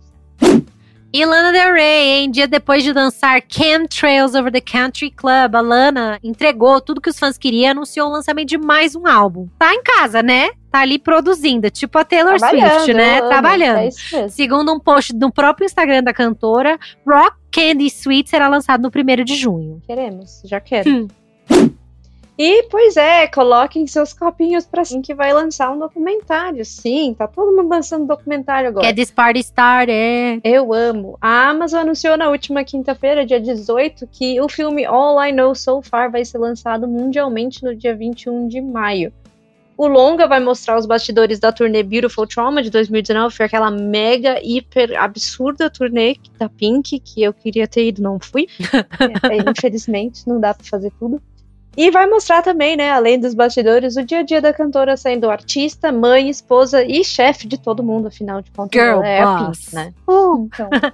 E 1.15 1.23
Lana 1.27 1.51
Del 1.51 1.73
Rey, 1.73 2.09
hein? 2.09 2.31
Dia 2.31 2.47
depois 2.47 2.83
de 2.83 2.91
dançar 2.91 3.39
Chemtrails 3.47 4.33
Over 4.33 4.51
the 4.51 4.59
Country 4.59 5.11
Club, 5.11 5.55
a 5.55 5.61
Lana 5.61 6.17
entregou 6.23 6.81
tudo 6.81 6.99
que 6.99 7.07
os 7.07 7.19
fãs 7.19 7.37
queriam 7.37 7.61
e 7.61 7.67
anunciou 7.67 8.09
o 8.09 8.11
lançamento 8.11 8.49
de 8.49 8.57
mais 8.57 8.95
um 8.95 9.05
álbum. 9.05 9.47
Tá 9.59 9.71
em 9.75 9.83
casa, 9.83 10.23
né? 10.23 10.49
Tá 10.71 10.79
ali 10.79 10.97
produzindo, 10.97 11.69
tipo 11.69 11.99
a 11.99 12.03
Taylor 12.03 12.39
Swift, 12.39 12.95
né? 12.95 13.21
Trabalhando. 13.21 13.93
É 14.15 14.27
Segundo 14.27 14.73
um 14.73 14.79
post 14.79 15.15
no 15.15 15.31
próprio 15.31 15.65
Instagram 15.65 16.01
da 16.01 16.15
cantora, 16.15 16.79
Rock 17.07 17.37
Candy 17.51 17.85
Sweet 17.85 18.31
será 18.31 18.47
lançado 18.47 18.81
no 18.81 18.89
1 18.89 19.23
de 19.23 19.35
junho. 19.35 19.83
Queremos, 19.85 20.41
já 20.43 20.59
quero. 20.59 20.89
Hum. 20.89 21.07
E, 22.37 22.63
pois 22.63 22.97
é, 22.97 23.27
coloquem 23.27 23.85
seus 23.85 24.11
copinhos 24.11 24.65
pra 24.65 24.83
sim 24.83 25.01
que 25.01 25.13
vai 25.13 25.31
lançar 25.31 25.71
um 25.71 25.77
documentário. 25.77 26.65
Sim, 26.65 27.15
tá 27.15 27.27
todo 27.27 27.55
mundo 27.55 27.69
lançando 27.69 28.07
documentário 28.07 28.69
agora. 28.69 28.87
É 28.87 28.93
This 28.93 29.11
Party 29.11 29.39
Started. 29.39 30.41
Eu 30.43 30.73
amo. 30.73 31.15
A 31.21 31.49
Amazon 31.49 31.81
anunciou 31.81 32.17
na 32.17 32.29
última 32.29 32.63
quinta-feira, 32.63 33.25
dia 33.25 33.39
18, 33.39 34.07
que 34.11 34.41
o 34.41 34.49
filme 34.49 34.83
All 34.83 35.23
I 35.23 35.31
Know 35.31 35.53
So 35.53 35.81
Far 35.83 36.11
vai 36.11 36.25
ser 36.25 36.39
lançado 36.39 36.87
mundialmente 36.87 37.63
no 37.63 37.75
dia 37.75 37.95
21 37.95 38.47
de 38.47 38.59
maio. 38.61 39.13
O 39.77 39.87
longa 39.87 40.27
vai 40.27 40.39
mostrar 40.39 40.77
os 40.77 40.85
bastidores 40.85 41.39
da 41.39 41.51
turnê 41.51 41.81
Beautiful 41.81 42.27
Trauma 42.27 42.61
de 42.61 42.69
2019, 42.69 43.35
foi 43.35 43.45
aquela 43.47 43.71
mega, 43.71 44.39
hiper 44.43 44.95
absurda 45.01 45.69
turnê 45.69 46.15
da 46.37 46.47
Pink, 46.47 46.99
que 46.99 47.23
eu 47.23 47.33
queria 47.33 47.67
ter 47.67 47.87
ido, 47.87 48.01
não 48.01 48.19
fui. 48.19 48.47
é, 49.31 49.49
infelizmente, 49.49 50.27
não 50.27 50.39
dá 50.39 50.53
pra 50.53 50.63
fazer 50.63 50.91
tudo. 50.99 51.21
E 51.75 51.89
vai 51.89 52.05
mostrar 52.07 52.41
também, 52.41 52.77
né, 52.77 52.91
além 52.91 53.19
dos 53.19 53.33
bastidores, 53.33 53.97
o 53.97 54.03
dia 54.03 54.19
a 54.19 54.23
dia 54.23 54.41
da 54.41 54.53
cantora 54.53 54.95
sendo 54.95 55.29
artista, 55.29 55.91
mãe, 55.91 56.29
esposa 56.29 56.83
e 56.83 57.03
chefe 57.03 57.47
de 57.47 57.57
todo 57.57 57.83
mundo, 57.83 58.07
afinal 58.07 58.41
de 58.41 58.51
contas. 58.51 58.79
Girl 58.79 59.01
é 59.01 59.21
boss. 59.21 59.39
A 59.39 59.45
Pink, 59.45 59.75
né? 59.75 59.93
Uh, 60.07 60.49
então. 60.53 60.69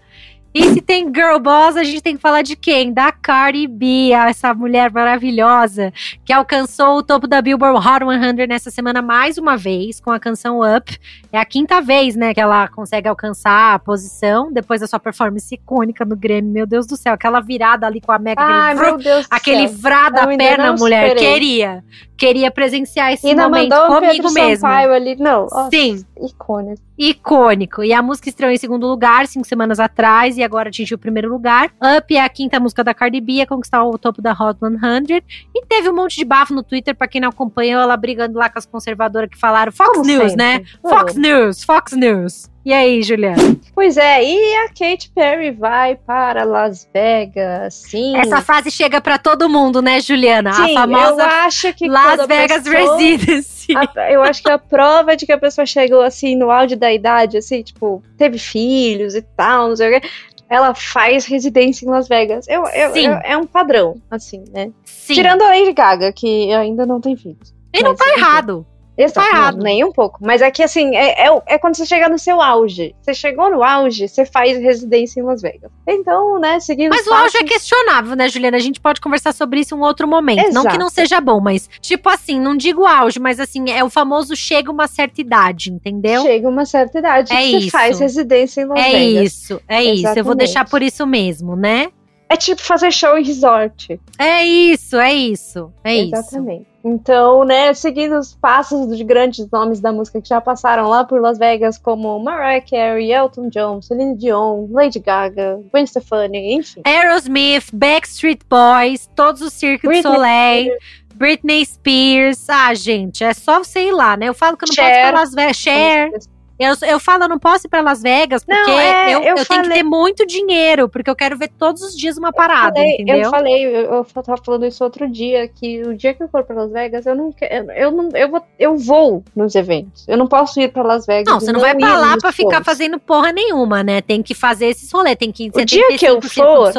E 0.54 0.64
se 0.64 0.82
tem 0.82 1.06
girl 1.14 1.38
boss, 1.40 1.78
a 1.78 1.84
gente 1.84 2.02
tem 2.02 2.16
que 2.16 2.22
falar 2.22 2.42
de 2.42 2.56
quem? 2.56 2.92
Da 2.92 3.12
Cardi 3.12 3.68
B, 3.68 4.12
essa 4.12 4.54
mulher 4.54 4.92
maravilhosa 4.92 5.94
que 6.26 6.34
alcançou 6.34 6.98
o 6.98 7.04
topo 7.04 7.28
da 7.28 7.40
Billboard 7.42 7.78
Hot 7.78 8.04
100 8.36 8.48
nessa 8.48 8.72
semana 8.72 9.02
mais 9.02 9.38
uma 9.38 9.56
vez 9.56 10.00
com 10.00 10.12
a 10.12 10.20
canção 10.20 10.62
Up. 10.62 10.98
É 11.32 11.38
a 11.38 11.46
quinta 11.46 11.82
vez, 11.82 12.16
né, 12.16 12.34
que 12.34 12.42
ela 12.42 12.68
consegue 12.68 13.08
alcançar 13.08 13.76
a 13.76 13.80
posição 13.80 14.52
depois 14.52 14.82
da 14.82 14.88
sua 14.88 15.00
performance 15.00 15.54
icônica 15.54 16.04
no 16.04 16.16
Grammy. 16.16 16.50
Meu 16.50 16.66
Deus 16.66 16.88
do 16.88 16.98
céu, 16.98 17.14
aquela 17.14 17.40
virada 17.40 17.86
ali 17.86 18.02
com 18.02 18.12
a 18.12 18.18
Mega, 18.18 18.42
Ai, 18.42 18.74
aquele, 18.74 18.88
meu 18.88 18.98
Deus 18.98 19.28
aquele 19.30 19.68
vrá 19.68 20.10
da 20.10 20.26
perna, 20.26 20.74
mulher. 20.74 21.10
Esperei. 21.10 21.34
Queria, 21.34 21.84
queria 22.18 22.50
presenciar 22.50 23.14
esse 23.14 23.28
e 23.28 23.36
momento 23.36 23.76
comigo 23.86 24.32
mesmo. 24.32 24.68
Ali, 24.68 25.16
não. 25.16 25.48
Sim. 25.70 26.04
Icônico. 26.20 26.89
Icônico. 27.00 27.82
E 27.82 27.94
a 27.94 28.02
música 28.02 28.28
estreou 28.28 28.52
em 28.52 28.58
segundo 28.58 28.86
lugar 28.86 29.26
cinco 29.26 29.48
semanas 29.48 29.80
atrás 29.80 30.38
e 30.38 30.44
agora 30.44 30.68
atingiu 30.68 30.98
o 30.98 31.00
primeiro 31.00 31.30
lugar. 31.30 31.72
Up 31.98 32.14
é 32.14 32.22
a 32.22 32.28
quinta 32.28 32.60
música 32.60 32.84
da 32.84 32.94
Cardi 32.94 33.22
B 33.22 33.40
a 33.40 33.48
conquistar 33.48 33.84
o 33.86 33.98
topo 33.98 34.22
da 34.22 34.34
Hot 34.34 34.60
100. 34.60 35.24
E 35.56 35.66
teve 35.66 35.90
um 35.90 35.96
monte 35.96 36.18
de 36.18 36.26
bafo 36.26 36.54
no 36.54 36.62
Twitter, 36.62 36.94
pra 36.94 37.08
quem 37.08 37.22
não 37.22 37.30
acompanhou, 37.30 37.82
ela 37.82 37.96
brigando 37.96 38.38
lá 38.38 38.50
com 38.50 38.60
as 38.60 38.66
conservadoras 38.66 39.30
que 39.30 39.38
falaram 39.38 39.72
Fox 39.72 39.92
Como 39.92 40.06
News, 40.06 40.32
sempre. 40.32 40.36
né? 40.36 40.64
Fox 40.82 41.16
News, 41.16 41.64
Fox 41.64 41.94
News. 41.94 42.50
E 42.70 42.74
aí, 42.74 43.02
Juliana? 43.02 43.58
Pois 43.74 43.98
é, 43.98 44.24
e 44.24 44.56
a 44.58 44.68
Katy 44.68 45.10
Perry 45.16 45.50
vai 45.50 45.96
para 45.96 46.44
Las 46.44 46.88
Vegas, 46.94 47.74
sim. 47.74 48.16
Essa 48.16 48.44
frase 48.44 48.70
chega 48.70 49.02
para 49.02 49.18
todo 49.18 49.50
mundo, 49.50 49.82
né, 49.82 50.00
Juliana? 50.00 50.54
Sim, 50.54 50.78
a 50.78 50.82
famosa 50.82 51.24
eu 51.24 51.26
acho 51.26 51.74
que 51.74 51.88
Las 51.88 52.28
Vegas 52.28 52.62
pessoa, 52.62 52.96
Residency. 52.96 53.74
A, 53.76 54.12
eu 54.12 54.22
acho 54.22 54.44
que 54.44 54.52
a 54.52 54.60
prova 54.60 55.18
de 55.18 55.26
que 55.26 55.32
a 55.32 55.38
pessoa 55.40 55.66
chegou 55.66 56.04
assim 56.04 56.36
no 56.36 56.52
auge 56.52 56.76
da 56.76 56.94
idade, 56.94 57.40
assim, 57.40 57.64
tipo, 57.64 58.04
teve 58.16 58.38
filhos 58.38 59.16
e 59.16 59.24
tal, 59.24 59.70
não 59.70 59.76
sei 59.76 59.98
o 59.98 60.00
quê 60.00 60.08
ela 60.48 60.76
faz 60.76 61.26
residência 61.26 61.86
em 61.86 61.90
Las 61.90 62.08
Vegas. 62.08 62.48
Eu, 62.48 62.68
eu, 62.68 62.96
eu, 62.96 63.14
é 63.24 63.38
um 63.38 63.46
padrão, 63.46 64.00
assim, 64.10 64.44
né? 64.52 64.72
Sim. 64.84 65.14
Tirando 65.16 65.44
a 65.44 65.50
Lady 65.50 65.74
Gaga, 65.74 66.12
que 66.12 66.52
ainda 66.54 66.88
não 66.88 67.00
tem 67.00 67.16
filhos. 67.16 67.54
E 67.72 67.84
não 67.84 67.96
tá 67.96 68.08
errado. 68.10 68.66
Exato, 69.04 69.30
tá 69.30 69.36
errado. 69.36 69.64
nem 69.64 69.84
um 69.84 69.92
pouco. 69.92 70.20
Mas 70.22 70.42
é 70.42 70.52
que 70.52 70.62
assim, 70.62 70.96
é, 70.96 71.28
é, 71.28 71.42
é, 71.48 71.58
quando 71.58 71.76
você 71.76 71.86
chega 71.86 72.10
no 72.10 72.20
seu 72.20 72.42
auge. 72.42 72.94
Você 73.02 73.14
chegou 73.14 73.50
no 73.50 73.64
auge, 73.64 74.08
você 74.08 74.26
faz 74.26 74.58
residência 74.60 75.22
em 75.22 75.24
Las 75.24 75.42
Vegas. 75.42 75.72
Então, 75.88 76.38
né, 76.40 76.60
seguindo. 76.60 76.90
Mas 76.90 77.08
o 77.08 77.14
auge 77.14 77.38
é 77.38 77.44
questionável, 77.44 78.16
né, 78.16 78.28
Juliana? 78.28 78.58
A 78.58 78.60
gente 78.60 78.80
pode 78.80 79.00
conversar 79.00 79.34
sobre 79.34 79.62
isso 79.62 79.74
em 79.74 79.78
um 79.78 79.82
outro 79.82 80.08
momento. 80.08 80.40
Exato. 80.40 80.54
Não 80.54 80.66
que 80.66 80.78
não 80.78 80.90
seja 80.90 81.22
bom, 81.22 81.40
mas, 81.40 81.70
tipo 81.80 82.10
assim, 82.10 82.40
não 82.40 82.58
digo 82.58 82.86
auge, 82.86 83.20
mas 83.20 83.40
assim, 83.40 83.70
é 83.70 83.84
o 83.84 83.90
famoso 83.90 84.36
chega 84.36 84.70
uma 84.70 84.88
certa 84.88 85.22
idade, 85.22 85.72
entendeu? 85.72 86.22
Chega 86.24 86.50
uma 86.50 86.66
certa 86.66 87.00
idade. 87.00 87.34
É 87.34 87.44
isso. 87.44 87.62
Você 87.62 87.70
faz 87.70 88.00
residência 88.00 88.62
em 88.62 88.66
Las 88.66 88.80
é 88.80 88.84
Vegas. 88.84 89.00
É 89.00 89.24
isso, 89.24 89.62
é 89.68 89.84
Exatamente. 89.84 90.10
isso. 90.10 90.20
Eu 90.20 90.24
vou 90.26 90.36
deixar 90.36 90.70
por 90.70 90.82
isso 90.82 91.08
mesmo, 91.08 91.56
né? 91.56 91.88
É 92.32 92.38
tipo 92.38 92.62
fazer 92.62 92.92
show 92.92 93.18
em 93.18 93.24
resort. 93.24 94.00
É 94.20 94.44
isso, 94.46 94.96
é 94.98 95.12
isso. 95.14 95.74
É 95.84 95.96
Exatamente. 95.96 96.06
isso. 96.06 96.36
Exatamente. 96.36 96.70
Então, 96.82 97.44
né, 97.44 97.74
seguindo 97.74 98.18
os 98.18 98.36
passos 98.36 98.88
dos 98.88 99.02
grandes 99.02 99.50
nomes 99.52 99.80
da 99.82 99.92
música 99.92 100.22
que 100.22 100.30
já 100.30 100.40
passaram 100.40 100.88
lá 100.88 101.04
por 101.04 101.20
Las 101.20 101.38
Vegas, 101.38 101.78
como 101.78 102.18
Mariah 102.20 102.62
Carey, 102.62 103.12
Elton 103.12 103.50
John, 103.50 103.82
Celine 103.82 104.16
Dion, 104.16 104.68
Lady 104.72 105.00
Gaga, 105.00 105.60
Gwen 105.74 105.86
Stefani, 105.86 106.54
enfim. 106.54 106.82
Aerosmith, 106.86 107.66
Backstreet 107.74 108.42
Boys, 108.48 109.10
todos 109.16 109.42
os 109.42 109.52
Cirque 109.52 109.88
du 109.88 110.02
Soleil. 110.02 110.66
Spears. 110.66 111.00
Britney 111.16 111.66
Spears. 111.66 112.48
Ah, 112.50 112.74
gente, 112.74 113.24
é 113.26 113.34
só 113.34 113.62
você 113.62 113.88
ir 113.88 113.92
lá, 113.92 114.16
né? 114.16 114.30
Eu 114.30 114.34
falo 114.34 114.56
que 114.56 114.64
eu 114.64 114.68
não 114.70 114.76
Cher. 114.76 114.86
posso 114.86 115.12
pra 115.12 115.20
Las 115.20 115.34
Vegas. 115.34 115.58
Cher. 115.58 116.12
Eu, 116.60 116.76
eu 116.88 117.00
falo, 117.00 117.24
eu 117.24 117.30
não 117.30 117.40
posso 117.40 117.68
ir 117.68 117.70
pra 117.70 117.82
Las 117.82 118.02
Vegas, 118.02 118.44
porque 118.44 118.70
não, 118.70 118.80
é, 118.80 119.16
eu, 119.16 119.22
eu, 119.22 119.38
eu 119.38 119.46
tenho 119.46 119.64
que 119.64 119.70
ter 119.70 119.84
muito 119.84 120.26
dinheiro, 120.26 120.90
porque 120.90 121.10
eu 121.10 121.16
quero 121.16 121.38
ver 121.38 121.50
todos 121.58 121.82
os 121.82 121.96
dias 121.96 122.18
uma 122.18 122.34
parada, 122.34 122.80
eu 122.80 122.84
falei, 122.84 122.94
entendeu? 122.96 123.18
Eu 123.18 123.30
falei, 123.30 123.66
eu, 123.66 123.82
eu 123.82 124.04
tava 124.06 124.38
falando 124.44 124.66
isso 124.66 124.84
outro 124.84 125.10
dia, 125.10 125.48
que 125.48 125.82
o 125.84 125.96
dia 125.96 126.14
que 126.14 126.22
eu 126.22 126.28
for 126.28 126.44
pra 126.44 126.56
Las 126.56 126.72
Vegas, 126.72 127.06
eu 127.06 127.16
não 127.16 127.32
quero. 127.32 127.72
Eu, 127.72 127.92
não, 127.92 128.10
eu, 128.14 128.30
vou, 128.30 128.44
eu 128.60 128.78
vou 128.78 129.24
nos 129.36 129.56
eventos. 129.56 130.06
Eu 130.08 130.18
não 130.18 130.28
posso 130.28 130.60
ir 130.60 130.72
pra 130.72 130.84
Las 130.84 131.06
Vegas. 131.06 131.32
Não, 131.32 131.40
você 131.40 131.52
não, 131.52 131.62
vai 131.62 131.76
pra 131.76 131.98
lá 131.98 132.18
pra 132.18 132.32
ficar 132.32 132.64
fazendo 132.64 133.00
porra 133.00 133.32
nenhuma, 133.32 133.82
né? 133.82 134.02
Tem 134.02 134.22
que 134.22 134.34
fazer 134.34 134.66
esses 134.68 134.92
rolês, 134.92 135.16
tem 135.16 135.32
que 135.32 135.50
O 135.54 135.66
dia 135.66 135.98
que 135.98 136.06
eu 136.06 136.22
for, 136.22 136.74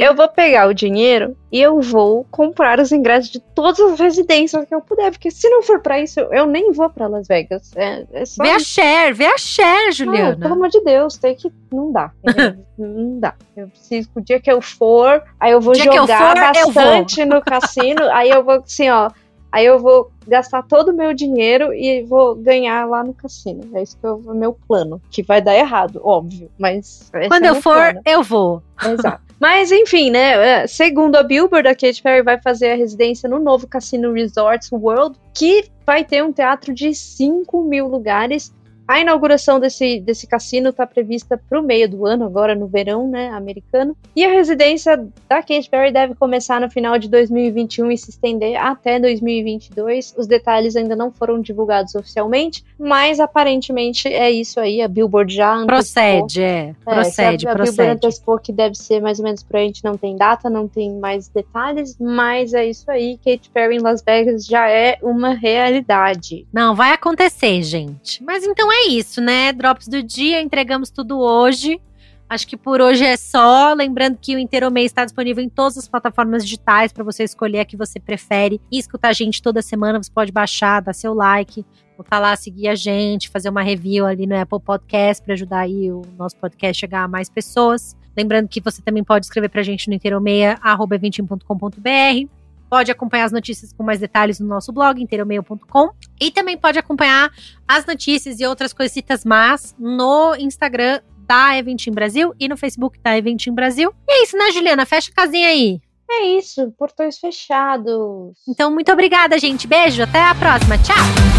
eu 0.00 0.14
vou 0.14 0.28
pegar 0.28 0.68
o 0.68 0.74
dinheiro 0.74 1.36
e 1.50 1.60
eu 1.60 1.80
vou 1.80 2.26
comprar 2.30 2.78
os 2.78 2.92
ingressos 2.92 3.30
de 3.30 3.40
todas 3.40 3.80
as 3.80 3.98
residências 3.98 4.64
que 4.66 4.74
eu 4.74 4.80
puder, 4.80 5.10
porque 5.10 5.30
se 5.30 5.48
não 5.48 5.62
for 5.62 5.80
pra 5.80 6.00
isso, 6.00 6.20
eu 6.20 6.46
nem 6.46 6.72
vou 6.72 6.90
pra 6.90 7.06
Las 7.06 7.26
Vegas. 7.26 7.70
É, 7.74 8.04
é 8.12 8.24
só 8.26 8.42
Vê 8.42 8.50
a 8.50 8.58
Cher, 8.58 9.07
Cher, 9.08 9.14
vê 9.14 9.26
a 9.26 9.38
Cher, 9.38 9.92
Juliana. 9.92 10.32
Não, 10.32 10.38
pelo 10.38 10.54
amor 10.54 10.68
de 10.68 10.80
Deus, 10.82 11.16
tem 11.16 11.34
que. 11.34 11.50
Não 11.72 11.92
dá. 11.92 12.10
não 12.78 13.20
dá. 13.20 13.34
Eu 13.56 13.68
preciso, 13.68 14.08
o 14.14 14.20
dia 14.20 14.40
que 14.40 14.50
eu 14.50 14.60
for, 14.60 15.22
aí 15.38 15.52
eu 15.52 15.60
vou 15.60 15.74
jogar 15.74 16.06
for, 16.06 16.34
bastante 16.34 17.24
no 17.24 17.40
cassino, 17.42 18.02
aí 18.10 18.30
eu 18.30 18.42
vou 18.44 18.54
assim, 18.54 18.88
ó. 18.88 19.10
Aí 19.50 19.64
eu 19.64 19.78
vou 19.78 20.10
gastar 20.26 20.62
todo 20.62 20.90
o 20.90 20.94
meu 20.94 21.14
dinheiro 21.14 21.72
e 21.72 22.02
vou 22.02 22.34
ganhar 22.34 22.86
lá 22.86 23.02
no 23.02 23.14
cassino. 23.14 23.62
É 23.74 23.82
isso 23.82 23.96
que 23.96 24.06
é 24.06 24.10
o 24.10 24.34
meu 24.34 24.52
plano. 24.52 25.00
Que 25.10 25.22
vai 25.22 25.40
dar 25.40 25.54
errado, 25.54 26.02
óbvio. 26.04 26.50
Mas. 26.58 27.10
Quando 27.28 27.44
é 27.44 27.48
eu 27.48 27.54
for, 27.54 27.74
plano. 27.74 28.02
eu 28.04 28.22
vou. 28.22 28.62
Exato. 28.84 29.22
Mas, 29.40 29.70
enfim, 29.70 30.10
né? 30.10 30.62
É, 30.62 30.66
segundo 30.66 31.16
a 31.16 31.22
Billboard, 31.22 31.68
a 31.68 31.74
Katy 31.74 32.02
Perry 32.02 32.22
vai 32.22 32.38
fazer 32.40 32.72
a 32.72 32.76
residência 32.76 33.28
no 33.28 33.38
novo 33.38 33.66
Cassino 33.66 34.12
Resorts 34.12 34.70
World, 34.70 35.16
que 35.32 35.64
vai 35.86 36.04
ter 36.04 36.22
um 36.22 36.32
teatro 36.32 36.74
de 36.74 36.92
5 36.92 37.62
mil 37.62 37.86
lugares 37.86 38.52
a 38.88 38.98
inauguração 38.98 39.60
desse, 39.60 40.00
desse 40.00 40.26
cassino 40.26 40.70
está 40.70 40.86
prevista 40.86 41.36
para 41.36 41.60
o 41.60 41.62
meio 41.62 41.86
do 41.86 42.06
ano, 42.06 42.24
agora 42.24 42.54
no 42.54 42.66
verão, 42.66 43.06
né, 43.06 43.28
americano. 43.28 43.94
E 44.16 44.24
a 44.24 44.30
residência 44.30 44.96
da 45.28 45.42
Katy 45.42 45.68
Perry 45.68 45.92
deve 45.92 46.14
começar 46.14 46.58
no 46.58 46.70
final 46.70 46.98
de 46.98 47.06
2021 47.06 47.92
e 47.92 47.98
se 47.98 48.08
estender 48.08 48.56
até 48.56 48.98
2022. 48.98 50.14
Os 50.16 50.26
detalhes 50.26 50.74
ainda 50.74 50.96
não 50.96 51.12
foram 51.12 51.38
divulgados 51.38 51.94
oficialmente, 51.94 52.64
mas 52.78 53.20
aparentemente 53.20 54.08
é 54.08 54.30
isso 54.30 54.58
aí. 54.58 54.80
A 54.80 54.88
Billboard 54.88 55.34
já 55.34 55.54
antecipou. 55.54 55.76
Procede, 55.76 56.42
é. 56.42 56.74
é 56.86 56.94
procede, 56.94 57.46
a, 57.46 57.52
a 57.52 57.54
procede. 57.54 57.76
Billboard 57.76 58.06
antecipou 58.06 58.38
que 58.38 58.52
deve 58.52 58.74
ser 58.74 59.02
mais 59.02 59.18
ou 59.18 59.24
menos 59.26 59.42
por 59.42 59.56
a 59.56 59.60
gente 59.60 59.84
não 59.84 59.98
tem 59.98 60.16
data, 60.16 60.48
não 60.48 60.66
tem 60.66 60.98
mais 60.98 61.28
detalhes, 61.28 61.94
mas 62.00 62.54
é 62.54 62.64
isso 62.64 62.90
aí. 62.90 63.18
Katy 63.18 63.50
Perry 63.50 63.76
em 63.76 63.80
Las 63.80 64.00
Vegas 64.02 64.46
já 64.46 64.66
é 64.70 64.98
uma 65.02 65.34
realidade. 65.34 66.46
Não, 66.50 66.74
vai 66.74 66.92
acontecer, 66.92 67.62
gente. 67.62 68.24
Mas 68.24 68.44
então 68.44 68.72
é 68.72 68.77
é 68.78 68.88
isso, 68.88 69.20
né? 69.20 69.52
Drops 69.52 69.88
do 69.88 70.02
dia, 70.02 70.40
entregamos 70.40 70.90
tudo 70.90 71.18
hoje. 71.18 71.80
Acho 72.28 72.46
que 72.46 72.56
por 72.56 72.80
hoje 72.80 73.04
é 73.04 73.16
só. 73.16 73.72
Lembrando 73.72 74.18
que 74.20 74.36
o 74.36 74.38
Inteiro 74.38 74.70
Mês 74.70 74.86
está 74.86 75.04
disponível 75.04 75.42
em 75.42 75.48
todas 75.48 75.78
as 75.78 75.88
plataformas 75.88 76.44
digitais 76.44 76.92
para 76.92 77.02
você 77.02 77.24
escolher 77.24 77.60
a 77.60 77.64
que 77.64 77.76
você 77.76 77.98
prefere 77.98 78.60
e 78.70 78.78
escutar 78.78 79.08
a 79.08 79.12
gente 79.12 79.40
toda 79.40 79.62
semana. 79.62 80.02
Você 80.02 80.10
pode 80.10 80.30
baixar, 80.30 80.80
dar 80.80 80.92
seu 80.92 81.14
like, 81.14 81.64
botar 81.96 82.18
lá, 82.18 82.36
seguir 82.36 82.68
a 82.68 82.74
gente, 82.74 83.30
fazer 83.30 83.48
uma 83.48 83.62
review 83.62 84.04
ali 84.04 84.26
no 84.26 84.38
Apple 84.38 84.60
Podcast 84.60 85.24
para 85.24 85.32
ajudar 85.32 85.60
aí 85.60 85.90
o 85.90 86.02
nosso 86.18 86.36
podcast 86.36 86.78
chegar 86.78 87.04
a 87.04 87.08
mais 87.08 87.30
pessoas. 87.30 87.96
Lembrando 88.14 88.48
que 88.48 88.60
você 88.60 88.82
também 88.82 89.02
pode 89.02 89.24
escrever 89.24 89.48
para 89.48 89.62
a 89.62 89.64
gente 89.64 89.88
no 89.88 89.94
inteiromeia.com.br. 89.94 92.37
Pode 92.68 92.90
acompanhar 92.90 93.24
as 93.24 93.32
notícias 93.32 93.72
com 93.72 93.82
mais 93.82 94.00
detalhes 94.00 94.38
no 94.38 94.46
nosso 94.46 94.72
blog, 94.72 95.02
inteiromeio.com. 95.02 95.90
E 96.20 96.30
também 96.30 96.56
pode 96.56 96.78
acompanhar 96.78 97.30
as 97.66 97.86
notícias 97.86 98.40
e 98.40 98.46
outras 98.46 98.72
coisitas 98.72 99.24
más 99.24 99.74
no 99.78 100.34
Instagram 100.36 101.00
da 101.26 101.56
Eventim 101.56 101.90
Brasil 101.90 102.34
e 102.40 102.48
no 102.48 102.56
Facebook 102.56 102.98
da 103.00 103.16
Eventim 103.16 103.52
Brasil. 103.52 103.92
E 104.08 104.12
é 104.12 104.22
isso, 104.22 104.36
né, 104.36 104.50
Juliana? 104.50 104.86
Fecha 104.86 105.10
a 105.10 105.14
casinha 105.14 105.48
aí. 105.48 105.80
É 106.10 106.24
isso, 106.38 106.72
portões 106.78 107.18
fechados. 107.18 108.38
Então, 108.48 108.70
muito 108.70 108.90
obrigada, 108.90 109.38
gente. 109.38 109.66
Beijo, 109.66 110.02
até 110.02 110.22
a 110.22 110.34
próxima. 110.34 110.78
Tchau! 110.78 111.37